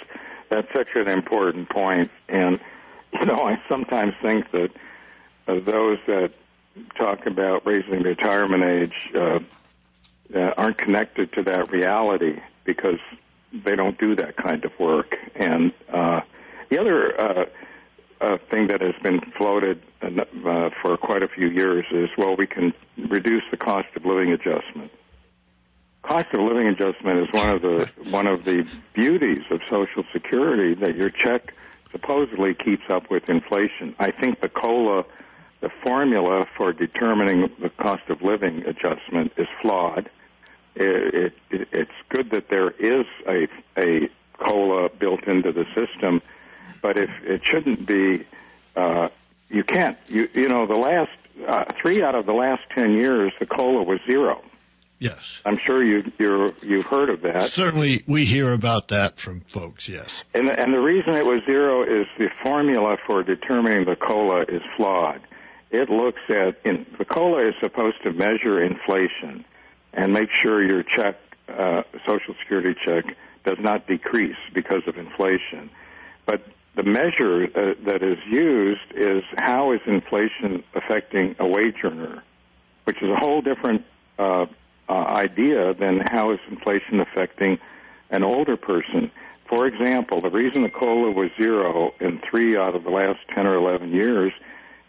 that's 0.48 0.72
such 0.72 0.96
an 0.96 1.08
important 1.08 1.68
point. 1.68 2.10
And, 2.28 2.60
you 3.12 3.26
know, 3.26 3.42
I 3.42 3.60
sometimes 3.68 4.14
think 4.22 4.50
that 4.50 4.70
uh, 5.46 5.60
those 5.60 5.98
that 6.06 6.32
talk 6.96 7.26
about 7.26 7.66
raising 7.66 8.02
the 8.02 8.10
retirement 8.10 8.62
age 8.62 9.10
uh, 9.14 9.40
uh, 10.34 10.38
aren't 10.56 10.78
connected 10.78 11.32
to 11.32 11.42
that 11.44 11.70
reality 11.70 12.40
because 12.64 12.98
they 13.52 13.74
don't 13.74 13.98
do 13.98 14.14
that 14.16 14.36
kind 14.36 14.64
of 14.64 14.78
work. 14.78 15.16
And 15.34 15.72
uh, 15.92 16.20
the 16.68 16.78
other 16.78 17.20
uh, 17.20 17.44
uh, 18.20 18.38
thing 18.50 18.66
that 18.68 18.80
has 18.80 18.94
been 19.02 19.20
floated 19.36 19.80
uh, 20.02 20.70
for 20.82 20.96
quite 20.96 21.22
a 21.22 21.28
few 21.28 21.48
years 21.48 21.86
is, 21.90 22.10
well, 22.18 22.36
we 22.36 22.46
can 22.46 22.74
reduce 23.08 23.44
the 23.50 23.56
cost 23.56 23.88
of 23.96 24.04
living 24.04 24.32
adjustment 24.32 24.92
cost 26.02 26.28
of 26.32 26.40
living 26.40 26.66
adjustment 26.66 27.20
is 27.20 27.32
one 27.32 27.50
of 27.50 27.62
the 27.62 27.90
one 28.10 28.26
of 28.26 28.44
the 28.44 28.66
beauties 28.94 29.42
of 29.50 29.60
Social 29.70 30.04
Security 30.12 30.74
that 30.74 30.96
your 30.96 31.10
check 31.10 31.54
supposedly 31.92 32.54
keeps 32.54 32.84
up 32.88 33.10
with 33.10 33.28
inflation. 33.28 33.94
I 33.98 34.10
think 34.10 34.40
the 34.40 34.48
COLA, 34.48 35.04
the 35.60 35.70
formula 35.82 36.46
for 36.56 36.72
determining 36.72 37.50
the 37.60 37.70
cost 37.70 38.02
of 38.08 38.22
living 38.22 38.64
adjustment, 38.66 39.32
is 39.36 39.48
flawed. 39.60 40.10
It, 40.74 41.32
it, 41.50 41.68
it's 41.72 41.90
good 42.08 42.30
that 42.30 42.48
there 42.48 42.70
is 42.70 43.06
a 43.26 43.48
a 43.76 44.08
COLA 44.38 44.90
built 44.90 45.24
into 45.24 45.52
the 45.52 45.64
system, 45.74 46.22
but 46.80 46.96
if 46.96 47.10
it 47.24 47.42
shouldn't 47.44 47.86
be, 47.86 48.24
uh, 48.76 49.08
you 49.48 49.64
can't. 49.64 49.98
You 50.06 50.28
you 50.34 50.48
know 50.48 50.66
the 50.66 50.76
last 50.76 51.10
uh, 51.46 51.64
three 51.80 52.02
out 52.02 52.14
of 52.14 52.26
the 52.26 52.34
last 52.34 52.62
ten 52.74 52.92
years, 52.92 53.32
the 53.40 53.46
COLA 53.46 53.82
was 53.82 53.98
zero. 54.06 54.42
Yes. 54.98 55.20
I'm 55.44 55.58
sure 55.58 55.82
you 55.82 56.02
you 56.18 56.52
you've 56.62 56.86
heard 56.86 57.08
of 57.08 57.22
that. 57.22 57.50
Certainly, 57.50 58.04
we 58.08 58.24
hear 58.24 58.52
about 58.52 58.88
that 58.88 59.18
from 59.18 59.44
folks. 59.52 59.88
Yes. 59.88 60.22
And 60.34 60.48
and 60.48 60.74
the 60.74 60.80
reason 60.80 61.14
it 61.14 61.24
was 61.24 61.40
zero 61.46 61.84
is 61.84 62.06
the 62.18 62.30
formula 62.42 62.96
for 63.06 63.22
determining 63.22 63.84
the 63.84 63.96
cola 63.96 64.42
is 64.42 64.62
flawed. 64.76 65.20
It 65.70 65.88
looks 65.88 66.20
at 66.28 66.56
in, 66.64 66.86
the 66.98 67.04
cola 67.04 67.48
is 67.48 67.54
supposed 67.60 68.02
to 68.02 68.12
measure 68.12 68.62
inflation 68.62 69.44
and 69.92 70.12
make 70.12 70.30
sure 70.42 70.64
your 70.64 70.82
check, 70.82 71.16
uh, 71.48 71.82
Social 72.06 72.34
Security 72.40 72.74
check, 72.84 73.04
does 73.44 73.58
not 73.60 73.86
decrease 73.86 74.36
because 74.52 74.82
of 74.86 74.96
inflation. 74.96 75.70
But 76.26 76.42
the 76.74 76.82
measure 76.82 77.44
uh, 77.44 77.74
that 77.86 78.02
is 78.02 78.18
used 78.30 78.92
is 78.94 79.22
how 79.36 79.72
is 79.72 79.80
inflation 79.86 80.64
affecting 80.74 81.36
a 81.38 81.46
wage 81.46 81.76
earner, 81.84 82.22
which 82.84 82.96
is 83.02 83.08
a 83.10 83.16
whole 83.16 83.42
different 83.42 83.84
uh, 84.18 84.46
uh, 84.88 84.92
idea 84.92 85.74
than 85.74 86.00
how 86.00 86.32
is 86.32 86.38
inflation 86.50 87.00
affecting 87.00 87.58
an 88.10 88.22
older 88.22 88.56
person. 88.56 89.10
For 89.48 89.66
example, 89.66 90.20
the 90.20 90.30
reason 90.30 90.62
the 90.62 90.70
cola 90.70 91.10
was 91.10 91.30
zero 91.36 91.94
in 92.00 92.20
three 92.28 92.56
out 92.56 92.74
of 92.74 92.84
the 92.84 92.90
last 92.90 93.20
10 93.34 93.46
or 93.46 93.54
11 93.54 93.92
years 93.92 94.32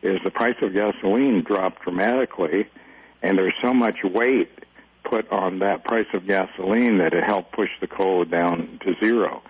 is 0.02 0.20
the 0.24 0.32
price 0.32 0.56
of 0.62 0.74
gasoline 0.74 1.44
dropped 1.44 1.84
dramatically, 1.84 2.68
and 3.22 3.38
there's 3.38 3.54
so 3.62 3.74
much 3.74 4.04
weight 4.04 4.50
put 5.04 5.30
on 5.32 5.60
that 5.60 5.84
price 5.84 6.08
of 6.14 6.28
gasoline 6.28 6.98
that 7.00 7.14
it 7.14 7.24
helped 7.24 7.52
push 7.54 7.70
the 7.82 7.88
cola 7.88 8.26
down 8.26 8.80
to 8.84 8.96
zero. 9.00 9.42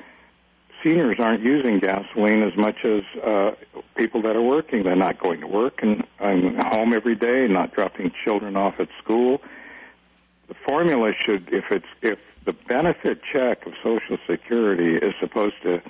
Seniors 0.83 1.17
aren't 1.19 1.43
using 1.43 1.79
gasoline 1.79 2.41
as 2.41 2.55
much 2.55 2.85
as 2.85 3.01
uh, 3.21 3.51
people 3.95 4.21
that 4.21 4.35
are 4.35 4.41
working. 4.41 4.83
They're 4.83 4.95
not 4.95 5.19
going 5.19 5.41
to 5.41 5.47
work 5.47 5.81
and, 5.81 6.05
and 6.19 6.57
home 6.57 6.93
every 6.93 7.15
day, 7.15 7.47
not 7.49 7.73
dropping 7.73 8.13
children 8.23 8.55
off 8.55 8.79
at 8.79 8.87
school 9.03 9.41
the 10.49 10.55
formula 10.65 11.13
should, 11.13 11.47
if 11.53 11.65
it's 11.71 11.85
if 12.01 12.19
the 12.43 12.53
benefit 12.53 13.21
check 13.31 13.65
of 13.65 13.73
Social 13.83 14.17
Security 14.27 14.95
is 14.95 15.13
supposed 15.21 15.61
to 15.61 15.81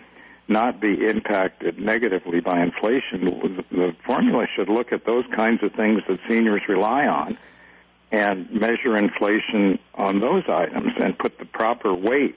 not 0.50 0.82
be 0.82 1.08
impacted 1.08 1.80
negatively 1.80 2.42
by 2.42 2.62
inflation, 2.62 3.26
the 3.72 3.96
formula 4.06 4.46
should 4.54 4.68
look 4.68 4.92
at 4.92 5.06
those 5.06 5.24
kinds 5.34 5.64
of 5.64 5.72
things 5.74 6.02
that 6.08 6.20
seniors 6.28 6.62
rely 6.68 7.08
on 7.08 7.38
and 8.12 8.52
measure 8.52 8.98
inflation 8.98 9.80
on 9.94 10.20
those 10.20 10.44
items 10.50 10.92
and 11.00 11.18
put 11.18 11.38
the 11.38 11.46
proper 11.46 11.94
weight 11.94 12.36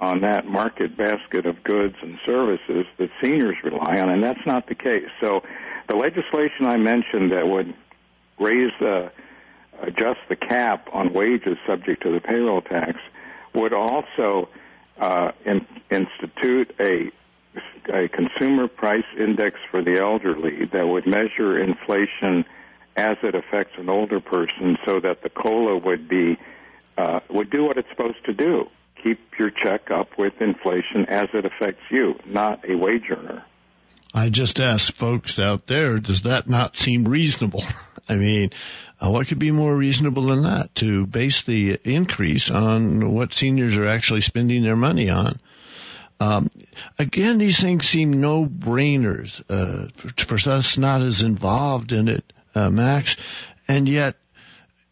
on 0.00 0.20
that 0.20 0.46
market 0.46 0.96
basket 0.96 1.44
of 1.44 1.62
goods 1.64 1.96
and 2.00 2.18
services 2.24 2.86
that 2.96 3.10
seniors 3.20 3.56
rely 3.62 3.98
on, 3.98 4.08
and 4.08 4.22
that's 4.22 4.46
not 4.46 4.68
the 4.68 4.74
case. 4.74 5.08
So 5.20 5.42
the 5.88 5.96
legislation 5.96 6.66
I 6.66 6.76
mentioned 6.76 7.32
that 7.32 7.46
would 7.46 7.74
raise 8.38 8.72
the 8.80 9.12
adjust 9.82 10.20
the 10.28 10.36
cap 10.36 10.88
on 10.92 11.12
wages 11.12 11.58
subject 11.66 12.02
to 12.02 12.12
the 12.12 12.20
payroll 12.20 12.62
tax 12.62 12.98
would 13.54 13.72
also 13.72 14.48
uh, 15.00 15.32
in, 15.44 15.66
institute 15.90 16.74
a, 16.80 17.10
a 17.92 18.08
consumer 18.08 18.68
price 18.68 19.04
index 19.18 19.58
for 19.70 19.82
the 19.82 20.00
elderly 20.00 20.66
that 20.72 20.86
would 20.86 21.06
measure 21.06 21.58
inflation 21.58 22.44
as 22.96 23.16
it 23.22 23.34
affects 23.34 23.72
an 23.78 23.88
older 23.88 24.20
person 24.20 24.76
so 24.84 25.00
that 25.00 25.22
the 25.22 25.30
COLA 25.30 25.78
would 25.78 26.08
be 26.08 26.38
uh, 26.98 27.20
would 27.30 27.50
do 27.50 27.64
what 27.64 27.78
it's 27.78 27.88
supposed 27.88 28.22
to 28.26 28.34
do 28.34 28.68
keep 29.02 29.18
your 29.38 29.50
check 29.50 29.90
up 29.90 30.08
with 30.18 30.32
inflation 30.40 31.06
as 31.08 31.28
it 31.34 31.44
affects 31.44 31.82
you, 31.90 32.14
not 32.26 32.68
a 32.68 32.76
wage 32.76 33.04
earner. 33.10 33.44
I 34.14 34.28
just 34.28 34.60
ask 34.60 34.94
folks 34.94 35.38
out 35.38 35.66
there, 35.66 35.98
does 35.98 36.22
that 36.24 36.48
not 36.48 36.76
seem 36.76 37.04
reasonable? 37.04 37.62
I 38.08 38.16
mean, 38.16 38.50
uh, 39.02 39.10
what 39.10 39.26
could 39.26 39.40
be 39.40 39.50
more 39.50 39.76
reasonable 39.76 40.28
than 40.28 40.44
that 40.44 40.70
to 40.76 41.06
base 41.06 41.42
the 41.46 41.76
increase 41.84 42.50
on 42.52 43.12
what 43.12 43.32
seniors 43.32 43.76
are 43.76 43.86
actually 43.86 44.20
spending 44.20 44.62
their 44.62 44.76
money 44.76 45.10
on? 45.10 45.40
Um, 46.20 46.48
again, 47.00 47.38
these 47.38 47.60
things 47.60 47.84
seem 47.86 48.20
no 48.20 48.46
brainers 48.46 49.42
uh, 49.48 49.88
for, 50.26 50.38
for, 50.38 50.50
us 50.50 50.78
not 50.78 51.02
as 51.02 51.20
involved 51.20 51.90
in 51.90 52.06
it, 52.06 52.22
uh, 52.54 52.70
Max, 52.70 53.16
and 53.66 53.88
yet 53.88 54.14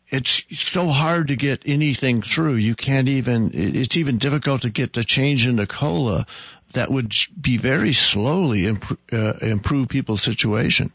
it's 0.08 0.44
so 0.72 0.88
hard 0.88 1.28
to 1.28 1.36
get 1.36 1.62
anything 1.64 2.20
through. 2.20 2.56
You 2.56 2.74
can't 2.74 3.06
even. 3.06 3.52
It's 3.54 3.96
even 3.96 4.18
difficult 4.18 4.62
to 4.62 4.70
get 4.70 4.92
the 4.92 5.04
change 5.06 5.46
in 5.46 5.54
the 5.54 5.68
COLA 5.68 6.26
that 6.74 6.90
would 6.90 7.12
be 7.40 7.58
very 7.58 7.92
slowly 7.92 8.66
uh, 9.12 9.32
improve 9.40 9.88
people's 9.88 10.24
situation. 10.24 10.92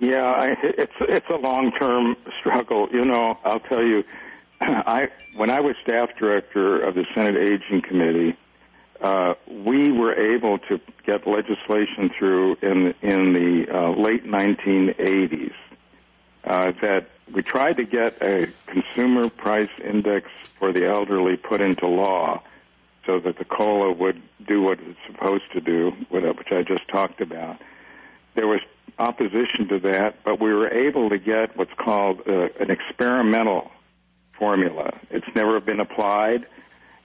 Yeah, 0.00 0.24
I, 0.24 0.56
it's 0.62 0.94
it's 1.00 1.28
a 1.28 1.36
long 1.36 1.72
term 1.72 2.16
struggle. 2.40 2.88
You 2.90 3.04
know, 3.04 3.38
I'll 3.44 3.60
tell 3.60 3.84
you, 3.84 4.02
I 4.60 5.08
when 5.36 5.50
I 5.50 5.60
was 5.60 5.76
staff 5.82 6.16
director 6.18 6.80
of 6.80 6.94
the 6.94 7.04
Senate 7.14 7.36
Aging 7.36 7.82
Committee, 7.82 8.34
uh, 9.02 9.34
we 9.46 9.92
were 9.92 10.14
able 10.14 10.58
to 10.58 10.80
get 11.04 11.26
legislation 11.26 12.10
through 12.18 12.56
in 12.62 12.94
in 13.02 13.34
the 13.34 13.66
uh, 13.70 13.90
late 13.90 14.24
1980s 14.24 15.52
uh, 16.44 16.72
that 16.80 17.10
we 17.30 17.42
tried 17.42 17.76
to 17.76 17.84
get 17.84 18.22
a 18.22 18.48
consumer 18.66 19.28
price 19.28 19.70
index 19.84 20.30
for 20.58 20.72
the 20.72 20.86
elderly 20.86 21.36
put 21.36 21.60
into 21.60 21.86
law 21.86 22.42
so 23.04 23.20
that 23.20 23.36
the 23.36 23.44
COLA 23.44 23.92
would 23.92 24.22
do 24.46 24.62
what 24.62 24.78
it's 24.80 24.98
supposed 25.06 25.50
to 25.52 25.60
do, 25.60 25.90
which 26.08 26.52
I 26.52 26.62
just 26.62 26.88
talked 26.88 27.20
about. 27.20 27.60
There 28.34 28.46
was 28.46 28.60
opposition 29.00 29.68
to 29.68 29.78
that, 29.80 30.22
but 30.24 30.40
we 30.40 30.52
were 30.52 30.68
able 30.68 31.08
to 31.10 31.18
get 31.18 31.56
what's 31.56 31.72
called 31.76 32.20
uh, 32.28 32.48
an 32.60 32.70
experimental 32.70 33.70
formula. 34.38 34.92
It's 35.10 35.26
never 35.34 35.58
been 35.60 35.80
applied. 35.80 36.46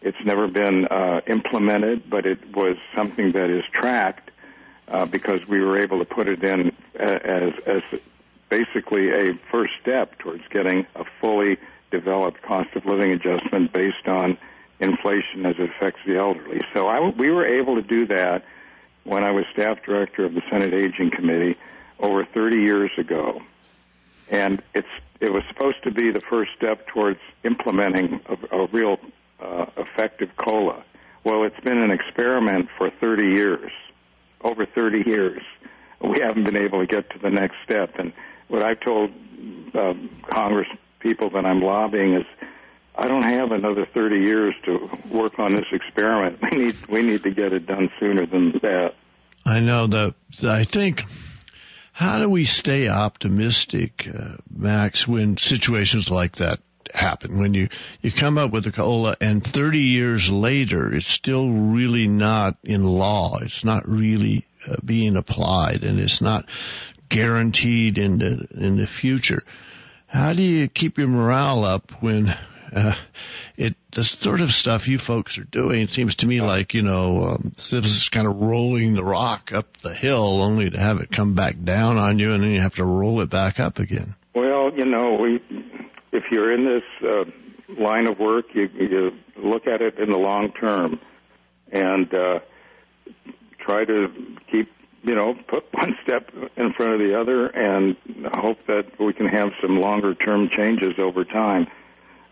It's 0.02 0.18
never 0.24 0.48
been 0.48 0.86
uh, 0.86 1.22
implemented, 1.28 2.10
but 2.10 2.26
it 2.26 2.56
was 2.56 2.78
something 2.94 3.32
that 3.32 3.50
is 3.50 3.64
tracked 3.72 4.30
uh, 4.88 5.06
because 5.06 5.48
we 5.48 5.60
were 5.60 5.78
able 5.78 6.00
to 6.00 6.06
put 6.06 6.28
it 6.28 6.44
in 6.44 6.72
uh, 7.00 7.04
as, 7.04 7.54
as 7.66 7.82
basically 8.50 9.10
a 9.10 9.34
first 9.52 9.74
step 9.82 10.18
towards 10.20 10.44
getting 10.50 10.86
a 10.96 11.06
fully 11.20 11.58
developed 11.92 12.42
cost 12.42 12.70
of 12.76 12.86
living 12.86 13.12
adjustment 13.14 13.72
based 13.74 14.08
on 14.08 14.38
inflation 14.80 15.46
as 15.46 15.56
it 15.58 15.70
affects 15.70 16.02
the 16.06 16.18
elderly. 16.18 16.62
So 16.74 16.88
I, 16.88 17.10
we 17.10 17.32
were 17.32 17.46
able 17.46 17.76
to 17.76 17.82
do 17.82 18.06
that 18.08 18.44
when 19.06 19.24
I 19.24 19.32
was 19.32 19.46
staff 19.54 19.82
director 19.84 20.26
of 20.26 20.34
the 20.34 20.42
Senate 20.52 20.74
Aging 20.74 21.12
Committee 21.12 21.58
over 22.00 22.26
30 22.26 22.58
years 22.58 22.92
ago. 22.98 23.42
And 24.30 24.62
it's, 24.74 24.88
it 25.20 25.32
was 25.32 25.44
supposed 25.48 25.84
to 25.84 25.92
be 25.92 26.12
the 26.12 26.22
first 26.22 26.52
step 26.58 26.88
towards 26.88 27.20
implementing 27.44 28.20
a, 28.28 28.58
a 28.58 28.68
real 28.68 28.98
uh, 29.40 29.66
effective 29.78 30.30
COLA. 30.38 30.84
Well, 31.24 31.44
it's 31.44 31.60
been 31.62 31.78
an 31.78 31.92
experiment 31.92 32.70
for 32.78 32.92
30 33.02 33.24
years, 33.24 33.72
over 34.42 34.66
30 34.66 35.04
years. 35.10 35.42
We 36.02 36.20
haven't 36.20 36.44
been 36.44 36.58
able 36.58 36.82
to 36.82 36.88
get 36.88 37.10
to 37.12 37.20
the 37.20 37.30
next 37.30 37.56
step. 37.64 37.96
And 37.98 38.14
what 38.48 38.64
I've 38.64 38.80
told 38.80 39.12
uh, 39.74 39.94
Congress 40.30 40.68
people 41.00 41.30
that 41.32 41.46
I'm 41.46 41.62
lobbying 41.62 42.14
is 42.14 42.26
I 42.98 43.08
don't 43.08 43.24
have 43.24 43.52
another 43.52 43.86
30 43.94 44.18
years 44.18 44.56
to 44.66 44.90
work 45.12 45.40
on 45.40 45.56
this 45.56 45.66
experiment. 45.72 46.40
We 46.52 46.58
need 46.58 46.76
we 46.90 47.02
need 47.02 47.24
to 47.24 47.32
get 47.32 47.54
it 47.54 47.66
done 47.66 47.90
sooner 48.00 48.26
than 48.26 48.54
that. 48.62 48.94
I 49.46 49.60
know 49.60 49.88
that. 49.88 50.16
I 50.44 50.64
think. 50.64 51.02
How 51.96 52.20
do 52.20 52.30
we 52.30 52.44
stay 52.44 52.90
optimistic, 52.90 54.06
uh, 54.06 54.36
Max, 54.54 55.08
when 55.08 55.38
situations 55.38 56.10
like 56.12 56.36
that 56.36 56.60
happen? 56.94 57.40
When 57.40 57.54
you 57.54 57.70
you 58.02 58.12
come 58.12 58.38
up 58.38 58.52
with 58.52 58.68
a 58.68 58.74
COLA, 58.74 59.16
and 59.22 59.42
30 59.42 59.78
years 59.78 60.30
later, 60.30 60.92
it's 60.94 61.08
still 61.08 61.50
really 61.50 62.10
not 62.10 62.58
in 62.66 62.84
law. 62.84 63.38
It's 63.42 63.64
not 63.64 63.88
really 63.88 64.46
uh, 64.68 64.76
being 64.84 65.16
applied, 65.16 65.86
and 65.86 65.98
it's 65.98 66.22
not 66.22 66.44
guaranteed 67.10 67.98
in 67.98 68.18
the 68.18 68.46
in 68.52 68.76
the 68.76 68.88
future. 68.88 69.44
How 70.08 70.34
do 70.34 70.44
you 70.44 70.68
keep 70.68 70.98
your 70.98 71.08
morale 71.08 71.64
up 71.64 71.92
when 72.02 72.28
uh, 72.74 72.96
it 73.58 73.76
the 73.94 74.04
sort 74.04 74.42
of 74.42 74.50
stuff 74.50 74.88
you 74.88 74.98
folks 74.98 75.38
are 75.38 75.44
doing 75.46 75.82
it 75.82 75.90
seems 75.90 76.16
to 76.16 76.28
me 76.28 76.42
like 76.42 76.74
you 76.74 76.82
know 76.82 77.24
um, 77.24 77.52
this 77.56 77.86
is 77.86 78.10
kind 78.12 78.28
of 78.28 78.38
rolling 78.38 78.94
the 78.94 79.04
rock 79.04 79.52
up 79.54 79.68
the 79.84 79.94
hill 79.94 80.42
only 80.42 80.70
to 80.70 80.78
have 80.78 80.98
it 80.98 81.10
come 81.12 81.36
back 81.36 81.56
down 81.64 81.98
on 81.98 82.20
you 82.20 82.34
and 82.34 82.44
then 82.44 82.52
you 82.52 82.62
have 82.62 82.76
to 82.76 82.84
roll 82.84 83.22
it 83.22 83.30
back 83.30 83.60
up 83.60 83.78
again. 83.78 84.16
Well, 84.34 84.72
you 84.76 84.86
know, 84.86 85.16
we 85.16 85.42
if 86.12 86.26
you're 86.32 86.54
in 86.54 86.66
this 86.66 86.84
uh, 87.02 87.26
line 87.82 88.08
of 88.08 88.20
work, 88.20 88.54
you, 88.54 88.70
you 88.74 89.12
look 89.38 89.68
at 89.68 89.82
it 89.82 89.98
in 89.98 90.12
the 90.12 90.18
long 90.18 90.52
term 90.52 91.00
and 91.72 92.14
uh, 92.14 92.40
try 93.60 93.86
to 93.86 94.38
keep 94.52 94.70
you 95.04 95.14
know, 95.14 95.36
put 95.48 95.66
one 95.74 95.96
step 96.04 96.30
in 96.58 96.74
front 96.74 96.94
of 96.94 97.00
the 97.00 97.20
other 97.20 97.46
and 97.48 97.96
hope 98.34 98.58
that 98.68 99.00
we 99.00 99.14
can 99.14 99.28
have 99.28 99.52
some 99.62 99.80
longer 99.80 100.16
term 100.16 100.50
changes 100.50 100.94
over 100.98 101.24
time 101.24 101.68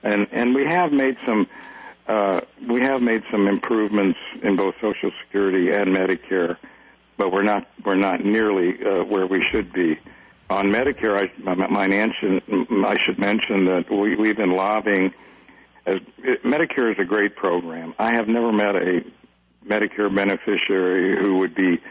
and 0.04 0.28
and 0.32 0.54
we 0.54 0.66
have 0.66 0.92
made 0.92 1.18
some 1.26 1.48
uh, 2.08 2.42
we 2.70 2.82
have 2.82 3.02
made 3.02 3.24
some 3.32 3.48
improvements 3.48 4.20
in 4.42 4.56
both 4.56 4.76
Social 4.82 5.12
Security 5.24 5.72
and 5.72 5.88
Medicare, 5.88 6.58
but 7.18 7.32
we're 7.32 7.44
not 7.44 7.68
we're 7.86 7.96
not 7.96 8.24
nearly 8.24 8.76
uh, 8.86 9.04
where 9.06 9.26
we 9.26 9.44
should 9.52 9.72
be. 9.72 9.98
On 10.50 10.68
Medicare, 10.68 11.18
I, 11.18 11.56
my, 11.56 11.68
my 11.68 11.88
mention, 11.88 12.42
I 12.86 12.98
should 13.06 13.18
mention 13.18 13.66
that 13.66 13.90
we, 13.90 14.16
we've 14.16 14.36
been 14.36 14.52
lobbying. 14.52 15.14
As 15.86 16.00
Medicare 16.44 16.92
is 16.92 17.00
a 17.00 17.06
great 17.06 17.36
program. 17.36 17.94
I 17.98 18.14
have 18.14 18.28
never 18.28 18.52
met 18.52 18.76
a 18.76 19.04
Medicare 19.66 20.14
beneficiary 20.14 21.18
who 21.18 21.38
would 21.38 21.56
be 21.56 21.82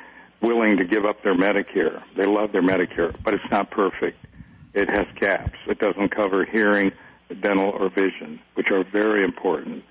willing 0.43 0.77
to 0.77 0.85
give 0.85 1.05
up 1.05 1.23
their 1.23 1.35
Medicare. 1.35 2.03
They 2.17 2.27
love 2.27 2.53
their 2.53 2.63
Medicare, 2.63 3.15
but 3.25 3.35
it's 3.35 3.51
not 3.51 3.71
perfect. 3.71 4.19
It 4.75 4.91
has 4.91 5.07
gaps. 5.19 5.57
It 5.67 5.79
doesn't 5.79 6.11
cover 6.11 6.45
hearing 6.45 6.93
dental, 7.35 7.71
or 7.71 7.89
vision, 7.89 8.41
which 8.55 8.71
are 8.71 8.85
very 8.85 9.25
important. 9.25 9.85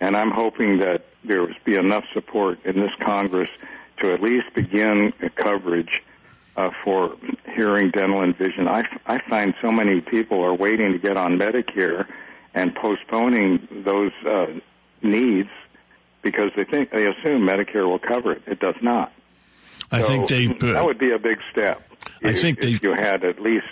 And 0.00 0.16
I'm 0.16 0.30
hoping 0.30 0.78
that 0.78 1.04
there 1.24 1.40
will 1.42 1.54
be 1.64 1.76
enough 1.76 2.04
support 2.12 2.58
in 2.64 2.80
this 2.80 2.90
Congress 3.00 3.48
to 3.98 4.12
at 4.12 4.22
least 4.22 4.52
begin 4.54 5.12
coverage 5.36 6.02
uh, 6.56 6.70
for 6.84 7.16
hearing, 7.54 7.90
dental, 7.90 8.22
and 8.22 8.36
vision. 8.36 8.68
I, 8.68 8.84
I 9.06 9.20
find 9.28 9.54
so 9.62 9.70
many 9.70 10.00
people 10.00 10.42
are 10.42 10.54
waiting 10.54 10.92
to 10.92 10.98
get 10.98 11.16
on 11.16 11.38
Medicare 11.38 12.06
and 12.54 12.74
postponing 12.74 13.66
those 13.84 14.12
uh, 14.26 14.46
needs 15.02 15.48
because 16.22 16.50
they 16.56 16.64
think 16.64 16.90
they 16.90 17.06
assume 17.06 17.42
Medicare 17.42 17.86
will 17.88 17.98
cover 17.98 18.32
it. 18.32 18.42
It 18.46 18.60
does 18.60 18.76
not. 18.82 19.12
I 19.90 20.02
so 20.02 20.08
think 20.08 20.28
they. 20.28 20.46
Uh, 20.46 20.72
that 20.72 20.84
would 20.84 20.98
be 20.98 21.12
a 21.12 21.18
big 21.18 21.38
step. 21.50 21.82
I 22.24 22.30
if, 22.30 22.40
think 22.40 22.60
they. 22.60 22.72
If 22.72 22.82
you 22.82 22.92
had 22.92 23.24
at 23.24 23.40
least 23.40 23.66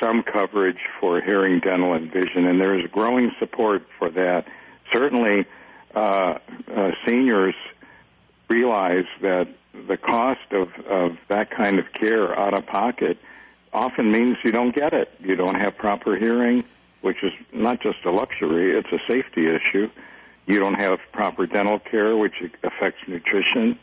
some 0.00 0.22
coverage 0.22 0.80
for 0.98 1.20
hearing, 1.20 1.60
dental, 1.60 1.92
and 1.92 2.10
vision, 2.10 2.46
and 2.46 2.60
there 2.60 2.78
is 2.78 2.90
growing 2.90 3.30
support 3.38 3.86
for 3.98 4.10
that. 4.10 4.46
Certainly, 4.92 5.46
uh, 5.94 6.38
uh, 6.74 6.90
seniors 7.06 7.54
realize 8.48 9.06
that 9.20 9.48
the 9.86 9.96
cost 9.96 10.52
of, 10.52 10.68
of 10.86 11.16
that 11.28 11.50
kind 11.50 11.78
of 11.78 11.92
care 11.92 12.36
out 12.38 12.54
of 12.54 12.66
pocket 12.66 13.18
often 13.72 14.10
means 14.10 14.36
you 14.44 14.50
don't 14.50 14.74
get 14.74 14.92
it. 14.92 15.12
You 15.20 15.36
don't 15.36 15.54
have 15.54 15.76
proper 15.76 16.16
hearing, 16.16 16.64
which 17.02 17.22
is 17.22 17.32
not 17.52 17.80
just 17.80 18.04
a 18.04 18.10
luxury, 18.10 18.76
it's 18.76 18.90
a 18.92 18.98
safety 19.06 19.46
issue. 19.46 19.88
You 20.46 20.58
don't 20.58 20.74
have 20.74 20.98
proper 21.12 21.46
dental 21.46 21.78
care, 21.78 22.16
which 22.16 22.42
affects 22.64 23.06
nutrition. 23.06 23.78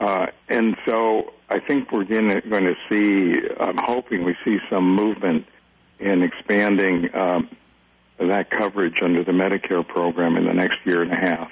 Uh, 0.00 0.26
and 0.48 0.76
so 0.86 1.32
I 1.48 1.60
think 1.60 1.92
we're 1.92 2.04
going 2.04 2.42
to 2.64 2.74
see, 2.88 3.34
I'm 3.60 3.76
hoping 3.78 4.24
we 4.24 4.34
see 4.44 4.58
some 4.68 4.94
movement 4.94 5.46
in 6.00 6.22
expanding 6.22 7.08
um, 7.14 7.48
that 8.18 8.50
coverage 8.50 8.96
under 9.02 9.22
the 9.24 9.32
Medicare 9.32 9.86
program 9.86 10.36
in 10.36 10.46
the 10.46 10.54
next 10.54 10.78
year 10.84 11.02
and 11.02 11.12
a 11.12 11.16
half. 11.16 11.50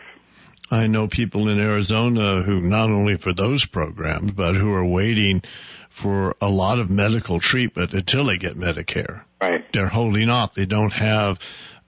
I 0.70 0.86
know 0.86 1.09
people 1.09 1.49
in 1.49 1.59
Arizona 1.59 2.43
who 2.43 2.61
not 2.61 2.91
only 2.91 3.16
for 3.16 3.34
those 3.34 3.66
programs, 3.66 4.32
but 4.32 4.55
who 4.55 4.72
are 4.72 4.86
waiting 4.86 5.43
for 6.01 6.34
a 6.41 6.49
lot 6.49 6.78
of 6.78 6.88
medical 6.88 7.41
treatment 7.41 7.93
until 7.93 8.26
they 8.26 8.38
get 8.38 8.57
Medicare. 8.57 9.22
Right. 9.41 9.64
They're 9.72 9.88
holding 9.88 10.28
off. 10.28 10.55
They 10.55 10.66
don't 10.66 10.93
have 10.93 11.38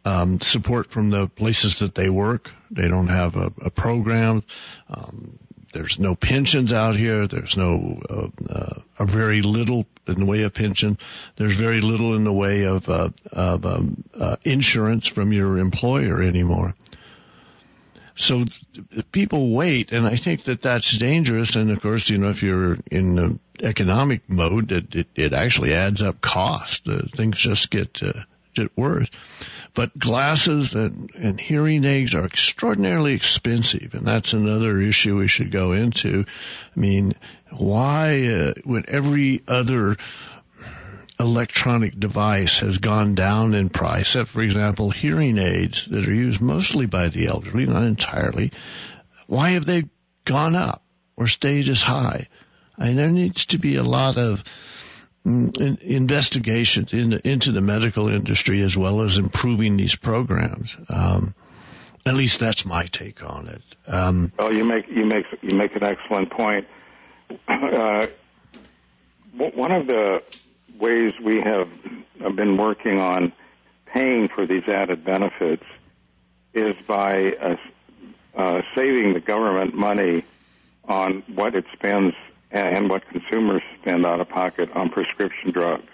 um, 0.04 0.38
support 0.40 0.90
from 0.90 1.10
the 1.10 1.28
places 1.28 1.78
that 1.80 1.94
they 1.94 2.08
work. 2.08 2.48
They 2.70 2.88
don't 2.88 3.08
have 3.08 3.36
a, 3.36 3.52
a 3.64 3.70
program. 3.70 4.42
Um, 4.88 5.38
there's 5.72 5.96
no 5.98 6.14
pensions 6.14 6.72
out 6.72 6.96
here. 6.96 7.26
There's 7.26 7.56
no 7.56 8.00
uh, 8.08 8.28
uh, 8.48 8.80
a 8.98 9.06
very 9.06 9.42
little 9.42 9.86
in 10.06 10.20
the 10.20 10.26
way 10.26 10.42
of 10.42 10.54
pension. 10.54 10.98
There's 11.36 11.56
very 11.56 11.80
little 11.80 12.14
in 12.14 12.24
the 12.24 12.32
way 12.32 12.64
of 12.64 12.88
uh, 12.88 13.10
of 13.30 13.64
um, 13.64 14.04
uh, 14.14 14.36
insurance 14.44 15.08
from 15.08 15.32
your 15.32 15.58
employer 15.58 16.22
anymore. 16.22 16.74
so 18.16 18.44
people 19.12 19.54
wait, 19.54 19.92
and 19.92 20.06
I 20.06 20.16
think 20.16 20.44
that 20.44 20.62
that's 20.62 20.98
dangerous. 20.98 21.56
And 21.56 21.70
of 21.70 21.80
course, 21.80 22.10
you 22.10 22.18
know, 22.18 22.30
if 22.30 22.42
you're 22.42 22.76
in 22.90 23.14
the 23.14 23.38
economic 23.66 24.28
mode, 24.28 24.70
it, 24.72 24.94
it, 24.94 25.06
it 25.14 25.32
actually 25.32 25.72
adds 25.72 26.02
up 26.02 26.20
cost. 26.20 26.82
Uh, 26.86 27.02
things 27.16 27.38
just 27.38 27.70
get 27.70 27.98
uh, 28.02 28.12
get 28.54 28.76
worse. 28.76 29.08
But 29.74 29.98
glasses 29.98 30.74
and, 30.74 31.10
and 31.14 31.40
hearing 31.40 31.84
aids 31.84 32.14
are 32.14 32.26
extraordinarily 32.26 33.14
expensive, 33.14 33.94
and 33.94 34.06
that's 34.06 34.32
another 34.32 34.80
issue 34.80 35.18
we 35.18 35.28
should 35.28 35.50
go 35.52 35.72
into. 35.72 36.24
I 36.76 36.80
mean, 36.80 37.14
why, 37.56 38.26
uh, 38.26 38.52
when 38.64 38.84
every 38.88 39.42
other 39.48 39.96
electronic 41.18 41.98
device 41.98 42.60
has 42.60 42.78
gone 42.78 43.14
down 43.14 43.54
in 43.54 43.70
price, 43.70 44.14
except 44.14 44.30
for 44.30 44.42
example, 44.42 44.90
hearing 44.90 45.38
aids 45.38 45.86
that 45.90 46.08
are 46.08 46.14
used 46.14 46.40
mostly 46.40 46.86
by 46.86 47.08
the 47.08 47.28
elderly, 47.28 47.66
not 47.66 47.84
entirely, 47.84 48.52
why 49.26 49.52
have 49.52 49.64
they 49.64 49.84
gone 50.26 50.54
up 50.54 50.82
or 51.16 51.28
stayed 51.28 51.68
as 51.68 51.80
high? 51.80 52.28
I 52.76 52.86
mean, 52.86 52.96
there 52.96 53.10
needs 53.10 53.46
to 53.46 53.58
be 53.58 53.76
a 53.76 53.82
lot 53.82 54.16
of 54.16 54.38
investigations 55.24 56.92
in, 56.92 57.12
into 57.24 57.52
the 57.52 57.60
medical 57.60 58.08
industry 58.08 58.62
as 58.62 58.76
well 58.76 59.02
as 59.02 59.16
improving 59.16 59.76
these 59.76 59.96
programs. 59.96 60.74
Um, 60.88 61.34
at 62.04 62.14
least 62.14 62.40
that's 62.40 62.64
my 62.64 62.86
take 62.92 63.22
on 63.22 63.48
it. 63.48 63.62
Um, 63.86 64.32
well, 64.36 64.52
you 64.52 64.64
make 64.64 64.88
you 64.88 65.06
make 65.06 65.24
you 65.40 65.56
make 65.56 65.76
an 65.76 65.84
excellent 65.84 66.30
point. 66.30 66.66
Uh, 67.48 68.06
one 69.34 69.72
of 69.72 69.86
the 69.86 70.22
ways 70.78 71.14
we 71.24 71.40
have 71.40 71.68
been 72.36 72.58
working 72.58 73.00
on 73.00 73.32
paying 73.86 74.28
for 74.28 74.46
these 74.46 74.68
added 74.68 75.04
benefits 75.04 75.64
is 76.52 76.74
by 76.86 77.32
uh, 77.32 77.56
uh, 78.34 78.62
saving 78.74 79.14
the 79.14 79.20
government 79.20 79.74
money 79.74 80.24
on 80.84 81.22
what 81.34 81.54
it 81.54 81.64
spends 81.72 82.14
and 82.52 82.88
what 82.88 83.08
consumers 83.08 83.62
spend 83.80 84.04
out 84.04 84.20
of 84.20 84.28
pocket 84.28 84.70
on 84.74 84.90
prescription 84.90 85.50
drugs. 85.50 85.88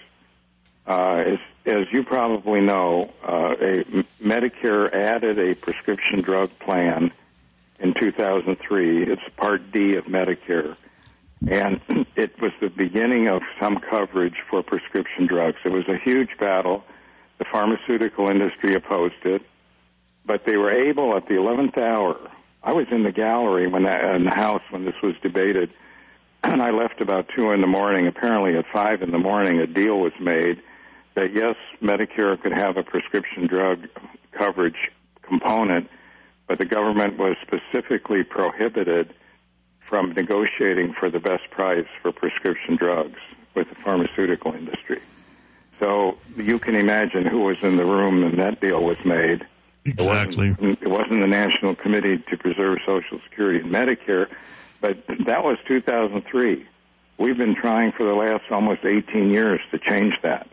Uh, 0.86 1.22
as, 1.26 1.38
as, 1.66 1.86
you 1.92 2.02
probably 2.02 2.61
know, 2.61 3.12
uh, 3.22 3.54
Medicare 4.22 4.92
added 4.92 5.38
a 5.38 5.54
prescription 5.54 6.22
drug 6.22 6.50
plan 6.59 7.12
in 7.78 7.94
2003. 7.94 9.04
It's 9.04 9.22
Part 9.36 9.70
D 9.70 9.96
of 9.96 10.06
Medicare. 10.06 10.76
And 11.46 11.80
it 12.16 12.40
was 12.40 12.52
the 12.61 12.70
beginning 12.70 13.28
of 13.28 13.42
some 13.61 13.78
coverage 13.78 14.36
for 14.50 14.62
prescription 14.62 15.26
drugs. 15.26 15.59
It 15.64 15.72
was 15.72 15.86
a 15.88 15.98
huge 15.98 16.36
battle. 16.38 16.84
The 17.38 17.44
pharmaceutical 17.44 18.28
industry 18.28 18.74
opposed 18.74 19.24
it. 19.24 19.42
But 20.24 20.44
they 20.44 20.56
were 20.56 20.72
able 20.72 21.16
at 21.16 21.28
the 21.28 21.34
11th 21.34 21.78
hour. 21.78 22.18
I 22.62 22.72
was 22.72 22.86
in 22.90 23.04
the 23.04 23.12
gallery 23.12 23.68
when 23.68 23.84
that, 23.84 24.16
in 24.16 24.24
the 24.24 24.30
House 24.30 24.62
when 24.70 24.84
this 24.84 25.00
was 25.02 25.14
debated 25.22 25.70
and 26.43 26.62
I 26.62 26.70
left 26.70 27.01
about 27.01 27.28
two 27.34 27.53
in 27.53 27.61
the 27.61 27.66
morning. 27.66 28.07
Apparently, 28.07 28.57
at 28.57 28.64
five 28.72 29.03
in 29.03 29.11
the 29.11 29.18
morning, 29.18 29.59
a 29.59 29.66
deal 29.66 29.99
was 29.99 30.12
made 30.20 30.62
that 31.14 31.32
yes, 31.34 31.57
Medicare 31.82 32.41
could 32.41 32.53
have 32.53 32.76
a 32.76 32.82
prescription 32.82 33.47
drug 33.47 33.89
coverage 34.32 34.91
component, 35.22 35.89
but 36.47 36.59
the 36.59 36.64
government 36.64 37.18
was 37.18 37.36
specifically 37.43 38.22
prohibited 38.22 39.12
from 39.89 40.12
negotiating 40.12 40.95
for 40.99 41.11
the 41.11 41.18
best 41.18 41.51
price 41.51 41.86
for 42.03 42.12
prescription 42.12 42.76
drugs 42.76 43.18
with 43.55 43.68
the 43.68 43.74
pharmaceutical 43.76 44.53
industry. 44.55 45.01
So 45.80 46.18
you 46.36 46.59
can 46.59 46.74
imagine 46.74 47.24
who 47.26 47.41
was 47.41 47.62
in 47.62 47.76
the 47.76 47.84
room 47.84 48.22
when 48.22 48.36
that 48.36 48.61
deal 48.61 48.84
was 48.84 49.03
made. 49.05 49.47
Exactly. 49.84 50.49
It 50.49 50.61
wasn't, 50.61 50.82
it 50.82 50.89
wasn't 50.89 51.20
the 51.20 51.26
National 51.26 51.74
Committee 51.74 52.18
to 52.18 52.36
Preserve 52.36 52.78
Social 52.84 53.20
Security 53.24 53.61
and 53.61 53.72
Medicare. 53.72 54.28
But 54.81 54.99
that 55.26 55.45
was 55.45 55.59
2003. 55.66 56.66
We've 57.18 57.37
been 57.37 57.57
trying 57.57 57.93
for 57.93 58.05
the 58.05 58.14
last 58.14 58.45
almost 58.51 58.85
18 58.85 59.31
years 59.31 59.61
to 59.72 59.79
change 59.79 60.14
that. 60.22 60.49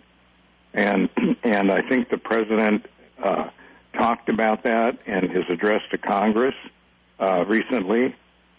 And, 0.74 1.10
and 1.44 1.72
I 1.72 1.88
think 1.88 2.10
the 2.10 2.18
president, 2.18 2.86
uh, 3.24 3.50
talked 3.94 4.28
about 4.28 4.64
that 4.64 4.98
in 5.06 5.30
his 5.30 5.46
address 5.50 5.82
to 5.92 5.98
Congress, 5.98 6.56
uh, 7.20 7.46
recently. 7.48 8.16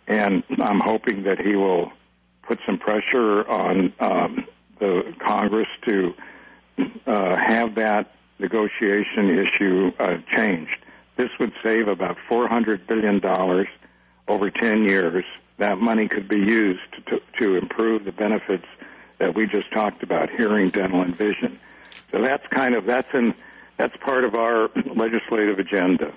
And 0.07 0.45
I'm 0.59 0.81
hoping 0.81 1.25
that 1.25 1.39
he 1.41 1.57
will 1.57 1.93
put 2.43 2.59
some 2.65 2.79
pressure 2.79 3.47
on, 3.49 3.93
um, 3.99 4.47
the 4.79 5.15
Congress 5.19 5.69
to, 5.87 6.15
uh, 7.07 7.37
have 7.37 7.75
that 7.75 8.13
negotiation 8.39 9.39
issue, 9.39 9.93
uh, 9.99 10.19
changed. 10.35 10.77
This 11.17 11.31
would 11.41 11.53
save 11.63 11.89
about 11.89 12.17
$400 12.31 12.87
billion 12.87 13.21
over 14.29 14.51
10 14.51 14.85
years 14.85 15.25
that 15.59 15.79
money 15.79 16.09
could 16.09 16.29
be 16.29 16.37
used 16.37 16.81
to, 17.07 17.21
to 17.41 17.57
improve 17.57 18.05
the 18.05 18.13
benefits 18.13 18.67
that 19.19 19.35
we 19.35 19.47
just 19.47 19.71
talked 19.73 20.03
about, 20.03 20.31
hearing, 20.31 20.71
dental, 20.71 21.03
and 21.03 21.17
vision. 21.17 21.59
So 22.13 22.21
that's 22.21 22.47
kind 22.49 22.75
of 22.75 22.85
that's 22.85 23.09
in 23.15 23.35
that's 23.79 23.97
part 23.99 24.25
of 24.25 24.35
our 24.35 24.71
legislative 24.95 25.59
agenda. 25.59 26.15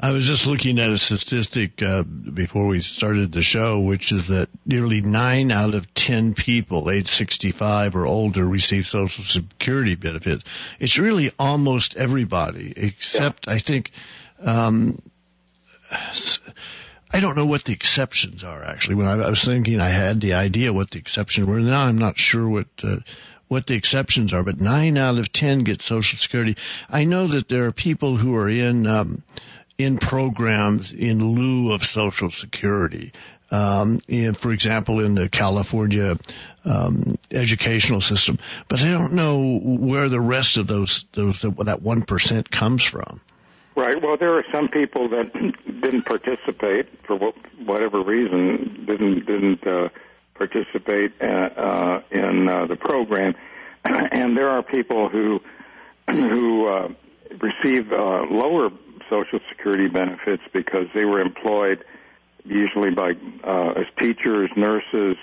I 0.00 0.12
was 0.12 0.24
just 0.26 0.46
looking 0.46 0.78
at 0.78 0.90
a 0.90 0.96
statistic 0.96 1.82
uh, 1.82 2.04
before 2.04 2.68
we 2.68 2.82
started 2.82 3.32
the 3.32 3.42
show, 3.42 3.80
which 3.80 4.12
is 4.12 4.28
that 4.28 4.48
nearly 4.64 5.00
nine 5.00 5.50
out 5.50 5.74
of 5.74 5.92
ten 5.94 6.34
people 6.34 6.88
age 6.88 7.08
65 7.08 7.96
or 7.96 8.06
older 8.06 8.46
receive 8.46 8.84
Social 8.84 9.24
Security 9.24 9.96
benefits. 9.96 10.44
It's 10.78 11.00
really 11.00 11.32
almost 11.36 11.96
everybody, 11.96 12.72
except 12.76 13.48
yeah. 13.48 13.54
I 13.54 13.58
think 13.58 13.90
um, 14.40 15.00
I 17.10 17.20
don't 17.20 17.36
know 17.36 17.46
what 17.46 17.64
the 17.64 17.72
exceptions 17.72 18.44
are 18.44 18.62
actually. 18.62 18.96
When 18.96 19.06
I, 19.06 19.12
I 19.12 19.30
was 19.30 19.44
thinking, 19.44 19.80
I 19.80 19.90
had 19.90 20.20
the 20.20 20.34
idea 20.34 20.72
what 20.72 20.90
the 20.90 20.98
exceptions 20.98 21.46
were. 21.46 21.60
Now 21.60 21.82
I'm 21.82 21.98
not 21.98 22.18
sure 22.18 22.48
what 22.48 22.66
uh, 22.82 22.96
what 23.48 23.66
the 23.66 23.74
exceptions 23.74 24.32
are. 24.32 24.42
But 24.44 24.60
nine 24.60 24.96
out 24.96 25.18
of 25.18 25.32
ten 25.32 25.64
get 25.64 25.80
Social 25.80 26.18
Security. 26.18 26.56
I 26.88 27.04
know 27.04 27.26
that 27.28 27.48
there 27.48 27.64
are 27.64 27.72
people 27.72 28.16
who 28.16 28.34
are 28.34 28.50
in 28.50 28.86
um, 28.86 29.24
in 29.78 29.98
programs 29.98 30.92
in 30.92 31.18
lieu 31.18 31.72
of 31.72 31.82
Social 31.82 32.30
Security. 32.30 33.12
Um, 33.50 34.02
in, 34.08 34.34
for 34.34 34.52
example, 34.52 35.02
in 35.02 35.14
the 35.14 35.30
California 35.30 36.16
um, 36.66 37.16
educational 37.30 38.02
system, 38.02 38.38
but 38.68 38.80
I 38.80 38.90
don't 38.90 39.14
know 39.14 39.58
where 39.64 40.10
the 40.10 40.20
rest 40.20 40.58
of 40.58 40.66
those 40.66 41.06
those 41.14 41.42
that 41.64 41.80
one 41.80 42.02
percent 42.02 42.50
comes 42.50 42.84
from. 42.84 43.22
Right. 43.78 44.02
Well, 44.02 44.16
there 44.16 44.36
are 44.36 44.44
some 44.50 44.66
people 44.66 45.08
that 45.10 45.32
didn't 45.82 46.02
participate 46.02 46.88
for 47.06 47.16
whatever 47.64 48.02
reason, 48.02 48.84
didn't 48.84 49.24
didn't 49.24 49.64
uh, 49.64 49.90
participate 50.34 51.12
uh, 51.20 51.24
uh, 51.24 52.02
in 52.10 52.48
uh, 52.48 52.66
the 52.66 52.74
program, 52.74 53.36
and 53.84 54.36
there 54.36 54.48
are 54.48 54.64
people 54.64 55.08
who 55.08 55.40
who 56.10 56.66
uh, 56.66 56.88
receive 57.40 57.92
uh, 57.92 58.24
lower 58.28 58.70
Social 59.08 59.38
Security 59.48 59.86
benefits 59.86 60.42
because 60.52 60.88
they 60.92 61.04
were 61.04 61.20
employed 61.20 61.84
usually 62.44 62.90
by 62.90 63.12
uh, 63.44 63.74
as 63.76 63.86
teachers, 63.96 64.50
nurses, 64.56 65.16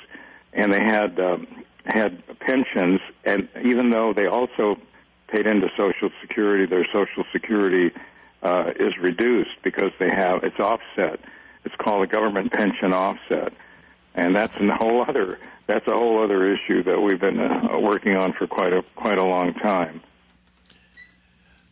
and 0.54 0.72
they 0.72 0.82
had 0.82 1.20
um, 1.20 1.46
had 1.84 2.24
pensions, 2.40 3.02
and 3.26 3.50
even 3.66 3.90
though 3.90 4.14
they 4.14 4.28
also 4.28 4.78
paid 5.28 5.46
into 5.46 5.68
Social 5.76 6.10
Security, 6.22 6.66
their 6.66 6.86
Social 6.94 7.26
Security 7.34 7.92
uh, 8.46 8.72
is 8.80 8.94
reduced 9.02 9.58
because 9.64 9.92
they 10.00 10.10
have 10.10 10.44
it's 10.44 10.60
offset. 10.60 11.20
It's 11.66 11.76
called 11.80 12.04
a 12.04 12.08
government 12.08 12.52
pension 12.52 12.94
offset, 12.94 13.54
and 14.14 14.36
that's 14.36 14.54
a 14.56 14.76
whole 14.76 15.04
other 15.08 15.40
that's 15.68 15.88
a 15.88 15.92
whole 15.92 16.24
other 16.24 16.54
issue 16.54 16.84
that 16.84 17.02
we've 17.02 17.20
been 17.20 17.40
uh, 17.40 17.80
working 17.80 18.16
on 18.16 18.34
for 18.34 18.46
quite 18.46 18.72
a 18.72 18.84
quite 18.96 19.18
a 19.18 19.24
long 19.24 19.54
time. 19.56 20.02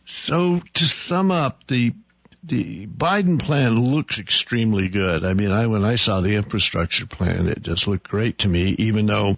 So 0.04 0.60
to 0.74 0.86
sum 0.86 1.30
up, 1.30 1.66
the 1.68 1.92
the 2.46 2.86
Biden 2.86 3.40
plan 3.40 3.74
looks 3.74 4.18
extremely 4.18 4.88
good. 4.88 5.24
I 5.24 5.34
mean, 5.34 5.50
I 5.50 5.66
when 5.66 5.84
I 5.84 5.96
saw 5.96 6.20
the 6.20 6.36
infrastructure 6.36 7.06
plan, 7.06 7.46
it 7.46 7.62
just 7.62 7.88
looked 7.88 8.08
great 8.08 8.38
to 8.40 8.48
me. 8.48 8.74
Even 8.78 9.06
though 9.06 9.36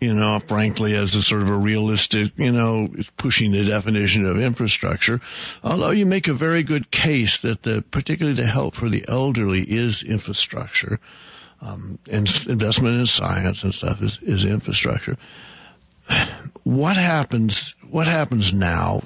you 0.00 0.14
know, 0.14 0.40
frankly, 0.48 0.94
as 0.94 1.14
a 1.14 1.22
sort 1.22 1.42
of 1.42 1.48
a 1.48 1.56
realistic, 1.56 2.32
you 2.36 2.50
know, 2.50 2.88
pushing 3.18 3.52
the 3.52 3.64
definition 3.64 4.26
of 4.26 4.36
infrastructure. 4.36 5.20
Although 5.62 5.92
you 5.92 6.06
make 6.06 6.26
a 6.26 6.34
very 6.34 6.64
good 6.64 6.90
case 6.90 7.38
that 7.44 7.62
the, 7.62 7.84
particularly 7.92 8.36
the 8.36 8.48
help 8.48 8.74
for 8.74 8.90
the 8.90 9.04
elderly 9.06 9.62
is 9.62 10.04
infrastructure, 10.06 10.98
um, 11.60 12.00
and 12.10 12.28
investment 12.48 12.98
in 12.98 13.06
science 13.06 13.62
and 13.62 13.72
stuff 13.72 13.98
is, 14.02 14.18
is 14.22 14.44
infrastructure 14.44 15.16
what 16.64 16.96
happens 16.96 17.74
what 17.92 18.06
happens 18.06 18.52
now? 18.54 19.02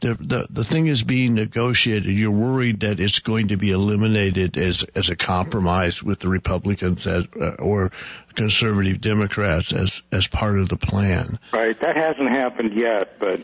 The, 0.00 0.14
the 0.14 0.48
the 0.50 0.64
thing 0.64 0.88
is 0.88 1.04
being 1.04 1.34
negotiated. 1.34 2.06
You're 2.06 2.32
worried 2.32 2.80
that 2.80 2.98
it's 2.98 3.20
going 3.20 3.48
to 3.48 3.56
be 3.56 3.70
eliminated 3.70 4.56
as 4.56 4.84
as 4.96 5.08
a 5.10 5.16
compromise 5.16 6.02
with 6.02 6.18
the 6.18 6.28
republicans 6.28 7.06
as 7.06 7.24
uh, 7.40 7.62
or 7.62 7.92
conservative 8.34 9.00
democrats 9.00 9.72
as 9.72 10.02
as 10.12 10.26
part 10.26 10.58
of 10.58 10.68
the 10.68 10.76
plan. 10.76 11.38
Right. 11.52 11.78
That 11.80 11.96
hasn't 11.96 12.30
happened 12.30 12.74
yet 12.74 13.20
but 13.20 13.40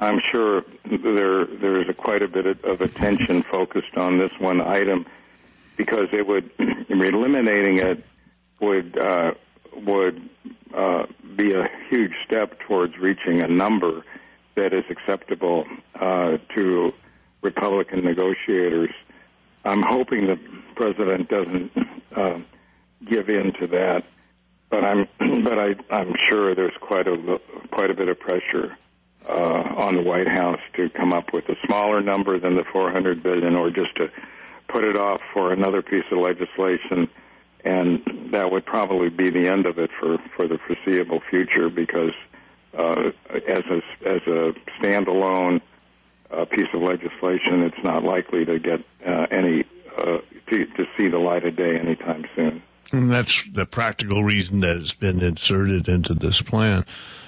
I'm 0.00 0.20
sure 0.30 0.62
there 0.84 1.46
there's 1.46 1.88
a 1.88 1.94
quite 1.94 2.22
a 2.22 2.28
bit 2.28 2.46
of 2.62 2.80
attention 2.82 3.42
focused 3.42 3.96
on 3.96 4.18
this 4.18 4.32
one 4.38 4.60
item 4.60 5.06
because 5.78 6.08
it 6.12 6.26
would 6.26 6.50
eliminating 6.90 7.78
it 7.78 8.04
would 8.60 8.98
uh, 8.98 9.32
would 9.84 10.28
uh, 10.74 11.06
be 11.36 11.52
a 11.52 11.68
huge 11.88 12.12
step 12.24 12.58
towards 12.60 12.96
reaching 12.98 13.40
a 13.40 13.48
number 13.48 14.04
that 14.54 14.72
is 14.72 14.84
acceptable 14.90 15.66
uh, 15.94 16.38
to 16.54 16.92
Republican 17.42 18.04
negotiators. 18.04 18.90
I'm 19.64 19.82
hoping 19.82 20.26
the 20.26 20.38
president 20.74 21.28
doesn't 21.28 21.72
uh, 22.14 22.40
give 23.04 23.28
in 23.28 23.52
to 23.60 23.66
that, 23.68 24.04
but 24.70 24.84
I'm 24.84 25.08
but 25.44 25.58
I, 25.58 25.74
I'm 25.90 26.14
sure 26.28 26.54
there's 26.54 26.76
quite 26.80 27.06
a 27.06 27.40
quite 27.70 27.90
a 27.90 27.94
bit 27.94 28.08
of 28.08 28.18
pressure 28.18 28.76
uh, 29.28 29.62
on 29.76 29.96
the 29.96 30.02
White 30.02 30.28
House 30.28 30.60
to 30.74 30.88
come 30.90 31.12
up 31.12 31.32
with 31.32 31.48
a 31.48 31.56
smaller 31.66 32.00
number 32.00 32.38
than 32.38 32.54
the 32.54 32.64
400 32.64 33.22
billion, 33.22 33.56
or 33.56 33.70
just 33.70 33.94
to 33.96 34.10
put 34.68 34.84
it 34.84 34.96
off 34.96 35.20
for 35.32 35.52
another 35.52 35.82
piece 35.82 36.04
of 36.10 36.18
legislation, 36.18 37.08
and 37.66 38.32
that 38.32 38.50
would 38.50 38.64
probably 38.64 39.08
be 39.08 39.30
the 39.30 39.48
end 39.48 39.66
of 39.66 39.78
it 39.78 39.90
for 39.98 40.18
for 40.36 40.46
the 40.46 40.58
foreseeable 40.66 41.20
future 41.28 41.68
because 41.68 42.12
uh, 42.78 43.10
as 43.30 43.64
a 43.70 44.08
as 44.08 44.22
a 44.26 44.52
standalone 44.80 45.60
uh, 46.30 46.44
piece 46.44 46.68
of 46.72 46.82
legislation, 46.82 47.62
it's 47.62 47.82
not 47.82 48.04
likely 48.04 48.44
to 48.44 48.58
get 48.58 48.80
uh, 49.06 49.26
any 49.30 49.64
uh, 49.96 50.18
to, 50.48 50.66
to 50.66 50.84
see 50.96 51.08
the 51.08 51.18
light 51.18 51.44
of 51.44 51.56
day 51.56 51.76
anytime 51.76 52.24
soon. 52.34 52.62
And 52.92 53.10
that's 53.10 53.44
the 53.52 53.66
practical 53.66 54.22
reason 54.22 54.60
that 54.60 54.76
it's 54.76 54.94
been 54.94 55.20
inserted 55.20 55.88
into 55.88 56.14
this 56.14 56.40
plan. 56.46 56.84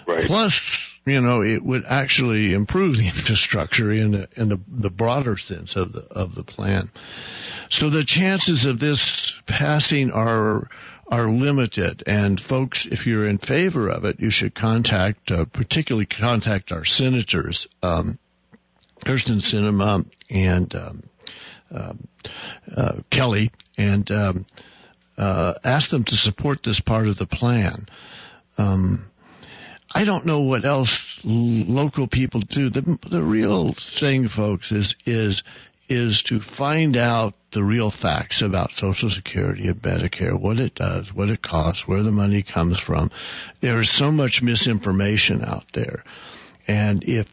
Right. 0.07 0.25
Plus, 0.25 0.99
you 1.05 1.21
know, 1.21 1.43
it 1.43 1.65
would 1.65 1.85
actually 1.89 2.55
improve 2.55 2.97
the 2.97 3.09
infrastructure 3.17 3.91
in 3.91 4.13
the, 4.13 4.29
in 4.37 4.49
the, 4.49 4.61
the 4.69 4.91
broader 4.91 5.37
sense 5.37 5.75
of 5.77 5.93
the 5.93 6.07
of 6.11 6.35
the 6.35 6.45
plan. 6.45 6.91
So 7.71 7.91
the 7.91 8.05
chances 8.05 8.67
of 8.67 8.79
this 8.79 9.33
passing 9.47 10.11
are 10.11 10.69
are 11.11 11.29
limited. 11.29 12.03
And 12.07 12.39
folks, 12.39 12.87
if 12.91 13.07
you're 13.07 13.29
in 13.29 13.39
favor 13.39 13.89
of 13.89 14.05
it, 14.05 14.21
you 14.21 14.31
should 14.31 14.55
contact, 14.55 15.31
uh, 15.31 15.47
particularly 15.53 16.07
contact 16.07 16.71
our 16.71 16.85
senators, 16.85 17.67
um, 17.83 18.19
Kyrsten 19.07 19.41
Sinema 19.41 20.05
and 20.29 20.75
um, 20.75 21.03
um, 21.71 22.09
uh, 22.77 23.01
Kelly, 23.11 23.51
and 23.77 24.11
um, 24.11 24.47
uh, 25.17 25.55
ask 25.65 25.91
them 25.91 26.05
to 26.05 26.15
support 26.17 26.59
this 26.63 26.81
part 26.81 27.07
of 27.07 27.17
the 27.17 27.27
plan. 27.27 27.87
Um, 28.59 29.11
I 29.91 30.05
don't 30.05 30.27
know 30.27 30.41
what 30.41 30.67
else 30.67 31.21
local 31.25 32.07
people 32.07 32.43
do. 32.43 32.69
The, 32.69 32.99
the 33.11 33.23
real 33.23 33.75
thing, 33.99 34.29
folks, 34.29 34.71
is 34.71 34.95
is 35.07 35.43
is 35.89 36.23
to 36.27 36.41
find 36.41 36.97
out 36.97 37.35
the 37.53 37.65
real 37.65 37.91
facts 37.91 38.43
about 38.43 38.73
Social 38.73 39.09
Security 39.09 39.69
and 39.69 39.81
Medicare, 39.81 40.39
what 40.39 40.59
it 40.59 40.75
does, 40.75 41.13
what 41.15 41.31
it 41.31 41.43
costs, 41.43 41.89
where 41.89 42.03
the 42.03 42.13
money 42.13 42.43
comes 42.43 42.79
from. 42.79 43.11
There 43.63 43.81
is 43.81 43.97
so 43.97 44.11
much 44.11 44.41
misinformation 44.43 45.43
out 45.43 45.65
there. 45.73 46.05
And 46.67 47.03
if 47.05 47.27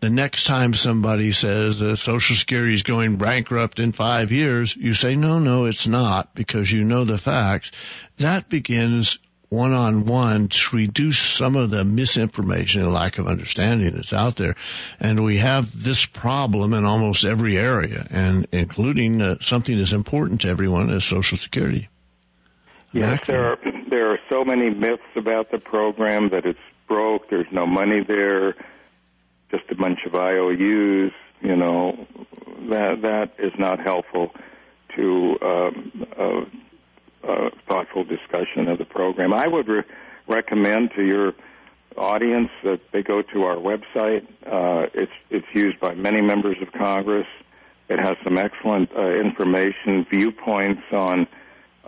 the 0.00 0.10
next 0.10 0.46
time 0.46 0.74
somebody 0.74 1.30
says 1.30 1.80
uh, 1.80 1.94
Social 1.94 2.34
Security 2.34 2.74
is 2.74 2.82
going 2.82 3.18
bankrupt 3.18 3.78
in 3.78 3.92
five 3.92 4.30
years, 4.30 4.74
you 4.76 4.94
say, 4.94 5.14
no, 5.14 5.38
no, 5.38 5.66
it's 5.66 5.86
not, 5.86 6.34
because 6.34 6.70
you 6.70 6.84
know 6.84 7.04
the 7.04 7.18
facts. 7.18 7.70
That 8.18 8.48
begins 8.48 9.18
one 9.50 9.72
on 9.72 10.06
one 10.06 10.48
to 10.48 10.76
reduce 10.76 11.36
some 11.36 11.56
of 11.56 11.70
the 11.70 11.84
misinformation 11.84 12.82
and 12.82 12.92
lack 12.92 13.18
of 13.18 13.26
understanding 13.26 13.92
that's 13.94 14.12
out 14.12 14.36
there. 14.36 14.54
And 15.00 15.24
we 15.24 15.38
have 15.38 15.64
this 15.84 16.06
problem 16.14 16.72
in 16.72 16.84
almost 16.84 17.24
every 17.24 17.58
area, 17.58 18.06
and 18.10 18.46
including 18.52 19.20
uh, 19.20 19.36
something 19.40 19.76
as 19.76 19.92
important 19.92 20.42
to 20.42 20.48
everyone 20.48 20.90
as 20.90 21.04
Social 21.04 21.36
Security. 21.36 21.88
Yes, 22.92 23.20
there 23.26 23.44
are 23.44 23.58
there 23.88 24.10
are 24.12 24.18
so 24.28 24.44
many 24.44 24.70
myths 24.70 25.02
about 25.16 25.50
the 25.50 25.58
program 25.58 26.30
that 26.30 26.46
it's 26.46 26.58
broke. 26.88 27.28
There's 27.28 27.46
no 27.52 27.66
money 27.66 28.02
there. 28.06 28.54
Just 29.50 29.64
a 29.70 29.74
bunch 29.74 30.00
of 30.06 30.14
IOUs. 30.14 31.12
You 31.40 31.56
know 31.56 32.06
that 32.68 33.02
that 33.02 33.32
is 33.38 33.52
not 33.58 33.80
helpful 33.80 34.32
to 34.96 35.38
um, 35.42 36.06
uh, 36.18 36.40
thoughtful 37.68 38.04
discussion 38.04 38.68
of 38.68 38.78
the 38.78 38.84
program. 38.84 39.32
I 39.32 39.46
would 39.46 39.68
re- 39.68 39.82
recommend 40.26 40.90
to 40.96 41.04
your 41.04 41.32
audience 41.96 42.50
that 42.62 42.80
they 42.92 43.02
go 43.02 43.22
to 43.22 43.44
our 43.44 43.56
website. 43.56 44.26
Uh, 44.46 44.86
it's 44.94 45.12
it's 45.30 45.46
used 45.54 45.80
by 45.80 45.94
many 45.94 46.20
members 46.20 46.56
of 46.62 46.72
Congress. 46.72 47.26
It 47.88 47.98
has 47.98 48.16
some 48.22 48.38
excellent 48.38 48.90
uh, 48.96 49.10
information, 49.10 50.06
viewpoints 50.10 50.82
on 50.92 51.26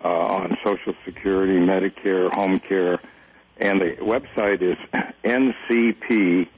uh, 0.05 0.09
on 0.09 0.57
Social 0.65 0.95
Security, 1.05 1.59
Medicare, 1.59 2.31
home 2.33 2.59
care, 2.59 3.01
and 3.59 3.81
the 3.81 3.97
website 4.01 4.63
is 4.63 4.77
ncpssm.org. 5.25 6.49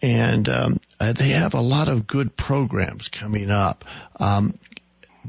and 0.05 0.47
um, 0.49 0.77
uh, 0.99 1.13
they 1.13 1.31
have 1.31 1.55
a 1.55 1.61
lot 1.61 1.87
of 1.87 2.05
good 2.05 2.37
programs 2.37 3.09
coming 3.09 3.49
up. 3.49 3.83
Um, 4.17 4.59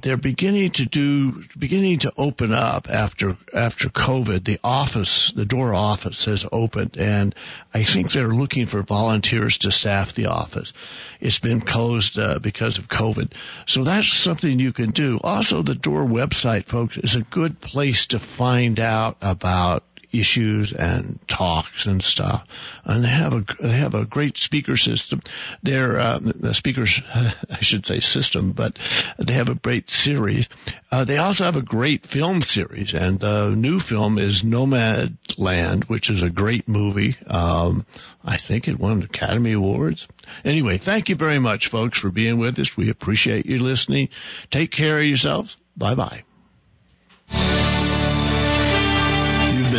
they're 0.03 0.19
beginning 0.19 0.73
to 0.73 0.85
do 0.85 1.43
beginning 1.59 2.01
to 2.01 2.13
open 2.19 2.53
up 2.53 2.85
after 2.87 3.39
after 3.55 3.89
COVID. 3.89 4.45
The 4.45 4.59
office, 4.63 5.33
the 5.35 5.47
Dorr 5.47 5.73
office, 5.73 6.27
has 6.27 6.45
opened, 6.53 6.99
and 6.99 7.35
I 7.73 7.85
think 7.85 8.13
they're 8.13 8.29
looking 8.29 8.67
for 8.67 8.83
volunteers 8.83 9.57
to 9.63 9.71
staff 9.71 10.15
the 10.15 10.27
office. 10.27 10.75
It's 11.23 11.41
been 11.41 11.63
closed 11.63 12.19
uh, 12.19 12.39
because 12.43 12.79
of 12.79 12.85
COVID, 12.91 13.33
so 13.67 13.83
that's 13.85 14.23
something 14.23 14.61
you 14.61 14.75
can 14.75 14.91
do. 14.91 15.19
Also, 15.23 15.63
the 15.63 15.75
Dorr 15.75 16.05
website, 16.05 16.67
folks, 16.67 16.99
is 16.99 17.17
a 17.17 17.35
good 17.35 17.63
place 17.63 18.07
to 18.11 18.19
find 18.37 18.79
out 18.79 19.17
about 19.23 19.83
issues 20.21 20.75
and 20.77 21.19
talks 21.29 21.87
and 21.87 22.03
stuff. 22.03 22.47
And 22.85 23.05
they 23.05 23.09
have 23.09 23.33
a 23.33 23.45
they 23.61 23.79
have 23.79 23.95
a 23.95 24.05
great 24.05 24.37
speaker 24.37 24.77
system. 24.77 25.21
Their 25.63 25.99
uh, 25.99 26.21
speakers 26.53 27.01
I 27.15 27.59
should 27.61 27.87
say 27.87 28.01
system, 28.01 28.53
but 28.53 28.79
they 29.25 29.35
have 29.35 29.49
a 29.49 29.55
great 29.55 29.91
series. 29.91 30.49
Uh, 30.91 31.05
they 31.05 31.17
also 31.17 31.45
have 31.45 31.57
a 31.57 31.63
great 31.63 32.07
film 32.07 32.43
series, 32.43 32.95
and 32.95 33.21
the 33.21 33.55
new 33.57 33.81
film 33.81 34.19
is 34.19 34.43
Nomad 34.45 35.17
Land, 35.37 35.85
which 35.89 36.11
is 36.11 36.23
a 36.23 36.31
great 36.31 36.69
movie. 36.69 37.17
Um, 37.27 37.87
I 38.25 38.39
think 38.39 38.69
it 38.69 38.79
won 38.79 39.03
Academy 39.03 39.53
Awards. 39.53 40.07
Anyway, 40.45 40.79
thank 40.79 41.09
you 41.09 41.17
very 41.17 41.39
much, 41.39 41.69
folks, 41.71 41.99
for 41.99 42.11
being 42.11 42.39
with 42.39 42.59
us. 42.59 42.73
We 42.77 42.91
appreciate 42.91 43.47
you 43.47 43.59
listening. 43.59 44.09
Take 44.51 44.71
care 44.71 44.99
of 44.99 45.05
yourselves. 45.05 45.57
Bye 45.77 45.95
bye 45.95 46.25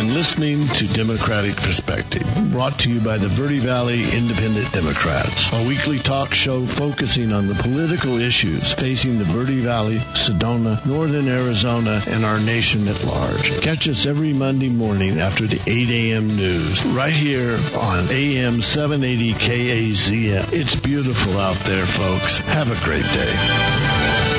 listening 0.06 0.70
to 0.78 0.86
Democratic 0.94 1.58
Perspective, 1.58 2.22
brought 2.54 2.78
to 2.78 2.88
you 2.88 3.02
by 3.02 3.18
the 3.18 3.26
Verde 3.34 3.58
Valley 3.58 4.14
Independent 4.14 4.70
Democrats, 4.70 5.34
a 5.50 5.66
weekly 5.66 5.98
talk 5.98 6.30
show 6.30 6.62
focusing 6.78 7.32
on 7.34 7.50
the 7.50 7.58
political 7.66 8.22
issues 8.22 8.70
facing 8.78 9.18
the 9.18 9.26
Verde 9.26 9.58
Valley, 9.58 9.98
Sedona, 10.14 10.78
Northern 10.86 11.26
Arizona, 11.26 12.04
and 12.06 12.24
our 12.24 12.38
nation 12.38 12.86
at 12.86 13.02
large. 13.02 13.42
Catch 13.66 13.88
us 13.90 14.06
every 14.06 14.32
Monday 14.32 14.70
morning 14.70 15.18
after 15.18 15.50
the 15.50 15.58
8 15.66 15.66
a.m. 15.66 16.30
news, 16.30 16.78
right 16.94 17.12
here 17.12 17.58
on 17.74 18.06
AM 18.06 18.62
780 18.62 19.34
KAZM. 19.34 20.52
It's 20.54 20.78
beautiful 20.78 21.34
out 21.42 21.58
there, 21.66 21.90
folks. 21.98 22.38
Have 22.46 22.70
a 22.70 22.78
great 22.86 23.08
day. 23.10 24.37